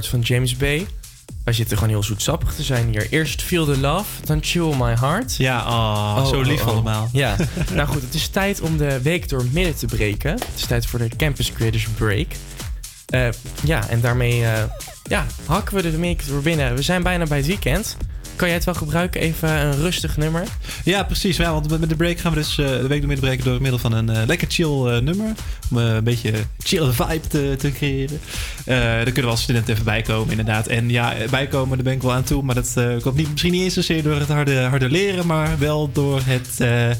Heart 0.00 0.08
van 0.08 0.34
James 0.34 0.56
Bay. 0.56 0.86
Wij 1.44 1.54
zitten 1.54 1.76
gewoon 1.76 1.92
heel 1.92 2.02
zoetsappig 2.02 2.54
te 2.54 2.62
zijn 2.62 2.88
hier. 2.88 3.06
Eerst 3.10 3.42
Feel 3.42 3.64
the 3.64 3.78
Love, 3.78 4.24
dan 4.24 4.42
on 4.62 4.76
My 4.76 4.94
Heart. 4.94 5.36
Ja, 5.36 5.66
oh, 5.66 6.26
zo 6.26 6.40
lief 6.40 6.66
allemaal. 6.66 7.08
Ja, 7.12 7.36
nou 7.74 7.88
goed, 7.88 8.02
het 8.02 8.14
is 8.14 8.28
tijd 8.28 8.60
om 8.60 8.76
de 8.76 9.02
week 9.02 9.28
door 9.28 9.44
midden 9.52 9.76
te 9.76 9.86
breken. 9.86 10.30
Het 10.30 10.48
is 10.56 10.66
tijd 10.66 10.86
voor 10.86 10.98
de 10.98 11.08
Campus 11.16 11.52
Creators 11.52 11.88
Break. 11.88 12.26
Eh, 13.06 13.28
ja, 13.64 13.88
en 13.88 14.00
daarmee 14.00 14.44
eh, 14.44 14.62
ja, 15.02 15.26
hakken 15.44 15.74
we 15.74 15.82
de 15.82 15.98
week 15.98 16.26
door 16.26 16.42
binnen. 16.42 16.74
We 16.74 16.82
zijn 16.82 17.02
bijna 17.02 17.24
bij 17.24 17.36
het 17.36 17.46
weekend. 17.46 17.96
Kan 18.36 18.48
jij 18.48 18.56
het 18.56 18.66
wel 18.66 18.74
gebruiken? 18.74 19.20
Even 19.20 19.50
een 19.50 19.76
rustig 19.76 20.16
nummer. 20.16 20.44
Ja, 20.84 21.02
precies. 21.02 21.36
Ja, 21.36 21.52
want 21.52 21.80
met 21.80 21.88
de 21.88 21.96
break 21.96 22.18
gaan 22.18 22.32
we 22.32 22.38
dus 22.38 22.58
eh, 22.58 22.66
de 22.66 22.86
week 22.86 22.98
door 22.98 23.08
midden 23.08 23.28
breken 23.28 23.44
door 23.44 23.60
middel 23.60 23.78
van 23.78 23.92
een 23.92 24.26
lekker 24.26 24.48
chill 24.50 25.00
nummer. 25.00 25.32
Om 25.70 25.76
een 25.76 26.04
beetje 26.04 26.32
chill 26.58 26.90
vibe 26.92 27.26
te, 27.28 27.54
te 27.58 27.72
creëren. 27.72 28.20
Eh 28.64 28.76
daar 28.76 29.02
kunnen 29.04 29.22
we 29.22 29.30
als 29.30 29.42
student 29.42 29.68
even 29.68 29.84
bijkomen, 29.84 30.30
inderdaad. 30.30 30.66
En 30.66 30.90
ja, 30.90 31.14
eh, 31.14 31.28
bijkomen, 31.28 31.76
daar 31.76 31.84
ben 31.84 31.94
ik 31.94 32.02
wel 32.02 32.12
aan 32.12 32.22
toe. 32.24 32.42
Maar 32.42 32.54
dat 32.54 32.72
eh, 32.74 32.96
komt 33.02 33.16
niet, 33.16 33.30
misschien 33.30 33.52
niet 33.52 33.62
eens 33.62 33.74
zozeer 33.74 34.02
door 34.02 34.18
het 34.18 34.28
harde, 34.28 34.60
harde 34.60 34.90
leren, 34.90 35.26
maar 35.26 35.58
wel 35.58 35.90
door 35.92 36.20
het... 36.24 36.60
eh, 36.60 36.90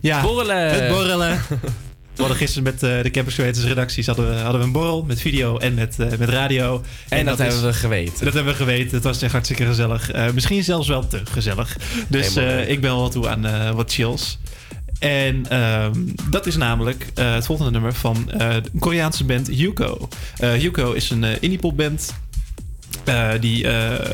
ja, 0.00 0.22
Borrelen. 0.22 0.70
Het 0.70 0.88
borrelen. 0.88 1.40
We 2.14 2.24
hadden 2.24 2.42
gisteren 2.42 2.72
met 2.72 2.82
eh, 2.82 3.02
de 3.02 3.10
Campus 3.10 3.34
Creators 3.34 3.64
redacties 3.64 4.06
hadden 4.06 4.28
we, 4.28 4.34
hadden 4.34 4.60
we 4.60 4.66
een 4.66 4.72
borrel 4.72 5.02
met 5.06 5.20
video 5.20 5.58
en 5.58 5.74
met, 5.74 5.96
eh, 5.98 6.06
met 6.18 6.28
radio. 6.28 6.82
En 7.08 7.24
dat 7.24 7.38
hebben 7.38 7.62
we 7.62 7.72
geweten. 7.72 8.24
Dat 8.24 8.34
hebben 8.34 8.52
we 8.52 8.58
geweten. 8.58 8.94
Het 8.94 9.04
was 9.04 9.22
echt 9.22 9.32
hartstikke 9.32 9.64
gezellig. 9.66 10.10
Eh, 10.10 10.30
misschien 10.30 10.64
zelfs 10.64 10.88
wel 10.88 11.06
te 11.06 11.20
gezellig. 11.30 11.76
Dus 12.08 12.36
eh, 12.36 12.68
ik 12.70 12.80
ben 12.80 12.90
wel 12.90 13.08
toe 13.08 13.28
aan 13.28 13.46
eh, 13.46 13.70
wat 13.70 13.92
chills. 13.92 14.38
En 14.98 15.46
ehm, 15.50 15.92
dat 16.30 16.46
is 16.46 16.56
namelijk 16.56 17.06
eh, 17.14 17.34
het 17.34 17.46
volgende 17.46 17.70
nummer 17.70 17.92
van 17.94 18.30
eh, 18.30 18.54
een 18.54 18.78
Koreaanse 18.78 19.24
band 19.24 19.48
Yuko. 19.50 20.08
Eh 20.38 20.62
Yuko 20.62 20.92
is 20.92 21.10
een 21.10 21.22
uh, 21.22 21.30
indie 21.40 21.72
band 21.72 22.14
eh, 23.04 23.30
die, 23.40 23.58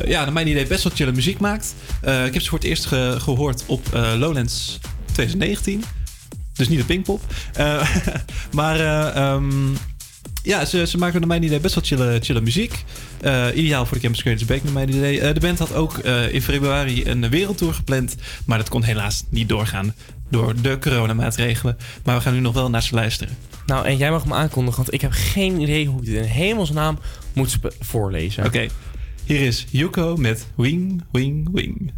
ja, 0.05 0.23
naar 0.23 0.33
mijn 0.33 0.47
idee 0.47 0.67
best 0.67 0.83
wel 0.83 0.93
chille 0.95 1.11
muziek 1.11 1.39
maakt. 1.39 1.75
Ik 2.01 2.33
heb 2.33 2.41
ze 2.41 2.49
voor 2.49 2.57
het 2.59 2.67
eerst 2.67 2.85
ge- 2.85 3.15
gehoord 3.19 3.63
op 3.65 3.81
Lowlands 3.93 4.79
2019. 5.11 5.83
Dus 6.53 6.69
niet 6.69 6.79
de 6.79 6.85
Pinkpop. 6.85 7.21
Maar 8.51 8.79
eh, 8.79 9.15
ehm, 9.15 9.73
ja, 10.45 10.65
ze, 10.65 10.87
ze 10.87 10.97
maken 10.97 11.19
naar 11.19 11.27
mijn 11.27 11.43
idee 11.43 11.59
best 11.59 11.75
wel 11.75 11.83
chille, 11.83 12.19
chille 12.21 12.41
muziek. 12.41 12.83
Eh, 13.21 13.47
ideaal 13.53 13.85
voor 13.85 13.97
de 13.97 14.03
Campus 14.03 14.21
Creators 14.21 14.45
Break 14.45 14.63
naar 14.63 14.73
mijn 14.73 14.89
idee. 14.89 15.19
Eh, 15.19 15.33
de 15.33 15.39
band 15.39 15.59
had 15.59 15.73
ook 15.73 15.97
eh, 15.97 16.33
in 16.33 16.41
februari 16.41 17.05
een 17.05 17.29
wereldtour 17.29 17.73
gepland. 17.73 18.15
Maar 18.45 18.57
dat 18.57 18.69
kon 18.69 18.83
helaas 18.83 19.23
niet 19.29 19.49
doorgaan 19.49 19.93
door 20.29 20.61
de 20.61 20.79
coronamaatregelen. 20.79 21.77
Maar 22.03 22.15
we 22.15 22.21
gaan 22.21 22.33
nu 22.33 22.39
nog 22.39 22.53
wel 22.53 22.69
naar 22.69 22.83
ze 22.83 22.95
luisteren. 22.95 23.37
Nou, 23.65 23.85
en 23.85 23.97
jij 23.97 24.11
mag 24.11 24.25
me 24.25 24.33
aankondigen, 24.33 24.81
want 24.81 24.93
ik 24.93 25.01
heb 25.01 25.11
geen 25.11 25.61
idee 25.61 25.85
hoe 25.85 25.99
ik 25.99 26.05
dit 26.05 26.15
in 26.15 26.23
hemelsnaam 26.23 26.99
moet 27.33 27.57
voorlezen. 27.79 28.45
Oké, 28.45 28.67
hier 29.23 29.41
is 29.41 29.65
Yuko 29.69 30.15
met 30.15 30.47
Wing, 30.55 31.03
Wing, 31.11 31.49
Wing. 31.51 31.93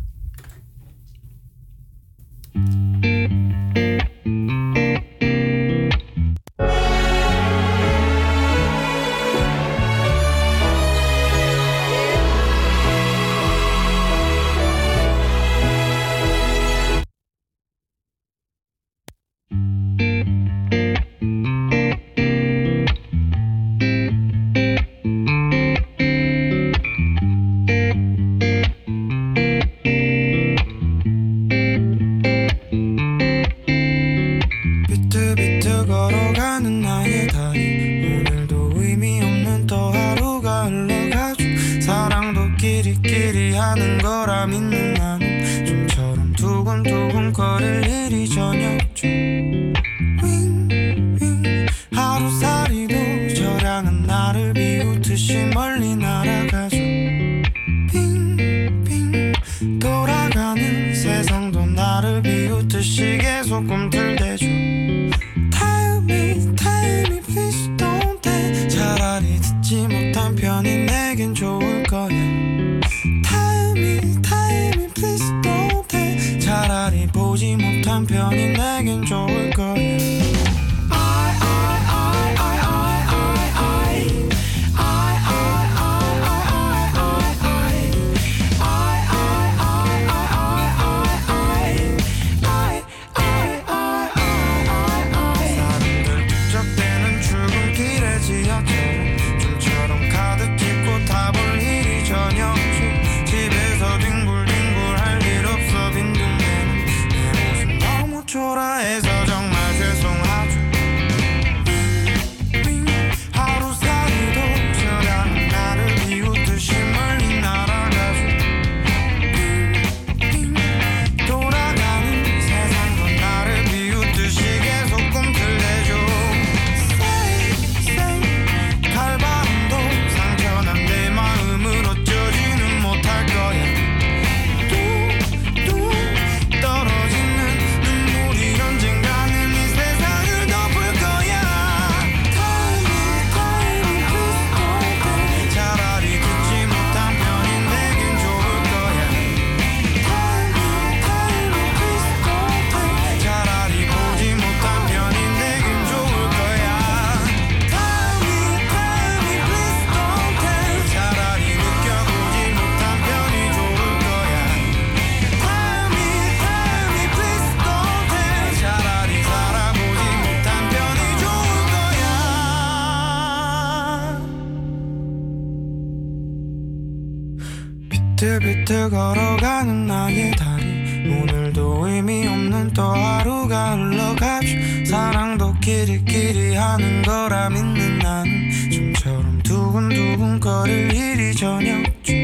걸어가는 179.38 179.88
나의 179.88 180.32
다리. 180.32 180.66
오늘도 181.10 181.88
의미 181.88 182.28
없는 182.28 182.74
또 182.74 182.84
하루가 182.84 183.76
흘러가죠. 183.76 184.48
사랑도 184.86 185.54
끼리끼리 185.62 186.56
하는 186.56 187.02
거라 187.04 187.50
믿는 187.50 188.00
나는 188.00 188.50
좀처럼 188.72 189.42
두근두근 189.44 190.40
거릴 190.40 190.94
일이 190.94 191.34
저녁 191.34 191.84
중 192.04 192.16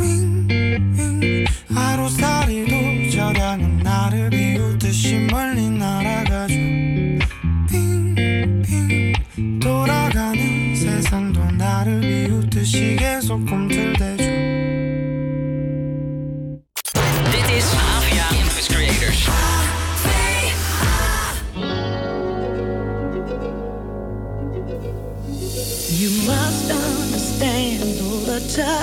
윙윙. 0.00 1.44
하루살이도 1.74 3.10
저량은 3.10 3.78
나를 3.78 4.30
비웃듯이 4.30 5.28
멀리 5.30 5.70
날아가죠. 5.70 6.54
빙빙. 7.68 9.12
돌아가는 9.60 10.74
세상도 10.74 11.40
나를 11.52 12.00
비웃듯이 12.00 12.96
계속 12.96 13.44
꿈틀 13.46 13.92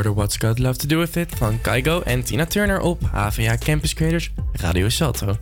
hoorde 0.00 0.18
What's 0.18 0.36
Got 0.36 0.58
Love 0.58 0.78
To 0.78 0.86
Do 0.86 0.98
With 0.98 1.16
It 1.16 1.34
van 1.36 1.60
Kaigo 1.60 2.00
en 2.02 2.24
Tina 2.24 2.46
Turner 2.46 2.80
op 2.80 3.02
HVA 3.12 3.56
Campus 3.56 3.94
Creators 3.94 4.32
Radio 4.52 4.88
Salto. 4.88 5.36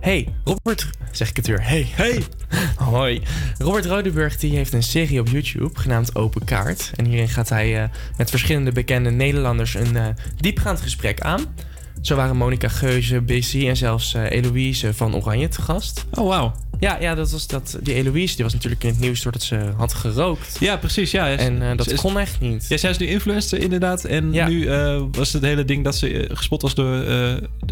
Hey, 0.00 0.34
Robert, 0.44 0.90
zeg 1.10 1.28
ik 1.28 1.36
het 1.36 1.46
weer. 1.46 1.62
Hey. 1.62 1.88
Hey. 1.90 2.22
Hoi. 2.90 3.22
Robert 3.58 3.86
Rodeburg 3.86 4.36
die 4.36 4.56
heeft 4.56 4.72
een 4.72 4.82
serie 4.82 5.20
op 5.20 5.28
YouTube 5.28 5.78
genaamd 5.78 6.14
Open 6.14 6.44
Kaart. 6.44 6.92
En 6.96 7.04
hierin 7.04 7.28
gaat 7.28 7.48
hij 7.48 7.82
eh, 7.82 7.88
met 8.16 8.30
verschillende 8.30 8.72
bekende 8.72 9.10
Nederlanders 9.10 9.74
een 9.74 9.96
eh, 9.96 10.06
diepgaand 10.36 10.80
gesprek 10.80 11.20
aan. 11.20 11.54
Zo 12.02 12.16
waren 12.16 12.36
Monica 12.36 12.68
Geuze, 12.68 13.20
Bissy 13.20 13.68
en 13.68 13.76
zelfs 13.76 14.14
eh, 14.14 14.30
Eloïse 14.30 14.94
van 14.94 15.14
Oranje 15.14 15.48
te 15.48 15.62
gast. 15.62 16.04
Oh, 16.12 16.28
wauw. 16.28 16.52
Ja, 16.80 16.96
ja 17.00 17.14
dat 17.14 17.30
was 17.30 17.46
dat, 17.46 17.78
die 17.82 17.94
Eloïse 17.94 18.34
die 18.34 18.44
was 18.44 18.52
natuurlijk 18.52 18.84
in 18.84 18.90
het 18.90 18.98
nieuws 19.00 19.22
doordat 19.22 19.42
ze 19.42 19.72
had 19.76 19.94
gerookt. 19.94 20.56
Ja, 20.60 20.76
precies. 20.76 21.10
Ja. 21.10 21.28
En 21.36 21.62
eh, 21.70 21.76
dat 21.76 21.90
is- 21.90 22.00
kon 22.00 22.18
echt 22.18 22.40
niet. 22.40 22.66
Ja, 22.68 22.76
zij 22.76 22.90
is 22.90 22.98
nu 22.98 23.06
influencer 23.06 23.58
inderdaad. 23.60 24.04
En 24.04 24.32
Ja. 24.32 24.48
nu 24.48 24.66
eh, 24.66 25.02
was 25.12 25.32
het 25.32 25.42
hele 25.42 25.64
ding 25.64 25.84
dat 25.84 25.96
ze 25.96 26.28
gespot 26.32 26.62
was 26.62 26.74
door... 26.74 27.04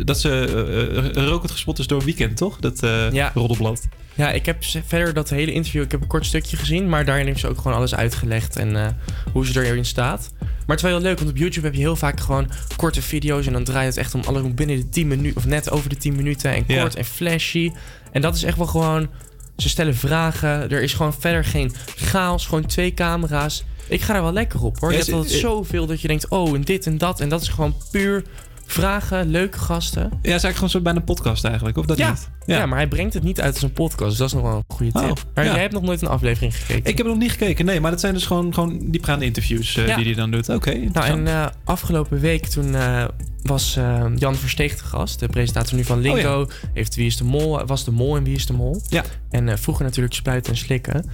dat 0.05 0.21
ze 0.21 1.11
rokend 1.15 1.51
gespot 1.51 1.79
is 1.79 1.87
door 1.87 2.05
Weekend, 2.05 2.37
toch? 2.37 2.57
Dat 2.61 2.81
Ja. 3.13 3.31
roddelblad. 3.35 3.89
Ja, 4.17 4.31
ik 4.31 4.47
heb 4.47 4.65
verder 4.87 5.15
dat 5.15 5.31
hele 5.31 5.53
interview, 5.53 5.83
ik 5.83 5.91
heb 5.91 6.01
een 6.01 6.07
kort 6.07 6.27
stukje 6.27 6.57
gezien, 6.57 6.89
maar 6.89 7.05
daarin 7.05 7.27
heeft 7.27 7.41
ze 7.41 7.49
ook 7.49 7.57
gewoon 7.57 7.77
alles 7.77 7.95
uitgelegd 7.95 8.57
en 8.57 8.77
eh, 8.77 8.87
hoe 9.33 9.47
ze 9.47 9.65
erin 9.67 9.85
staat. 9.85 10.31
Maar 10.41 10.77
het 10.77 10.85
is 10.85 10.91
wel 10.91 10.91
heel 11.01 11.01
leuk, 11.09 11.19
want 11.19 11.31
op 11.31 11.37
YouTube 11.37 11.67
heb 11.67 11.75
je 11.75 11.81
heel 11.81 11.97
vaak 11.97 12.21
gewoon 12.21 12.51
korte 12.77 13.03
video's 13.03 13.47
en 13.47 13.53
dan 13.53 13.65
draait 13.65 13.87
het 13.89 13.97
echt 13.97 14.15
om 14.15 14.21
alle 14.27 14.49
binnen 14.51 14.77
de 14.77 14.89
10 14.89 15.09
minuten, 15.09 15.37
of 15.37 15.47
net 15.47 15.71
over 15.71 15.89
de 15.89 15.97
10 15.97 16.17
minuten 16.17 16.55
en 16.55 16.65
Ja. 16.67 16.81
kort 16.81 16.95
en 16.95 17.05
flashy. 17.05 17.73
En 18.13 18.21
dat 18.21 18.35
is 18.35 18.43
echt 18.43 18.57
wel 18.57 18.67
gewoon, 18.67 19.09
ze 19.57 19.69
stellen 19.69 19.97
vragen, 19.97 20.71
er 20.71 20.83
is 20.83 20.93
gewoon 20.95 21.15
verder 21.15 21.45
geen 21.45 21.73
chaos, 21.97 22.47
gewoon 22.47 22.67
twee 22.67 22.95
camera's. 22.95 23.65
Ik 23.89 24.01
ga 24.01 24.15
er 24.15 24.23
wel 24.23 24.33
lekker 24.33 24.63
op 24.63 24.79
hoor. 24.81 24.91
Ja, 24.93 24.97
je 24.99 25.03
hebt 25.03 25.17
altijd 25.17 25.35
eh, 25.35 25.41
zoveel 25.41 25.87
dat 25.87 26.01
je 26.01 26.09
denkt, 26.09 26.29
oh 26.29 26.55
en 26.55 26.63
dit 26.63 26.87
en 26.87 26.99
dat 26.99 27.21
en 27.21 27.29
dat 27.29 27.43
is 27.43 27.49
gewoon 27.49 27.75
puur 27.91 28.23
vragen, 28.67 29.31
leuke 29.31 29.59
gasten. 29.59 30.03
Ja, 30.03 30.09
het 30.09 30.19
is 30.23 30.29
eigenlijk 30.29 30.55
gewoon 30.55 30.71
zo 30.71 30.81
bijna 30.81 30.99
een 30.99 31.05
podcast 31.05 31.45
eigenlijk, 31.45 31.77
of 31.77 31.87
dat 31.87 31.97
ja. 31.97 32.11
niet? 32.11 32.29
Ja. 32.47 32.67
maar 32.67 32.79
hij 32.79 32.89
brengt 32.89 33.15
het 33.15 33.23
niet 33.23 33.41
uit 33.41 33.55
als 33.55 33.63
een 33.63 33.73
podcast. 33.73 34.09
Dus 34.11 34.19
dat 34.19 34.27
is 34.27 34.33
nog 34.33 34.43
wel 34.43 34.57
een 34.57 34.77
goede 34.77 34.93
tip. 34.93 35.11
Oh, 35.11 35.17
maar 35.35 35.45
ja. 35.45 35.53
jij 35.53 35.61
hebt 35.61 35.73
nog 35.73 35.83
nooit 35.83 36.03
een 36.03 36.09
aflevering 36.09 36.57
gekeken. 36.57 36.91
Ik 36.91 36.97
heb 36.97 37.07
nog 37.07 37.17
niet 37.19 37.31
gekeken, 37.31 37.65
nee, 37.65 37.81
maar 37.81 37.91
dat 37.91 38.01
zijn 38.01 38.15
dus 38.15 38.27
gewoon, 38.27 38.55
gewoon 38.55 38.79
diepgaande 38.85 39.25
interviews 39.25 39.77
eh, 39.77 39.87
Ja. 39.87 39.97
die 39.97 40.05
hij 40.05 40.15
dan 40.15 40.31
doet. 40.31 40.49
Oké, 40.49 40.75
Nou, 40.93 41.07
en 41.07 41.27
eh, 41.27 41.47
afgelopen 41.65 42.21
week 42.21 42.47
toen 42.47 42.75
eh, 42.75 43.05
was 43.43 43.77
eh, 43.77 44.05
Jan 44.17 44.35
Versteeg 44.35 44.77
de 44.77 44.85
gast, 44.85 45.21
de 45.21 45.29
presentator 45.29 45.77
nu 45.77 45.85
van 45.85 46.01
Lingo. 46.01 46.41
Oh 46.41 46.49
Heeft 46.73 46.95
Wie 46.95 47.07
is 47.07 47.17
de 47.17 47.25
Mol, 47.25 47.65
was 47.65 47.85
de 47.85 47.91
Mol 47.91 48.17
en 48.17 48.25
Wie 48.25 48.35
is 48.35 48.47
de 48.47 48.53
Mol. 48.53 48.83
Ja. 48.89 49.05
En 49.31 49.49
eh, 49.49 49.57
vroeger 49.57 49.85
natuurlijk 49.85 50.15
Spuiten 50.15 50.53
en 50.53 50.59
Slikken. 50.59 51.05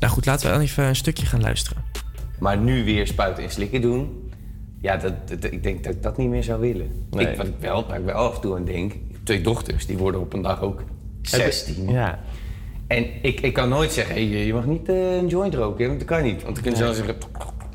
Nou 0.00 0.12
goed, 0.12 0.26
laten 0.26 0.46
we 0.46 0.52
dan 0.52 0.60
even 0.62 0.84
een 0.84 0.96
stukje 0.96 1.26
gaan 1.26 1.40
luisteren. 1.40 1.82
Maar 2.38 2.58
nu 2.58 2.84
weer 2.84 3.06
spuiten 3.06 3.44
en 3.44 3.50
slikken 3.50 3.80
doen. 3.80 4.29
Ja, 4.80 4.96
dat, 4.96 5.12
dat- 5.28 5.52
ik 5.52 5.62
denk 5.62 5.84
dat 5.84 5.94
ik 5.94 6.02
dat 6.02 6.16
niet 6.16 6.28
meer 6.28 6.42
zou 6.44 6.60
willen. 6.60 7.06
Nee. 7.10 7.26
Ik, 7.26 7.36
wat 7.36 7.46
ik 7.46 7.54
wel, 7.60 7.84
waar 7.88 7.98
ik 7.98 8.04
wel 8.04 8.14
af 8.14 8.34
en 8.34 8.40
toe 8.40 8.54
aan 8.56 8.64
denk. 8.64 8.92
Twee 9.24 9.40
dochters, 9.40 9.86
die 9.86 9.98
worden 9.98 10.20
op 10.20 10.32
een 10.32 10.42
dag 10.42 10.62
ook 10.62 10.82
16. 11.22 11.90
Ja. 11.90 12.18
En 12.86 13.06
ik, 13.22 13.40
ik 13.40 13.52
kan 13.52 13.68
nooit 13.68 13.92
zeggen, 13.92 14.14
hey, 14.14 14.24
je 14.24 14.54
mag 14.54 14.66
niet 14.66 14.88
eh, 14.88 15.16
een 15.16 15.28
joint 15.28 15.54
roken, 15.54 15.86
want 15.86 15.98
dat 15.98 16.08
kan 16.08 16.22
niet. 16.22 16.42
Want 16.42 16.54
dan 16.54 16.62
kunnen 16.62 16.76
ze 16.76 16.84
wel 16.84 16.94
zeggen, 16.94 17.14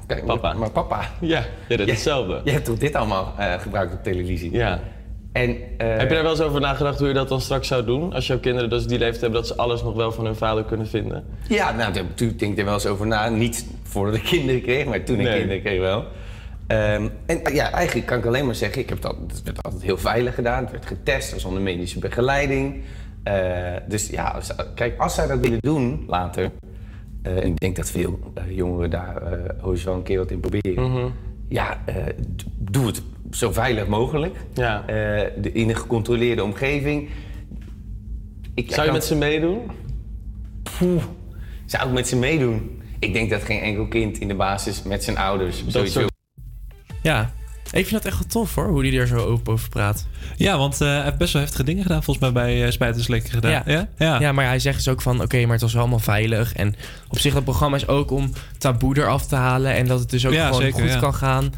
kijk, 0.08 0.26
papa. 0.26 0.54
Maar 0.54 0.72
papa. 0.72 1.02
Ja, 1.22 1.44
ja 1.68 1.78
dat 1.78 1.88
is 1.88 1.94
hetzelfde. 1.94 2.42
Je 2.44 2.52
hebt 2.52 2.66
toch 2.66 2.78
dit 2.78 2.96
allemaal 2.96 3.34
eh, 3.38 3.54
gebruikt 3.60 3.94
op 3.94 4.04
televisie? 4.04 4.52
Ja. 4.52 4.80
En, 5.32 5.50
eh, 5.78 5.88
Heb 5.88 6.02
je 6.10 6.14
daar 6.14 6.24
wel 6.24 6.32
eens 6.32 6.42
over 6.42 6.62
nagedacht 6.62 7.00
hoe 7.00 7.08
je 7.08 7.14
dat 7.14 7.30
dan 7.30 7.42
straks 7.42 7.68
zou 7.68 7.86
doen? 7.86 8.14
Als 8.14 8.28
jouw 8.28 8.40
kinderen 8.40 8.70
dus 8.70 8.88
die 8.88 8.98
leeftijd 8.98 9.22
hebben 9.22 9.40
dat 9.40 9.48
ze 9.50 9.56
alles 9.56 9.84
nog 9.84 9.96
wel 9.96 10.12
van 10.12 10.26
hun 10.26 10.36
vader 10.36 10.64
kunnen 10.64 10.88
vinden? 10.88 11.24
Ja, 11.50 11.72
nou, 11.72 11.94
toen 12.16 12.34
denk 12.38 12.52
ik 12.52 12.58
er 12.60 12.66
wel 12.66 12.74
eens 12.74 12.86
over 12.86 13.08
na. 13.08 13.30
Niet 13.30 13.66
voordat 13.84 14.16
ik 14.16 14.24
kinderen 14.36 14.62
kreeg, 14.62 14.86
maar 14.86 15.04
toen 15.04 15.20
ik 15.20 15.26
Nee. 15.28 15.38
kinderen 15.38 15.62
kreeg 15.62 15.80
wel. 15.80 16.04
Ehm, 16.68 17.08
en 17.26 17.42
uh, 17.48 17.56
ja, 17.56 17.72
eigenlijk 17.72 18.08
kan 18.08 18.18
ik 18.18 18.26
alleen 18.26 18.46
maar 18.46 18.56
zeggen, 18.56 18.82
ik 18.82 18.90
heb 18.90 19.02
dat, 19.02 19.16
het 19.28 19.44
werd 19.44 19.64
altijd 19.64 19.84
heel 19.84 19.98
veilig 19.98 20.36
gedaan. 20.36 20.64
Het 20.64 20.72
werd 20.72 20.86
getest, 20.86 21.32
was 21.32 21.46
onder 21.46 21.62
medische 21.62 22.00
begeleiding. 22.00 22.84
Eh, 23.26 23.74
dus 23.88 24.08
ja, 24.08 24.24
als, 24.28 24.52
kijk, 24.76 25.00
als 25.00 25.16
zij 25.16 25.28
dat 25.28 25.40
willen 25.40 25.60
doen 25.60 26.04
later, 26.08 26.52
eh, 27.22 27.38
en 27.38 27.48
ik 27.48 27.60
denk 27.60 27.76
dat 27.76 27.92
veel 27.92 28.20
eh, 28.34 28.56
jongeren 28.56 28.90
daar 28.90 29.22
ooit 29.62 29.84
wel 29.84 29.96
een 29.96 30.04
keer 30.04 30.18
wat 30.18 30.32
in 30.32 30.40
proberen. 30.40 30.92
Mhm. 30.92 31.08
Ja, 31.50 31.84
doe 32.58 32.86
het 32.86 33.02
zo 33.32 33.52
veilig 33.52 33.88
mogelijk. 33.88 34.36
Ja. 34.54 34.84
De, 35.42 35.52
in 35.52 35.70
een 35.70 35.76
gecontroleerde 35.76 36.44
omgeving. 36.44 37.10
Ik, 38.54 38.72
Zou 38.72 38.88
je 38.88 38.92
met 38.92 39.04
ze 39.04 39.16
meedoen? 39.16 39.72
Poeh, 40.78 41.04
zou 41.66 41.88
ik 41.88 41.94
met 41.94 42.08
ze 42.08 42.16
meedoen? 42.16 42.82
Ik 43.00 43.14
denk 43.14 43.30
dat 43.30 43.44
geen 43.44 43.60
enkel 43.60 43.88
kind 43.88 44.18
in 44.18 44.28
de 44.28 44.36
basis 44.36 44.84
met 44.84 45.04
zijn 45.04 45.18
ouders 45.18 45.64
sowieso... 45.68 46.08
Ja, 47.06 47.32
ik 47.72 47.88
vind 47.88 47.92
dat 47.92 48.06
echt 48.06 48.18
wel 48.18 48.28
tof 48.28 48.56
hoor, 48.56 48.68
hoe 48.68 48.88
hij 48.88 48.98
er 49.00 49.08
zo 49.08 49.18
open 49.18 49.54
over 49.54 49.70
praat. 49.70 50.08
Ja, 50.36 50.58
want 50.58 50.82
eh, 50.82 50.88
hij 50.88 51.04
heeft 51.04 51.18
best 51.18 51.34
wel 51.34 51.42
heftige 51.42 51.64
dingen 51.64 51.84
gedaan, 51.84 52.04
volgens 52.04 52.32
mij 52.32 52.44
bij 52.44 52.66
uh, 52.66 52.72
Spijt 52.72 52.96
en 52.96 53.04
Slikken 53.04 53.32
gedaan. 53.32 53.52
Ja. 53.52 53.64
Ja? 53.66 53.88
Ja. 53.98 54.20
Ja. 54.20 54.32
maar 54.32 54.46
hij 54.46 54.60
zegt 54.60 54.78
dus 54.78 54.88
ook 54.88 55.02
van... 55.02 55.22
oké, 55.22 55.42
maar 55.42 55.52
het 55.52 55.62
was 55.62 55.72
wel 55.72 55.82
allemaal 55.82 56.00
veilig. 56.00 56.54
En 56.54 56.76
op 57.08 57.20
zich, 57.20 57.34
dat 57.34 57.44
programma 57.44 57.76
is 57.76 57.88
ook 57.88 58.12
om 58.12 58.32
taboe 58.58 58.98
eraf 58.98 59.26
te 59.26 59.36
halen... 59.36 59.76
en 59.76 59.88
dat 59.88 60.00
het 60.00 60.10
dus 60.10 60.26
ook 60.26 60.34
Ja, 60.34 60.46
gewoon 60.46 60.62
zeker, 60.62 60.90
goed 60.90 61.00
kan 61.00 61.14
gaan. 61.14 61.54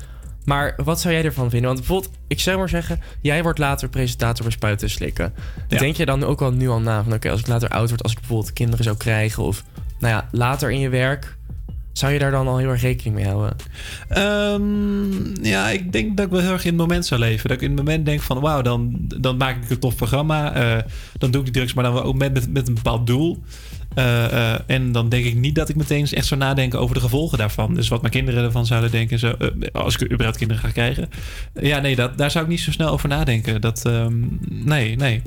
Maar 0.45 0.73
wat 0.83 0.99
zou 0.99 1.13
jij 1.13 1.23
ervan 1.23 1.49
vinden? 1.49 1.67
Want 1.67 1.79
bijvoorbeeld, 1.79 2.13
ik 2.27 2.39
zou 2.39 2.57
maar 2.57 2.69
zeggen... 2.69 2.99
jij 3.21 3.43
wordt 3.43 3.59
later 3.59 3.89
presentator 3.89 4.43
bij 4.43 4.53
Spuiten 4.53 4.87
en 4.87 4.93
Slikken. 4.93 5.33
Denk 5.67 5.95
je 5.95 6.05
dan 6.05 6.23
ook 6.23 6.41
al 6.41 6.51
nu 6.51 6.69
al 6.69 6.79
na 6.79 7.03
van... 7.03 7.13
oké, 7.13 7.31
als 7.31 7.39
ik 7.39 7.47
later 7.47 7.69
oud 7.69 7.89
word, 7.89 8.03
als 8.03 8.11
ik 8.11 8.19
bijvoorbeeld 8.19 8.53
kinderen 8.53 8.83
zou 8.83 8.97
krijgen... 8.97 9.43
of 9.43 9.63
nou 9.99 10.13
ja, 10.13 10.27
later 10.31 10.71
in 10.71 10.79
je 10.79 10.89
werk... 10.89 11.36
zou 11.97 12.13
je 12.13 12.19
daar 12.19 12.31
dan 12.31 12.47
al 12.47 12.57
heel 12.57 12.69
erg 12.69 12.81
rekening 12.81 13.15
mee 13.15 13.25
houden? 13.25 13.55
Ehm, 14.09 15.45
ja, 15.45 15.69
ik 15.69 15.91
denk 15.91 16.17
dat 16.17 16.25
ik 16.25 16.31
wel 16.31 16.41
heel 16.41 16.51
erg 16.51 16.65
in 16.65 16.69
het 16.69 16.79
moment 16.79 17.05
zou 17.05 17.19
leven. 17.19 17.49
Dat 17.49 17.57
ik 17.57 17.63
in 17.63 17.69
het 17.69 17.77
moment 17.77 18.05
denk 18.05 18.21
van, 18.21 18.39
wauw, 18.39 18.61
dan, 18.61 18.95
dan 18.99 19.37
maak 19.37 19.63
ik 19.63 19.69
een 19.69 19.79
tof 19.79 19.95
programma. 19.95 20.53
eh, 20.53 20.83
dan 21.17 21.31
doe 21.31 21.39
ik 21.39 21.45
die 21.45 21.55
drugs, 21.55 21.73
maar 21.73 21.83
dan 21.83 21.93
wel 21.93 22.03
ook 22.03 22.15
met, 22.15 22.33
met, 22.33 22.53
met 22.53 22.67
een 22.67 22.73
bepaald 22.73 23.07
doel. 23.07 23.43
Eh, 23.93 24.53
eh, 24.53 24.59
en 24.65 24.91
dan 24.91 25.09
denk 25.09 25.25
ik 25.25 25.35
niet 25.35 25.55
dat 25.55 25.69
ik 25.69 25.75
meteen 25.75 26.07
echt 26.07 26.25
zou 26.25 26.39
nadenken 26.39 26.79
over 26.79 26.95
de 26.95 27.01
gevolgen 27.01 27.37
daarvan. 27.37 27.73
Dus 27.73 27.87
wat 27.87 28.01
mijn 28.01 28.13
kinderen 28.13 28.43
ervan 28.43 28.65
zouden 28.65 28.91
denken, 28.91 29.19
zo, 29.19 29.35
als 29.73 29.95
ik 29.95 30.11
überhaupt 30.11 30.37
kinderen 30.37 30.63
ga 30.63 30.69
krijgen. 30.69 31.09
Ja, 31.53 31.79
nee, 31.79 31.95
dat, 31.95 32.17
daar 32.17 32.31
zou 32.31 32.43
ik 32.43 32.49
niet 32.49 32.59
zo 32.59 32.71
snel 32.71 32.89
over 32.89 33.09
nadenken. 33.09 33.61
Dat, 33.61 33.85
ehm, 33.85 34.13
nee, 34.49 34.95
nee. 34.95 35.21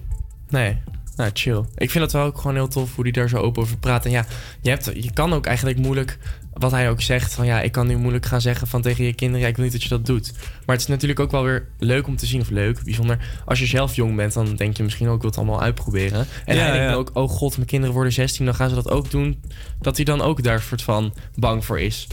Nee. 0.49 0.77
Nou, 1.17 1.33
chill. 1.35 1.65
Ik 1.77 1.91
vind 1.91 2.05
het 2.05 2.13
wel 2.13 2.25
ook 2.25 2.37
gewoon 2.37 2.55
heel 2.55 2.69
tof 2.69 2.95
hoe 2.95 3.05
hij 3.05 3.13
daar 3.13 3.29
zo 3.29 3.37
open 3.37 3.63
over 3.63 3.77
praat. 3.77 4.05
En 4.05 4.11
ja, 4.11 4.25
je, 4.61 4.71
hebt, 4.71 4.91
je 4.95 5.13
kan 5.13 5.33
ook 5.33 5.47
eigenlijk 5.47 5.79
moeilijk, 5.79 6.19
wat 6.53 6.71
hij 6.71 6.91
ook 6.91 7.01
zegt, 7.01 7.35
van 7.35 7.47
ja, 7.47 7.61
ik 7.61 7.73
kan 7.73 7.87
nu 7.87 7.97
moeilijk 7.97 8.27
gaan 8.27 8.41
zeggen 8.41 8.67
van 8.67 8.83
tegen 8.83 9.05
je 9.05 9.15
kinderen, 9.15 9.41
ja, 9.41 9.49
ik 9.49 9.57
wil 9.57 9.65
niet 9.65 9.73
dat 9.73 9.83
je 9.83 9.89
dat 9.89 10.07
doet. 10.07 10.33
Maar 10.67 10.77
het 10.77 10.81
is 10.81 10.87
natuurlijk 10.87 11.21
ook 11.21 11.31
wel 11.31 11.43
weer 11.43 11.69
leuk 11.79 12.07
om 12.07 12.17
te 12.17 12.27
zien, 12.27 12.41
of 12.41 12.51
leuk, 12.51 12.85
bijzonder. 12.85 13.19
Als 13.45 13.59
je 13.59 13.67
zelf 13.67 13.95
jong 13.95 14.17
bent, 14.17 14.33
dan 14.33 14.57
denk 14.57 14.77
je 14.77 14.83
misschien 14.83 15.09
ook, 15.09 15.15
ik 15.15 15.21
wil 15.21 15.31
het 15.31 15.39
allemaal 15.39 15.63
uitproberen. 15.63 16.27
En 16.45 16.57
Ja, 16.57 16.63
hij 16.63 16.73
denkt 16.73 16.91
ja. 16.91 16.95
ook, 16.95 17.11
oh 17.13 17.29
god, 17.29 17.57
mijn 17.57 17.69
kinderen 17.69 17.95
worden 17.95 18.13
16, 18.13 18.45
dan 18.45 18.55
gaan 18.55 18.69
ze 18.69 18.75
dat 18.75 18.91
ook 18.91 19.11
doen. 19.11 19.43
Dat 19.81 19.97
hij 19.97 20.05
dan 20.05 20.21
ook 20.21 20.43
daar 20.43 20.61
soort 20.61 20.83
van 20.83 21.15
bang 21.35 21.65
voor 21.65 21.81
is. 21.81 22.07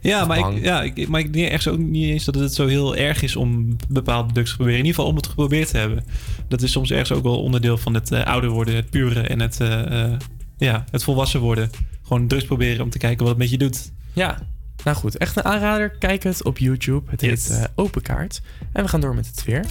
Ja, 0.00 0.20
Of 0.20 0.28
maar 0.28 0.40
bang. 0.40 0.56
ik, 0.56 0.64
ja, 0.64 0.82
ik, 0.82 1.08
maar 1.08 1.20
ik 1.20 1.32
denk 1.32 1.48
echt 1.48 1.68
ook 1.68 1.78
niet 1.78 2.10
eens 2.10 2.24
dat 2.24 2.34
het 2.34 2.54
zo 2.54 2.66
heel 2.66 2.96
erg 2.96 3.22
is 3.22 3.36
om 3.36 3.76
bepaalde 3.88 4.32
drugs 4.32 4.50
te 4.50 4.56
proberen. 4.56 4.78
In 4.78 4.86
ieder 4.86 4.98
geval 4.98 5.10
om 5.10 5.16
het 5.16 5.26
geprobeerd 5.26 5.70
te 5.70 5.76
hebben. 5.76 6.04
Dat 6.48 6.62
is 6.62 6.72
soms 6.72 6.90
ergens 6.90 7.12
ook 7.12 7.22
wel 7.22 7.42
onderdeel 7.42 7.78
van 7.78 7.94
het 7.94 8.12
eh, 8.12 8.24
ouder 8.24 8.50
worden, 8.50 8.74
het 8.74 8.90
pure 8.90 9.20
en 9.20 9.40
het, 9.40 9.60
eh, 9.60 10.02
eh, 10.04 10.12
ja, 10.58 10.84
het 10.90 11.02
volwassen 11.02 11.40
worden. 11.40 11.70
Gewoon 12.10 12.26
drugs 12.26 12.44
proberen 12.44 12.84
om 12.84 12.90
te 12.90 12.98
kijken 12.98 13.18
wat 13.18 13.28
het 13.28 13.38
met 13.38 13.50
je 13.50 13.58
doet. 13.58 13.92
Ja, 14.12 14.38
nou 14.84 14.96
goed, 14.96 15.16
echt 15.16 15.36
een 15.36 15.44
aanrader. 15.44 15.90
Kijk 15.90 16.22
het 16.22 16.44
op 16.44 16.58
YouTube. 16.58 17.10
Het 17.10 17.20
Yes. 17.20 17.48
heet 17.48 17.58
eh, 17.58 17.64
Open 17.74 18.02
Kaart. 18.02 18.40
En 18.72 18.82
we 18.82 18.88
gaan 18.88 19.00
door 19.00 19.14
met 19.14 19.26
het 19.26 19.44
weer. 19.44 19.64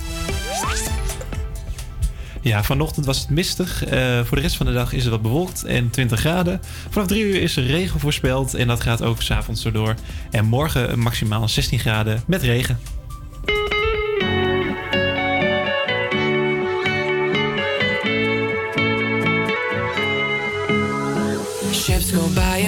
Ja, 2.41 2.63
vanochtend 2.63 3.05
was 3.05 3.19
het 3.19 3.29
mistig. 3.29 3.85
Eh, 3.85 4.23
voor 4.23 4.37
de 4.37 4.43
rest 4.43 4.55
van 4.55 4.65
de 4.65 4.71
dag 4.73 4.93
is 4.93 5.01
het 5.03 5.11
wat 5.11 5.21
bewolkt 5.21 5.63
en 5.63 5.89
20 5.89 6.19
graden. 6.19 6.59
Vanaf 6.89 7.07
3 7.07 7.23
uur 7.23 7.41
is 7.41 7.55
er 7.57 7.63
regen 7.65 7.99
voorspeld 7.99 8.53
en 8.53 8.67
dat 8.67 8.81
gaat 8.81 9.01
ook 9.01 9.21
s'avonds 9.21 9.61
zo 9.61 9.71
door. 9.71 9.95
En 10.31 10.45
morgen 10.45 10.99
maximaal 10.99 11.47
16 11.49 11.79
graden 11.79 12.23
met 12.27 12.41
regen. 12.41 12.79
Go 22.11 22.27
by 22.33 22.58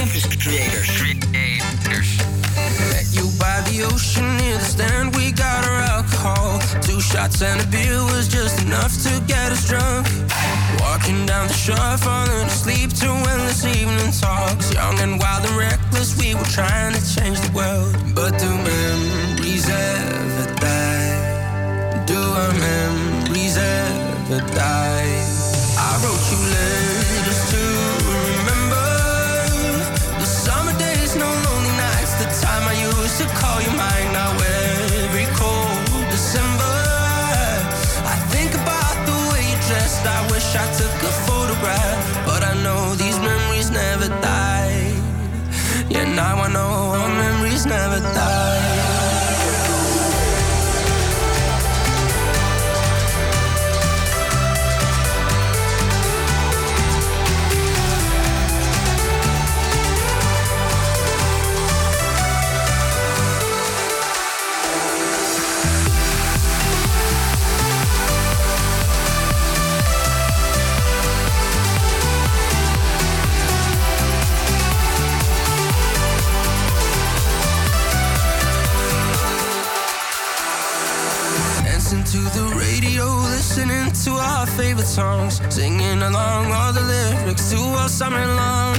Campus 0.00 0.24
Creators. 0.24 0.88
Creators. 0.96 2.16
Met 2.88 3.04
you 3.12 3.28
by 3.38 3.60
the 3.68 3.84
ocean 3.84 4.24
near 4.38 4.56
the 4.56 4.64
stand, 4.64 5.14
we 5.14 5.30
got 5.30 5.62
our 5.66 5.82
alcohol. 5.92 6.58
Two 6.80 7.02
shots 7.02 7.42
and 7.42 7.60
a 7.60 7.66
beer 7.66 8.00
was 8.08 8.26
just 8.26 8.62
enough 8.62 8.96
to 9.04 9.12
get 9.28 9.52
us 9.52 9.68
drunk. 9.68 10.08
Walking 10.80 11.26
down 11.26 11.48
the 11.48 11.52
shore, 11.52 11.98
falling 11.98 12.46
asleep 12.46 12.94
to 12.94 13.08
endless 13.28 13.62
evening 13.66 14.12
talks. 14.12 14.72
Young 14.72 14.98
and 15.00 15.20
wild 15.20 15.44
and 15.44 15.56
reckless, 15.58 16.16
we 16.16 16.34
were 16.34 16.48
trying 16.48 16.94
to 16.94 17.02
change 17.14 17.38
the 17.38 17.52
world. 17.52 17.92
But 18.14 18.38
do 18.40 18.48
memories 18.48 19.68
ever 19.68 20.48
die? 20.64 22.04
Do 22.06 22.16
our 22.16 22.54
memories 22.56 23.58
ever 23.58 24.40
die? 24.56 25.12
I 25.76 25.92
wrote 26.00 26.24
you 26.32 26.40
letters 26.56 26.89
a 41.62 42.22
but 42.24 42.42
I 42.42 42.54
know 42.62 42.94
these 42.94 43.18
memories 43.18 43.70
never 43.70 44.08
die. 44.22 44.94
Yeah, 45.88 46.04
now 46.14 46.36
I 46.36 46.48
know 46.52 46.70
our 46.96 47.08
memories 47.08 47.66
never 47.66 48.00
die. 48.00 48.29
Favorite 84.60 84.92
songs, 85.00 85.40
singing 85.48 86.02
along 86.02 86.52
all 86.52 86.70
the 86.70 86.84
lyrics 86.92 87.50
to 87.50 87.56
all 87.80 87.88
summer 87.88 88.26
long. 88.40 88.76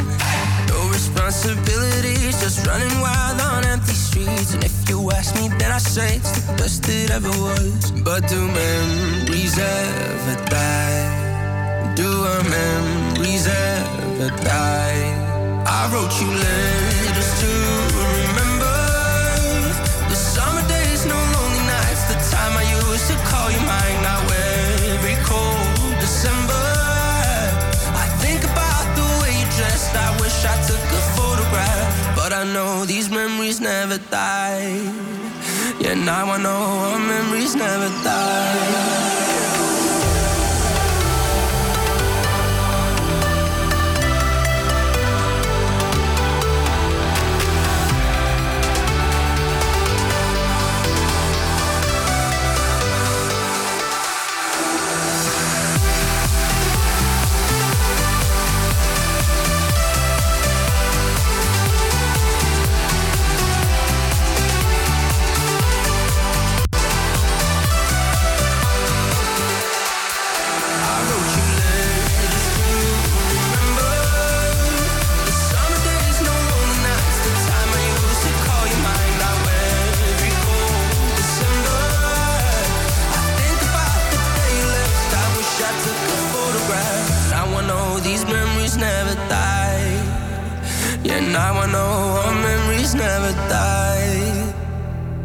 No 0.69 0.79
responsibilities, 0.89 2.39
just 2.39 2.67
running 2.67 2.95
wild 3.01 3.41
on 3.41 3.65
empty 3.65 3.93
streets. 3.93 4.53
And 4.53 4.63
if 4.63 4.75
you 4.87 5.09
ask 5.09 5.33
me, 5.39 5.47
then 5.57 5.71
I 5.71 5.79
say 5.79 6.17
it's 6.17 6.31
the 6.37 6.53
best 6.53 6.87
it 6.87 7.09
ever 7.09 7.33
was. 7.45 7.91
But 8.05 8.21
do 8.29 8.39
memories 8.61 9.57
ever 9.57 10.37
die? 10.53 11.93
Do 11.95 12.09
our 12.31 12.43
memories 12.59 13.47
ever 13.47 14.29
die? 14.45 15.01
I 15.65 15.81
wrote 15.91 16.13
you 16.21 16.29
letters 16.45 17.31
to 17.41 17.51
remember 18.21 18.77
the 20.11 20.17
summer 20.33 20.63
days, 20.67 21.07
no 21.07 21.17
lonely 21.33 21.63
nights. 21.73 22.03
The 22.11 22.19
time 22.35 22.53
I 22.63 22.65
used 22.77 23.07
to 23.09 23.17
call 23.31 23.49
you 23.49 23.61
mine. 23.73 23.97
Now 24.05 24.20
wish 30.41 30.49
I 30.49 30.55
took 30.67 30.79
a 30.79 31.01
photograph, 31.17 32.15
but 32.15 32.33
I 32.33 32.43
know 32.43 32.85
these 32.85 33.09
memories 33.09 33.59
never 33.59 33.97
die. 34.09 34.81
Yeah, 35.79 35.95
now 35.95 36.31
I 36.31 36.41
know 36.41 36.49
our 36.49 36.99
memories 36.99 37.55
never 37.55 37.89
die. 38.03 39.30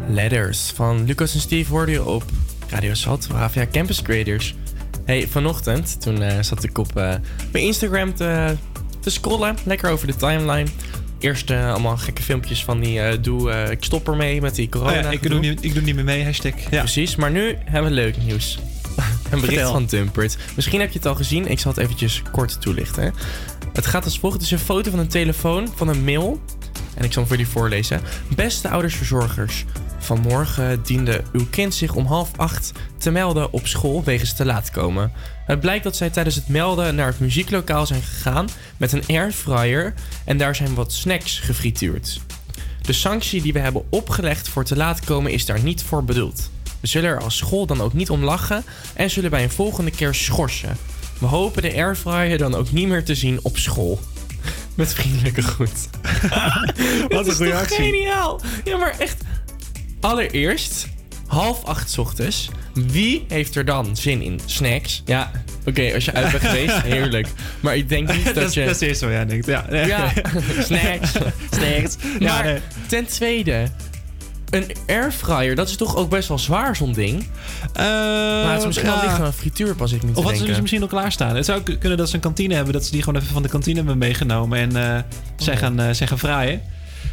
Letters 0.07 0.71
van 0.75 1.05
Lucas 1.05 1.33
en 1.33 1.39
Steve 1.39 1.71
hoorde 1.71 1.91
je 1.91 2.05
op 2.05 2.23
Radio 2.67 2.93
Sat, 2.93 3.27
Havia 3.33 3.67
Campus 3.71 4.01
Creators. 4.01 4.55
Hey, 5.05 5.27
vanochtend, 5.27 6.01
toen 6.01 6.21
eh, 6.21 6.41
zat 6.41 6.63
ik 6.63 6.77
op 6.77 6.97
eh, 6.97 7.13
mijn 7.51 7.63
Instagram 7.63 8.15
te, 8.15 8.55
te 8.99 9.09
scrollen, 9.09 9.55
lekker 9.65 9.89
over 9.89 10.07
de 10.07 10.15
timeline. 10.15 10.67
Eerst 11.19 11.49
eh, 11.49 11.69
allemaal 11.71 11.97
gekke 11.97 12.21
filmpjes 12.21 12.63
van 12.63 12.79
die 12.79 13.01
eh, 13.01 13.17
doe, 13.21 13.51
eh, 13.51 13.71
ik 13.71 13.83
stop 13.83 14.07
ermee 14.07 14.41
met 14.41 14.55
die 14.55 14.69
corona. 14.69 14.97
Oh 14.97 15.01
ja, 15.01 15.09
ik, 15.09 15.29
doe 15.29 15.39
niet, 15.39 15.63
ik 15.63 15.73
doe 15.73 15.83
niet 15.83 15.95
meer 15.95 16.03
mee, 16.03 16.23
hashtag. 16.23 16.53
Ja. 16.69 16.79
Precies, 16.79 17.15
maar 17.15 17.31
nu 17.31 17.57
hebben 17.65 17.91
we 17.91 17.95
leuk 17.95 18.17
nieuws. 18.17 18.59
Een 19.31 19.39
bericht 19.39 19.45
Vertel. 19.45 19.71
van 19.71 19.85
Dumpert. 19.85 20.37
Misschien 20.55 20.79
heb 20.79 20.91
je 20.91 20.97
het 20.97 21.07
al 21.07 21.15
gezien, 21.15 21.47
ik 21.47 21.59
zal 21.59 21.71
het 21.71 21.79
eventjes 21.79 22.21
kort 22.31 22.61
toelichten. 22.61 23.13
Het 23.73 23.85
gaat 23.85 24.03
als 24.03 24.19
volgt. 24.19 24.35
Het 24.35 24.45
is 24.45 24.51
een 24.51 24.59
foto 24.59 24.89
van 24.89 24.99
een 24.99 25.07
telefoon, 25.07 25.67
van 25.75 25.87
een 25.87 26.03
mail. 26.03 26.41
En 26.97 27.03
ik 27.03 27.13
zal 27.13 27.21
hem 27.21 27.27
voor 27.27 27.37
jullie 27.37 27.51
voorlezen. 27.51 28.01
Beste 28.35 28.69
oudersverzorgers. 28.69 29.65
Vanmorgen 29.97 30.81
diende 30.83 31.23
uw 31.31 31.45
kind 31.49 31.73
zich 31.73 31.95
om 31.95 32.05
half 32.05 32.31
acht 32.35 32.71
te 32.97 33.11
melden 33.11 33.53
op 33.53 33.67
school 33.67 34.03
wegens 34.03 34.33
te 34.33 34.45
laat 34.45 34.71
komen. 34.71 35.11
Het 35.45 35.59
blijkt 35.59 35.83
dat 35.83 35.95
zij 35.95 36.09
tijdens 36.09 36.35
het 36.35 36.47
melden 36.47 36.95
naar 36.95 37.07
het 37.07 37.19
muzieklokaal 37.19 37.85
zijn 37.85 38.01
gegaan 38.01 38.47
met 38.77 38.91
een 38.91 39.03
airfryer 39.07 39.93
en 40.25 40.37
daar 40.37 40.55
zijn 40.55 40.73
wat 40.73 40.93
snacks 40.93 41.39
gefrituurd. 41.39 42.19
De 42.81 42.93
sanctie 42.93 43.41
die 43.41 43.53
we 43.53 43.59
hebben 43.59 43.83
opgelegd 43.89 44.49
voor 44.49 44.63
te 44.63 44.75
laat 44.75 44.99
komen 44.99 45.31
is 45.31 45.45
daar 45.45 45.63
niet 45.63 45.83
voor 45.83 46.03
bedoeld. 46.03 46.49
We 46.79 46.87
zullen 46.87 47.09
er 47.09 47.21
als 47.21 47.37
school 47.37 47.65
dan 47.65 47.81
ook 47.81 47.93
niet 47.93 48.09
om 48.09 48.23
lachen 48.23 48.63
en 48.93 49.09
zullen 49.09 49.29
bij 49.29 49.43
een 49.43 49.49
volgende 49.49 49.91
keer 49.91 50.15
schorsen. 50.15 50.77
We 51.19 51.25
hopen 51.25 51.61
de 51.61 51.73
airfryer 51.73 52.37
dan 52.37 52.55
ook 52.55 52.71
niet 52.71 52.87
meer 52.87 53.03
te 53.03 53.15
zien 53.15 53.39
op 53.41 53.57
school. 53.57 53.99
Met 54.77 54.93
vriendelijke 54.93 55.41
groet. 55.41 55.89
Wat 57.09 57.27
een 57.27 57.35
goede 57.35 57.55
actie. 57.55 57.75
Geniaal. 57.85 58.41
Ja, 58.63 58.77
maar 58.77 58.99
echt. 58.99 59.21
Allereerst, 59.99 60.87
half 61.27 61.63
acht 61.63 61.89
's 61.89 61.97
ochtends. 61.97 62.49
Wie 62.73 63.25
heeft 63.27 63.55
er 63.55 63.65
dan 63.65 63.95
zin 63.95 64.21
in 64.21 64.39
snacks? 64.45 65.01
Ja, 65.05 65.31
oké, 65.65 65.93
als 65.93 66.05
je 66.05 66.13
uit 66.13 66.31
bent 66.31 66.43
geweest, 66.49 66.81
heerlijk. 66.81 67.27
Maar 67.59 67.75
ik 67.77 67.89
denk 67.89 68.13
niet 68.13 68.33
dat, 68.35 68.53
je... 68.53 68.65
dat 68.65 68.75
is 68.75 68.87
eerst 68.87 69.01
wat 69.01 69.09
jij 69.09 69.25
denkt. 69.25 69.45
Ja, 69.45 69.65
Ja, 69.69 70.13
snacks. 70.59 71.11
Snacks. 71.51 71.95
Ja, 72.19 72.33
maar 72.33 72.43
nee. 72.43 72.59
ten 72.87 73.05
tweede, 73.05 73.67
een 74.49 74.71
airfryer, 74.87 75.55
dat 75.55 75.69
is 75.69 75.75
toch 75.75 75.95
ook 75.95 76.09
best 76.09 76.27
wel 76.27 76.39
zwaar, 76.39 76.75
zo'n 76.75 76.93
ding? 76.93 77.25
maar 77.75 78.49
het 78.51 78.59
is 78.59 78.65
misschien 78.65 78.87
wel 78.89 79.01
licht 79.01 79.19
aan 79.19 79.25
een 79.25 79.33
frituurpas, 79.33 79.91
ik 79.91 80.03
niet 80.03 80.15
Of 80.15 80.23
wat 80.23 80.33
ze 80.37 80.43
denken. 80.43 80.61
misschien 80.61 80.81
al 80.81 80.87
klaarstaan. 80.87 81.35
Het 81.35 81.45
zou 81.45 81.61
kunnen 81.61 81.97
dat 81.97 82.09
ze 82.09 82.15
een 82.15 82.21
kantine 82.21 82.53
hebben, 82.55 82.73
dat 82.73 82.85
ze 82.85 82.91
die 82.91 83.03
gewoon 83.03 83.21
even 83.21 83.33
van 83.33 83.43
de 83.43 83.49
kantine 83.49 83.77
hebben 83.77 83.97
meegenomen 83.97 84.59
en 84.59 84.71
zij, 85.37 85.53
Oh. 85.53 85.59
gaan, 85.59 85.79
eh 85.79 85.89
zij 85.91 86.07
gaan 86.07 86.19
fraaien. 86.19 86.61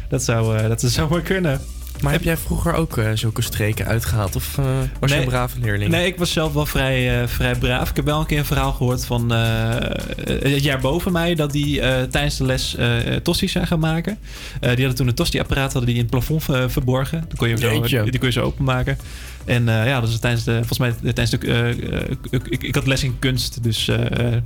Dat 0.09 0.23
zou, 0.23 0.67
dat 0.67 0.79
zou 0.79 0.91
zomaar 0.91 1.21
kunnen. 1.21 1.61
Maar 2.01 2.11
heb 2.11 2.23
jij 2.23 2.37
vroeger 2.37 2.73
ook 2.73 2.97
eh, 2.97 3.11
zulke 3.13 3.41
streken 3.41 3.85
uitgehaald? 3.85 4.35
Of 4.35 4.57
eh, 4.57 4.65
was 4.99 5.11
je 5.11 5.17
een 5.17 5.25
brave 5.25 5.59
leerling? 5.59 5.91
Nee, 5.91 6.05
ik 6.05 6.17
was 6.17 6.31
zelf 6.31 6.53
wel 6.53 6.65
vrij, 6.65 7.21
eh, 7.21 7.27
vrij 7.27 7.55
braaf. 7.55 7.89
Ik 7.89 7.95
heb 7.95 8.05
wel 8.05 8.19
een 8.19 8.25
keer 8.25 8.37
een 8.37 8.45
verhaal 8.45 8.71
gehoord 8.71 9.05
van 9.05 9.29
het 9.29 10.63
jaar 10.63 10.79
boven 10.79 11.11
mij... 11.11 11.35
dat 11.35 11.51
die 11.51 11.79
tijdens 12.09 12.37
de 12.37 12.45
les 12.45 12.77
tosti's 13.23 13.51
zijn 13.51 13.67
gaan 13.67 13.79
maken. 13.79 14.17
Die 14.59 14.69
hadden 14.69 14.95
toen 14.95 15.07
een 15.07 15.13
tosti-apparaat 15.13 15.73
hadden 15.73 15.85
die 15.85 15.95
in 15.95 16.01
het 16.01 16.09
plafond 16.09 16.43
verborgen. 16.71 17.19
Dan 17.27 17.37
kon 17.37 17.47
je 17.47 17.55
hem 17.57 17.87
zo, 17.87 18.03
die 18.03 18.19
kon 18.19 18.27
je 18.27 18.33
zo 18.33 18.41
openmaken. 18.41 18.97
En 19.45 19.69
eh, 19.69 19.85
ja, 19.85 19.99
dat 19.99 20.09
is 20.09 20.19
tijdens 20.19 20.43
de... 20.43 20.55
Volgens 20.55 20.79
mij 20.79 20.93
tijdens 21.13 21.29
de... 21.29 21.37
eh, 21.37 21.69
eh, 21.69 22.09
ik, 22.29 22.47
ik, 22.47 22.63
ik 22.63 22.75
had 22.75 22.87
les 22.87 23.03
in 23.03 23.19
kunst, 23.19 23.63
dus 23.63 23.91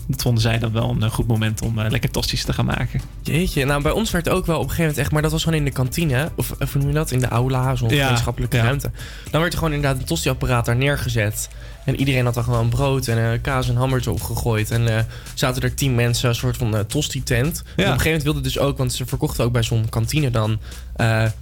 dat 0.08 0.22
vonden 0.22 0.42
zij 0.42 0.60
dan 0.60 0.72
wel 0.72 0.96
een 1.00 1.12
goed 1.12 1.28
moment... 1.28 1.62
om 1.62 1.82
lekker 1.82 2.12
tosti's 2.12 2.44
te 2.44 2.54
gaan 2.54 2.66
maken. 2.66 3.02
Jeetje, 3.22 3.66
nou 3.66 3.82
bij 3.82 3.92
ons 3.92 4.12
werd 4.12 4.30
ook 4.30 4.46
wel 4.46 4.56
op 4.56 4.64
een 4.64 4.70
gegeven 4.70 4.86
moment 4.86 5.02
echt, 5.02 5.12
maar 5.12 5.22
dat 5.22 5.32
was 5.32 5.44
gewoon 5.44 5.60
in 5.60 5.66
de 5.66 5.72
kantine, 5.72 6.30
of, 6.36 6.48
hoe 6.58 6.68
noem 6.74 6.88
je 6.88 6.94
dat, 6.94 7.12
in 7.12 7.20
de 7.20 7.28
aula, 7.28 7.76
zo'n 7.76 7.90
Ja, 7.90 8.04
gemeenschappelijke 8.04 8.58
ja. 8.58 8.64
ruimte. 8.64 8.92
Dan 9.32 9.42
werd 9.42 9.54
er 9.54 9.60
gewoon 9.60 9.74
inderdaad 9.74 10.00
een 10.00 10.08
tosti-apparaat 10.08 10.66
daar 10.66 10.76
neergezet. 10.76 11.50
En 11.86 11.96
iedereen 12.00 12.26
had 12.26 12.34
dan 12.34 12.44
gewoon 12.44 12.70
brood 12.70 13.08
en 13.08 13.32
eh, 13.32 13.40
kaas 13.42 13.70
en 13.70 13.76
hammers 13.76 14.08
opgegooid. 14.08 14.72
En 14.72 14.98
eh, 14.98 15.04
zaten 15.34 15.62
er 15.62 15.74
tien 15.74 15.96
mensen, 15.96 16.30
een 16.30 16.36
soort 16.36 16.58
van 16.58 16.76
eh, 16.76 16.80
tosti-tent. 16.80 17.64
En 17.66 17.72
op 17.72 17.78
een 17.78 17.86
gegeven 17.86 18.06
moment 18.06 18.24
wilde 18.24 18.42
dus 18.42 18.60
ook, 18.60 18.78
want 18.78 18.94
ze 18.94 19.06
verkochten 19.06 19.44
ook 19.44 19.52
bij 19.52 19.64
zo'n 19.64 19.90
kantine 19.90 20.32
dan 20.32 20.60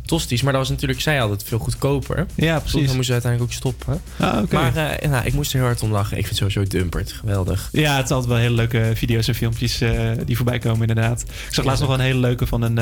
tosti's. 0.05 0.41
Maar 0.41 0.51
dat 0.51 0.61
was 0.61 0.69
natuurlijk, 0.69 1.01
zij 1.01 1.17
het 1.17 1.43
veel 1.43 1.59
goedkoper. 1.59 2.25
Ja, 2.35 2.59
precies. 2.59 2.73
Dan 2.73 2.95
moesten 2.95 3.05
ze 3.05 3.11
uiteindelijk 3.11 3.51
ook 3.51 3.57
stoppen. 3.57 4.01
Ah, 4.17 4.41
oké. 4.43 4.55
Maar 4.55 4.97
nou, 5.09 5.25
ik 5.25 5.33
moest 5.33 5.51
er 5.51 5.57
heel 5.57 5.67
hard 5.67 5.81
om 5.81 5.91
lachen. 5.91 6.17
Ik 6.17 6.25
vind 6.25 6.37
sowieso 6.37 6.63
Dumpert 6.63 7.11
geweldig. 7.11 7.69
Ja, 7.71 7.95
het 7.95 8.05
is 8.05 8.11
altijd 8.11 8.31
wel 8.31 8.41
hele 8.41 8.55
leuke 8.55 8.91
video's 8.95 9.27
en 9.27 9.35
filmpjes 9.35 9.81
die 10.25 10.35
voorbij 10.35 10.59
komen 10.59 10.87
inderdaad. 10.87 11.21
Ik 11.21 11.53
zag 11.53 11.65
laatst 11.65 11.79
nog 11.79 11.89
wel 11.89 11.99
een 11.99 12.05
hele 12.05 12.19
leuke 12.19 12.47
van 12.47 12.61
een, 12.61 12.77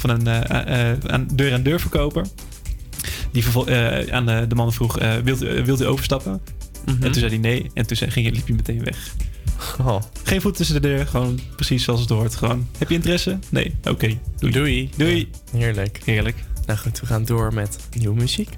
van 0.00 0.10
een 0.10 0.28
aan 1.10 1.28
deur-aan-deur 1.32 1.80
verkoper. 1.80 2.26
Die 3.32 3.44
aan 4.12 4.26
de, 4.26 4.44
de 4.48 4.54
man 4.54 4.72
vroeg, 4.72 4.98
eh, 4.98 5.12
wilt, 5.24 5.38
wilt 5.38 5.80
u 5.80 5.86
overstappen? 5.86 6.40
Mhm. 6.84 7.02
En 7.02 7.12
toen 7.12 7.14
zei 7.20 7.28
hij 7.28 7.38
nee. 7.38 7.70
En 7.74 7.86
toen 7.86 7.96
zei, 7.96 8.10
ging, 8.10 8.30
liep 8.30 8.46
hij 8.46 8.56
meteen 8.56 8.84
weg. 8.84 9.14
Oh. 9.80 10.02
Geen 10.22 10.40
voet 10.40 10.56
tussen 10.56 10.82
de 10.82 10.88
deur, 10.88 11.06
gewoon 11.06 11.40
precies 11.56 11.84
zoals 11.84 12.00
het 12.00 12.08
hoort. 12.08 12.36
Gewoon, 12.36 12.68
heb 12.78 12.88
je 12.88 12.94
interesse? 12.94 13.38
Nee, 13.48 13.74
oké. 13.84 14.18
doei. 14.38 14.52
Doei. 14.52 14.90
Doei. 14.96 15.30
Heerlijk. 15.50 16.00
Heerlijk. 16.04 16.36
Nou 16.66 16.78
goed, 16.78 17.00
we 17.00 17.06
gaan 17.06 17.24
door 17.24 17.54
met 17.54 17.76
nieuwe 17.96 18.14
muziek. 18.14 18.48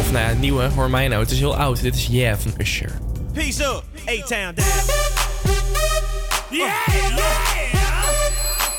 Of 0.00 0.12
nou 0.12 0.30
ja, 0.30 0.38
nieuwe, 0.38 0.62
hoor 0.68 0.90
mij 0.90 1.08
nou. 1.08 1.22
Het 1.22 1.30
is 1.30 1.38
heel 1.38 1.56
oud. 1.56 1.80
Dit 1.80 1.94
is 1.94 2.06
Yeah 2.06 2.38
van 2.38 2.54
Usher. 2.58 2.90
Peace 3.32 3.62
up, 3.62 3.84
A-Town 4.08 4.54
down. 4.54 4.68
Yeah, 6.50 6.86
yeah. 6.86 7.44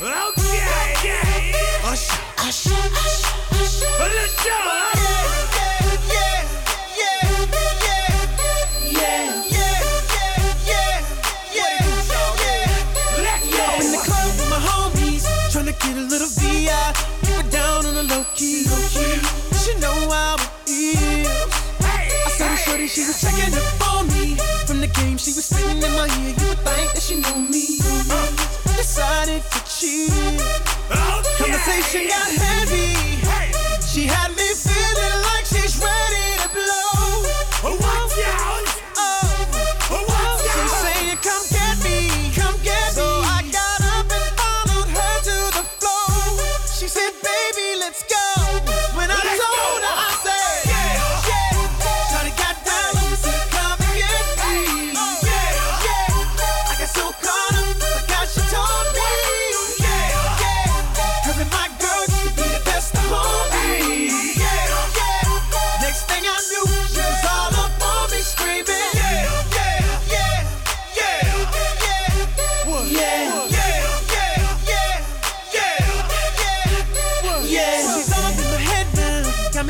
Okay, 0.01 0.51
yeah. 1.03 1.91
Usher, 1.91 2.19
Usher, 2.47 2.71
Usher, 2.71 3.61
Usher. 3.61 3.99
Let's 3.99 4.35
go. 4.43 5.54
Tryna 15.95 16.07
a 16.07 16.09
little 16.09 16.27
VI. 16.27 16.93
Keep 17.21 17.45
it 17.45 17.51
down 17.51 17.85
on 17.85 17.95
the 17.95 18.03
low 18.03 18.25
key. 18.35 18.63
She 19.63 19.79
know 19.79 20.09
how 20.09 20.35
it 20.35 20.69
is. 20.69 21.27
I 21.81 22.29
saw 22.29 22.49
the 22.49 22.55
shorty, 22.57 22.87
she 22.87 23.01
was 23.01 23.21
checking 23.21 23.53
up 23.53 23.93
on 23.93 24.07
me. 24.07 24.35
From 24.65 24.81
the 24.81 24.87
game, 24.87 25.17
she 25.17 25.31
was 25.33 25.45
spitting 25.45 25.81
in 25.81 25.91
my 25.93 26.07
ear. 26.21 26.35
You 26.37 26.47
would 26.49 26.59
think 26.59 26.93
that 26.93 27.01
she 27.01 27.15
knew 27.15 27.49
me. 27.49 27.79
Decided 28.75 29.43
to 29.43 29.59
cheat. 29.65 30.11
Oh, 30.91 31.23
Conversation 31.37 32.07
got 32.07 32.27
heavy. 32.27 32.95
She 33.81 34.03
had 34.07 34.34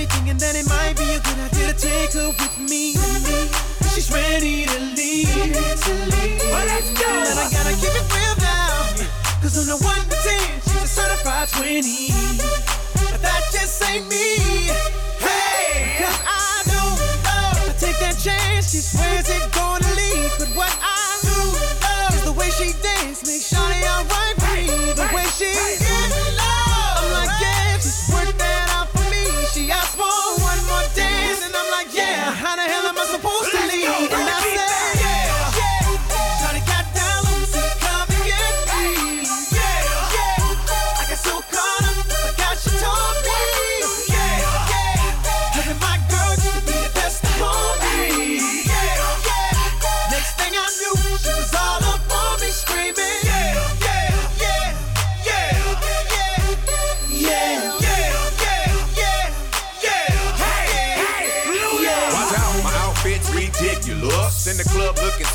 me 0.06 0.12
thinking 0.14 0.38
that 0.38 0.56
it 0.56 0.68
might 0.70 0.96
be 0.98 1.08
a 1.14 1.20
good 1.20 1.40
idea 1.40 1.74
to 1.74 1.78
take 1.78 2.14
her 2.14 2.30
with 2.30 2.58
me. 2.70 2.94
She's 3.94 4.12
ready 4.12 4.66
to 4.66 4.78
leave. 4.94 5.30
Well, 6.50 6.66
let's 6.70 6.90
go. 6.94 7.10
And 7.10 7.40
I 7.40 7.50
gotta 7.50 7.74
keep 7.74 7.94
it 7.94 8.06
real 8.14 8.36
now. 8.42 8.94
Cause 9.42 9.58
on 9.58 9.66
the 9.66 9.78
1 9.78 9.96
to 9.96 10.18
10, 10.18 10.62
she's 10.62 10.84
a 10.84 10.88
certified 10.88 11.50
20. 11.50 12.14
But 13.12 13.22
that 13.22 13.42
just 13.52 13.82
ain't 13.90 14.08
me. 14.10 14.38
Hey! 15.22 15.98
Cause 16.02 16.22
I 16.26 16.62
don't 16.70 17.00
know. 17.26 17.72
I 17.72 17.74
take 17.78 17.98
that 18.00 18.18
chance, 18.22 18.72
she 18.72 18.82
swears 18.82 19.30
it 19.30 19.52
gonna 19.54 19.90
lead. 19.96 20.32
But 20.38 20.50
what 20.56 20.74
I 20.82 21.18
do 21.24 21.40
love 21.82 22.14
is 22.14 22.24
the 22.26 22.34
way 22.34 22.50
she 22.52 22.74
dance. 22.82 23.26
Make 23.26 23.42
Shawty 23.42 23.82
alright 23.86 24.38
me. 24.54 24.94
The 24.94 25.08
way 25.14 25.26
she 25.34 25.50
get 25.50 26.38
low. 26.38 26.46
I'm 26.46 26.55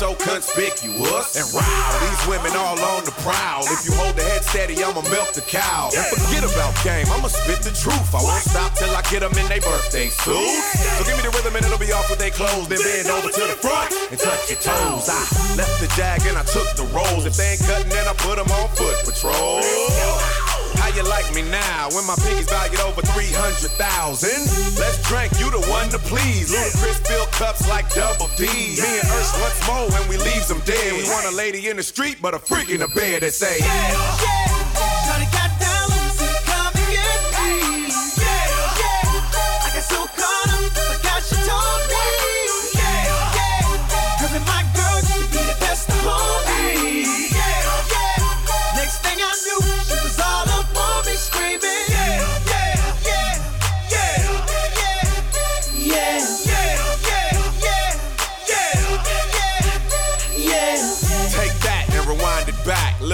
so 0.01 0.17
conspicuous. 0.17 1.37
And 1.37 1.45
wow, 1.53 1.61
these 2.01 2.21
women 2.25 2.57
all 2.57 2.73
on 2.97 3.05
the 3.05 3.13
prowl. 3.21 3.61
If 3.69 3.85
you 3.85 3.93
hold 3.93 4.17
the 4.17 4.25
head 4.25 4.41
steady, 4.41 4.81
I'ma 4.81 5.05
milk 5.13 5.29
the 5.37 5.45
cow. 5.45 5.93
And 5.93 6.01
forget 6.09 6.41
about 6.41 6.73
game, 6.81 7.05
I'ma 7.13 7.29
spit 7.29 7.61
the 7.61 7.69
truth. 7.69 8.09
I 8.09 8.17
won't 8.25 8.41
stop 8.41 8.73
till 8.73 8.89
I 8.97 9.05
get 9.13 9.21
them 9.21 9.37
in 9.37 9.45
their 9.45 9.61
birthday 9.61 10.09
suit. 10.09 10.57
So 10.97 11.05
give 11.05 11.13
me 11.21 11.21
the 11.21 11.29
rhythm 11.37 11.53
and 11.53 11.61
it'll 11.61 11.77
be 11.77 11.93
off 11.93 12.09
with 12.09 12.17
their 12.17 12.33
clothes. 12.33 12.65
Then 12.65 12.81
bend 12.81 13.13
over 13.13 13.29
to 13.29 13.43
the 13.45 13.57
front 13.61 13.93
and 14.09 14.17
touch 14.17 14.49
your 14.49 14.57
toes. 14.57 15.05
I 15.05 15.21
left 15.53 15.77
the 15.77 15.89
jag 15.93 16.25
and 16.25 16.33
I 16.33 16.45
took 16.49 16.65
the 16.73 16.89
rolls. 16.89 17.29
If 17.29 17.37
they 17.37 17.53
ain't 17.53 17.61
cutting, 17.61 17.93
then 17.93 18.09
I 18.09 18.17
put 18.17 18.41
them 18.41 18.49
on 18.49 18.73
foot 18.73 18.97
patrol. 19.05 19.61
How 20.81 20.89
you 20.89 21.03
like 21.07 21.29
me 21.35 21.43
now 21.43 21.89
when 21.93 22.07
my 22.07 22.15
pinky's 22.25 22.49
valued 22.49 22.81
over 22.81 23.01
300,000? 23.05 23.69
Let's 24.81 24.97
drink, 25.07 25.31
you 25.37 25.51
the 25.53 25.61
one 25.69 25.89
to 25.89 25.99
please. 26.09 26.49
Ludacris 26.49 27.05
fill 27.05 27.27
cups 27.27 27.69
like 27.69 27.87
double 27.93 28.27
D. 28.35 28.49
Me 28.49 28.97
and 28.97 29.07
Urs 29.13 29.29
once 29.45 29.61
more 29.69 29.85
when 29.93 30.09
we 30.09 30.17
leaves 30.17 30.47
them 30.47 30.59
dead. 30.65 30.97
We 30.97 31.03
want 31.03 31.27
a 31.27 31.35
lady 31.37 31.69
in 31.69 31.77
the 31.77 31.83
street, 31.83 32.17
but 32.19 32.33
a 32.33 32.39
freak 32.39 32.69
in 32.69 32.79
the 32.79 32.87
bed 32.87 33.21
that 33.21 33.31
say, 33.31 33.59
Shawty 33.61 34.50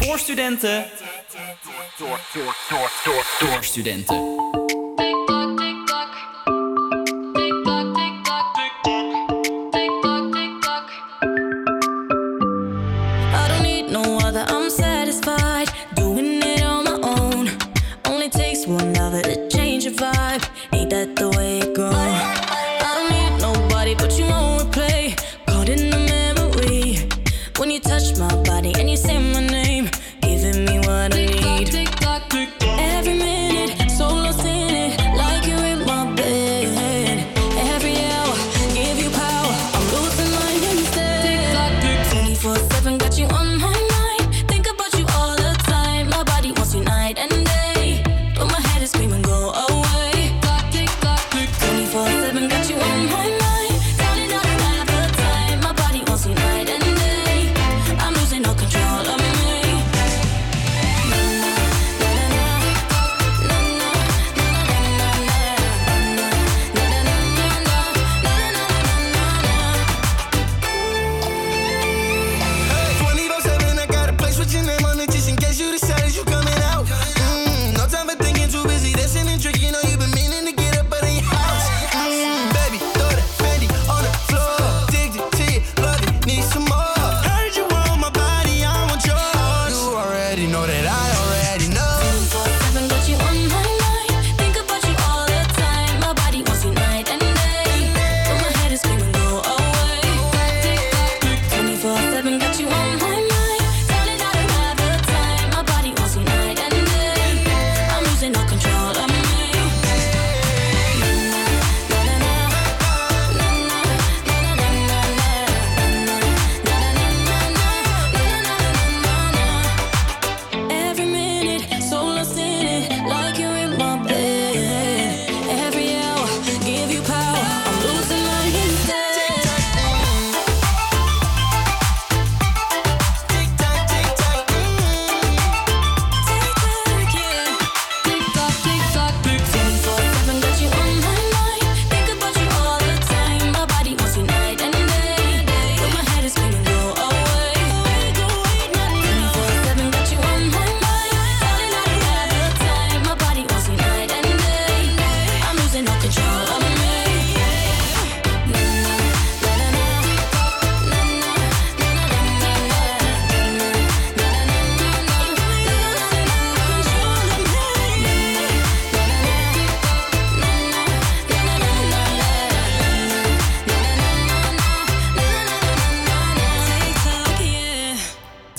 Voor 0.00 0.18
studenten. 0.18 0.84
Door, 1.98 2.20
door, 2.32 2.56
door, 2.68 2.90
door, 3.04 3.48
door 3.48 3.64
studenten. 3.64 4.59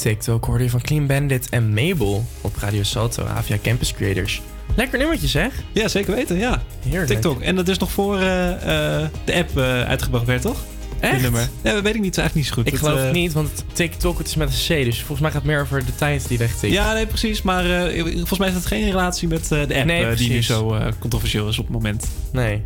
TikTok 0.02 0.46
hoorde 0.46 0.64
je 0.64 0.70
van 0.70 0.82
Clean 0.82 1.08
Bandit 1.08 1.50
en 1.50 1.74
Mabel 1.74 2.26
op 2.42 2.56
Radio 2.56 2.84
Salto, 2.84 3.26
Avia 3.26 3.58
Campus 3.64 3.94
Creators. 3.94 4.42
Lekker 4.76 5.00
nummertje 5.00 5.28
zeg. 5.28 5.54
Ja, 5.72 5.88
zeker 5.88 6.16
weten, 6.16 6.38
ja. 6.38 6.64
Heerlijk. 6.84 7.08
TikTok. 7.08 7.42
En 7.42 7.56
dat 7.56 7.68
is 7.68 7.78
nog 7.78 7.92
voor 7.92 8.18
eh, 8.18 8.52
eh, 8.52 9.08
de 9.26 9.34
app 9.34 9.58
eh, 9.58 9.84
uitgebracht 9.84 10.26
werd, 10.26 10.42
toch? 10.42 10.58
Die 11.00 11.10
Echt? 11.10 11.22
nummer. 11.22 11.50
Ja, 11.62 11.74
dat 11.74 11.84
weet 11.84 11.96
ik 11.96 12.02
niet, 12.02 12.18
eigenlijk 12.18 12.36
niet 12.36 12.46
zo 12.46 12.54
goed. 12.54 12.66
Ik 12.66 12.72
Dat, 12.72 12.82
geloof 12.82 13.04
het 13.04 13.14
niet, 13.14 13.34
want 13.34 13.64
TikTok 13.74 14.18
het 14.18 14.28
is 14.28 14.36
met 14.36 14.48
een 14.50 14.82
C, 14.82 14.86
dus 14.86 14.98
volgens 14.98 15.20
mij 15.20 15.32
gaat 15.32 15.42
het 15.42 15.52
meer 15.52 15.62
over 15.62 15.86
de 15.86 15.96
tijd 15.96 16.28
die 16.28 16.38
wegtikt. 16.38 16.74
Ja, 16.74 16.94
nee, 16.94 17.06
precies. 17.06 17.42
Maar 17.42 17.64
volgens 18.02 18.38
mij 18.38 18.48
heeft 18.48 18.60
het 18.60 18.68
geen 18.68 18.86
relatie 18.86 19.28
met 19.28 19.48
de 19.48 19.60
app 19.60 19.86
Nee, 19.86 20.16
die 20.16 20.30
nu 20.30 20.44
zo 20.44 20.78
controversieel 21.00 21.48
is 21.48 21.60
op 21.60 21.66
het 21.66 21.74
moment. 21.74 22.08
Nee. 22.32 22.64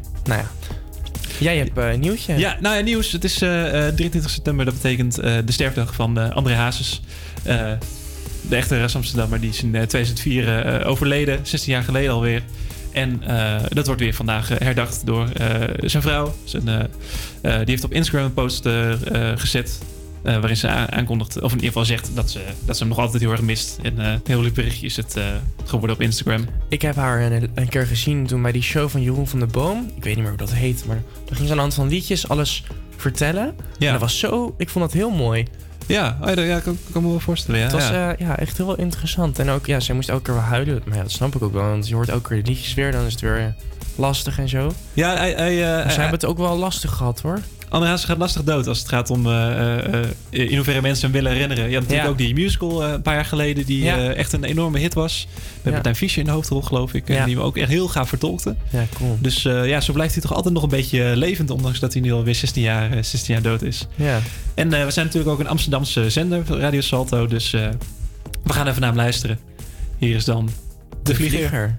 Jij 1.40 1.57
hebt 1.57 1.78
eh, 1.78 1.91
een 1.91 1.99
nieuwtje. 1.99 2.38
Ja, 2.38 2.57
nou 2.62 2.76
ja, 2.76 2.82
nieuws. 2.82 3.12
Het 3.12 3.24
is 3.24 3.41
eh, 3.41 3.88
eh, 3.88 3.94
23 3.94 4.32
september. 4.32 4.66
Dat 4.66 4.74
betekent 4.74 5.18
eh, 5.20 5.34
de 5.45 5.52
sterfdag 5.52 5.94
van 5.95 6.20
eh, 6.20 6.32
André 6.32 6.53
Hazes. 6.53 7.02
Eh, 7.44 7.72
de 8.41 8.56
echte 8.56 8.80
Ras 8.80 8.95
Amsterdammer. 8.95 9.40
Die 9.40 9.49
is 9.49 9.64
in 9.64 9.76
eh, 9.76 9.82
2004 9.82 10.66
eh, 10.66 10.90
overleden. 10.90 11.40
16 11.44 11.74
jaar 11.74 11.84
geleden 11.84 12.12
alweer. 12.12 12.41
En 12.91 13.22
eh, 13.28 13.56
dat 13.70 13.86
wordt 13.86 14.02
weer 14.02 14.14
vandaag 14.14 14.52
eh, 14.52 14.57
herdacht 14.60 15.06
door 15.06 15.30
eh, 15.34 15.48
zijn 15.84 16.03
vrouw. 16.03 16.36
Zijn, 16.44 16.68
eh, 16.68 16.80
eh, 16.80 17.57
die 17.57 17.70
heeft 17.70 17.84
op 17.84 17.94
Instagram 17.94 18.26
een 18.26 18.34
post 18.34 18.66
eh, 18.66 18.91
eh, 18.91 19.40
gezet. 19.40 19.80
Eh, 20.26 20.34
waarin 20.34 20.57
ze 20.57 20.68
aankondigt, 20.68 21.35
of 21.35 21.52
in 21.52 21.56
ieder 21.56 21.68
geval 21.68 21.85
zegt 21.85 22.10
dat 22.14 22.31
ze, 22.31 22.39
dat 22.65 22.76
ze 22.77 22.84
hem 22.84 22.91
nog 22.91 23.02
altijd 23.02 23.22
heel 23.22 23.31
erg 23.31 23.41
mist. 23.41 23.80
En 23.81 23.99
eh, 23.99 24.11
een 24.11 24.22
heel 24.23 24.41
lief 24.41 24.53
berichtje 24.53 24.85
is 24.85 24.95
het 24.95 25.15
eh, 25.18 25.23
geworden 25.65 25.95
op 25.95 26.02
Instagram. 26.02 26.45
Ik 26.69 26.81
heb 26.81 26.95
haar 26.95 27.31
een, 27.31 27.49
een 27.53 27.69
keer 27.69 27.85
gezien 27.85 28.27
toen 28.27 28.41
bij 28.41 28.52
die 28.52 28.61
show 28.61 28.89
van 28.89 29.02
Jeroen 29.02 29.27
van 29.27 29.39
der 29.39 29.47
Boom. 29.47 29.91
Ik 29.95 30.03
weet 30.03 30.15
niet 30.15 30.23
meer 30.23 30.34
hoe 30.38 30.45
dat 30.45 30.53
heet, 30.53 30.85
maar 30.88 31.02
dan 31.26 31.35
ging 31.35 31.47
ze 31.47 31.49
aan 31.49 31.56
de 31.56 31.61
hand 31.61 31.73
van 31.73 31.88
liedjes 31.88 32.27
alles 32.30 32.64
vertellen. 32.95 33.56
Ja. 33.77 33.85
En 33.85 33.91
dat 33.91 34.02
was 34.02 34.19
zo, 34.19 34.56
ik 34.57 34.69
vond 34.69 34.85
dat 34.85 34.93
heel 34.93 35.10
mooi. 35.10 35.47
Ja, 35.88 36.18
oh 36.22 36.34
ja, 36.34 36.41
ja, 36.41 36.60
kan, 36.60 36.77
kan 36.91 37.03
me 37.03 37.10
wel 37.10 37.19
voorstellen. 37.19 37.60
Ja, 37.60 37.65
het 37.65 37.76
was 37.76 37.89
ja. 37.89 38.14
eh, 38.14 38.27
ja, 38.27 38.38
echt 38.38 38.57
heel 38.57 38.76
interessant. 38.76 39.39
En 39.39 39.49
ook, 39.49 39.65
ja, 39.65 39.80
zij 39.80 39.95
moest 39.95 40.10
elke 40.10 40.23
keer 40.23 40.34
wel 40.34 40.43
huilen. 40.43 40.81
Maar 40.85 40.95
ja, 40.95 41.02
dat 41.02 41.11
snap 41.11 41.35
ik 41.35 41.41
ook 41.41 41.53
wel. 41.53 41.64
Want 41.64 41.88
je 41.88 41.95
hoort 41.95 42.10
elke 42.10 42.27
keer 42.30 42.43
de 42.43 42.49
liedjes 42.49 42.73
weer, 42.73 42.91
dan 42.91 43.06
is 43.06 43.11
het 43.11 43.22
weer 43.22 43.56
lastig 43.95 44.39
en 44.39 44.49
zo. 44.49 44.72
Ja, 44.93 45.15
hij, 45.17 45.31
hij, 45.34 45.61
eh, 45.63 45.84
hij- 45.84 45.91
ze 45.91 45.99
hebben 45.99 46.19
het 46.19 46.26
ook 46.26 46.38
wel 46.38 46.57
lastig 46.57 46.91
gehad 46.91 47.22
hoor. 47.22 47.39
André 47.69 47.89
Hazes 47.89 48.05
gaat 48.05 48.17
lastig 48.17 48.43
dood 48.43 48.67
als 48.67 48.80
het 48.80 48.88
gaat 48.89 49.09
om 49.09 49.26
eh, 49.26 49.93
eh, 50.01 50.05
in 50.30 50.55
hoeverre 50.55 50.81
mensen 50.81 51.03
hem 51.03 51.11
willen 51.11 51.31
herinneren. 51.31 51.63
Je 51.69 51.72
had 51.76 51.81
natuurlijk 51.81 52.07
Ja. 52.07 52.11
ook 52.11 52.17
die 52.17 52.34
musical 52.43 52.84
een 52.84 53.01
paar 53.01 53.13
jaar 53.15 53.26
geleden 53.26 53.65
die 53.65 53.84
Ja. 53.84 54.09
echt 54.13 54.34
een 54.34 54.43
enorme 54.43 54.80
hit 54.80 54.93
was. 54.93 55.27
Met. 55.61 55.73
Martijn 55.73 55.95
Fischer 55.95 56.19
in 56.19 56.26
de 56.26 56.31
hoofdrol, 56.31 56.61
geloof 56.61 56.93
ik. 56.93 57.09
En 57.09 57.26
die 57.26 57.35
we 57.35 57.41
ook 57.41 57.57
echt 57.57 57.69
heel 57.69 57.88
gaaf 57.88 58.09
vertolkte. 58.09 58.55
Ja, 58.69 58.84
cool. 58.93 59.17
Dus 59.22 59.41
ja, 59.41 59.81
zo 59.81 59.93
blijft 59.93 60.13
hij 60.13 60.22
toch 60.22 60.34
altijd 60.34 60.53
nog 60.53 60.63
een 60.63 60.69
beetje 60.69 61.15
levend, 61.15 61.49
ondanks 61.49 61.80
dat 61.80 61.93
hij 61.93 62.01
nu 62.01 62.11
alweer 62.13 62.35
16 62.35 62.63
jaar, 62.63 62.91
eh, 62.91 63.03
16 63.03 63.34
jaar 63.34 63.43
dood 63.43 63.61
is. 63.61 63.88
Ja. 63.95 64.19
En 64.53 64.69
we 64.69 64.91
zijn 64.91 65.05
natuurlijk 65.05 65.34
ook 65.34 65.39
een 65.39 65.47
Amsterdamse 65.47 66.09
zender, 66.09 66.43
Radio 66.47 66.81
Salto. 66.81 67.27
Dus 67.27 67.51
we 67.51 68.53
gaan 68.53 68.67
even 68.67 68.80
naar 68.81 68.89
hem 68.89 68.99
luisteren. 68.99 69.39
Hier 69.97 70.15
is 70.15 70.26
dan 70.26 70.49
De, 71.03 71.15
Vlieger. 71.15 71.77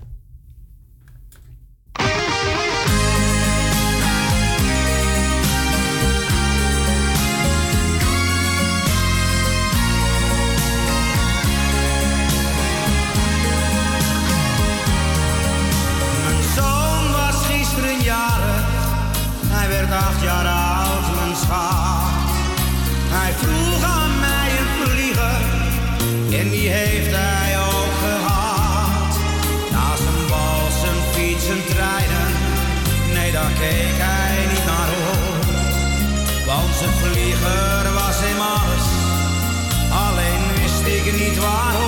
Niet 41.18 41.38
waarom. 41.38 41.85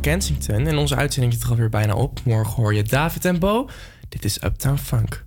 Kensington. 0.00 0.66
En 0.66 0.78
onze 0.78 0.96
uitzending 0.96 1.32
zit 1.32 1.42
er 1.42 1.50
alweer 1.50 1.68
bijna 1.68 1.94
op. 1.94 2.20
Morgen 2.24 2.54
hoor 2.54 2.74
je 2.74 2.82
David 2.82 3.24
en 3.24 3.38
Bo. 3.38 3.68
Dit 4.08 4.24
is 4.24 4.42
Uptown 4.42 4.76
Funk. 4.76 5.24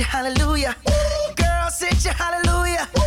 your 0.00 0.08
hallelujah. 0.08 0.74
Girl, 1.36 1.68
sit 1.70 2.04
your 2.04 2.14
hallelujah. 2.14 2.99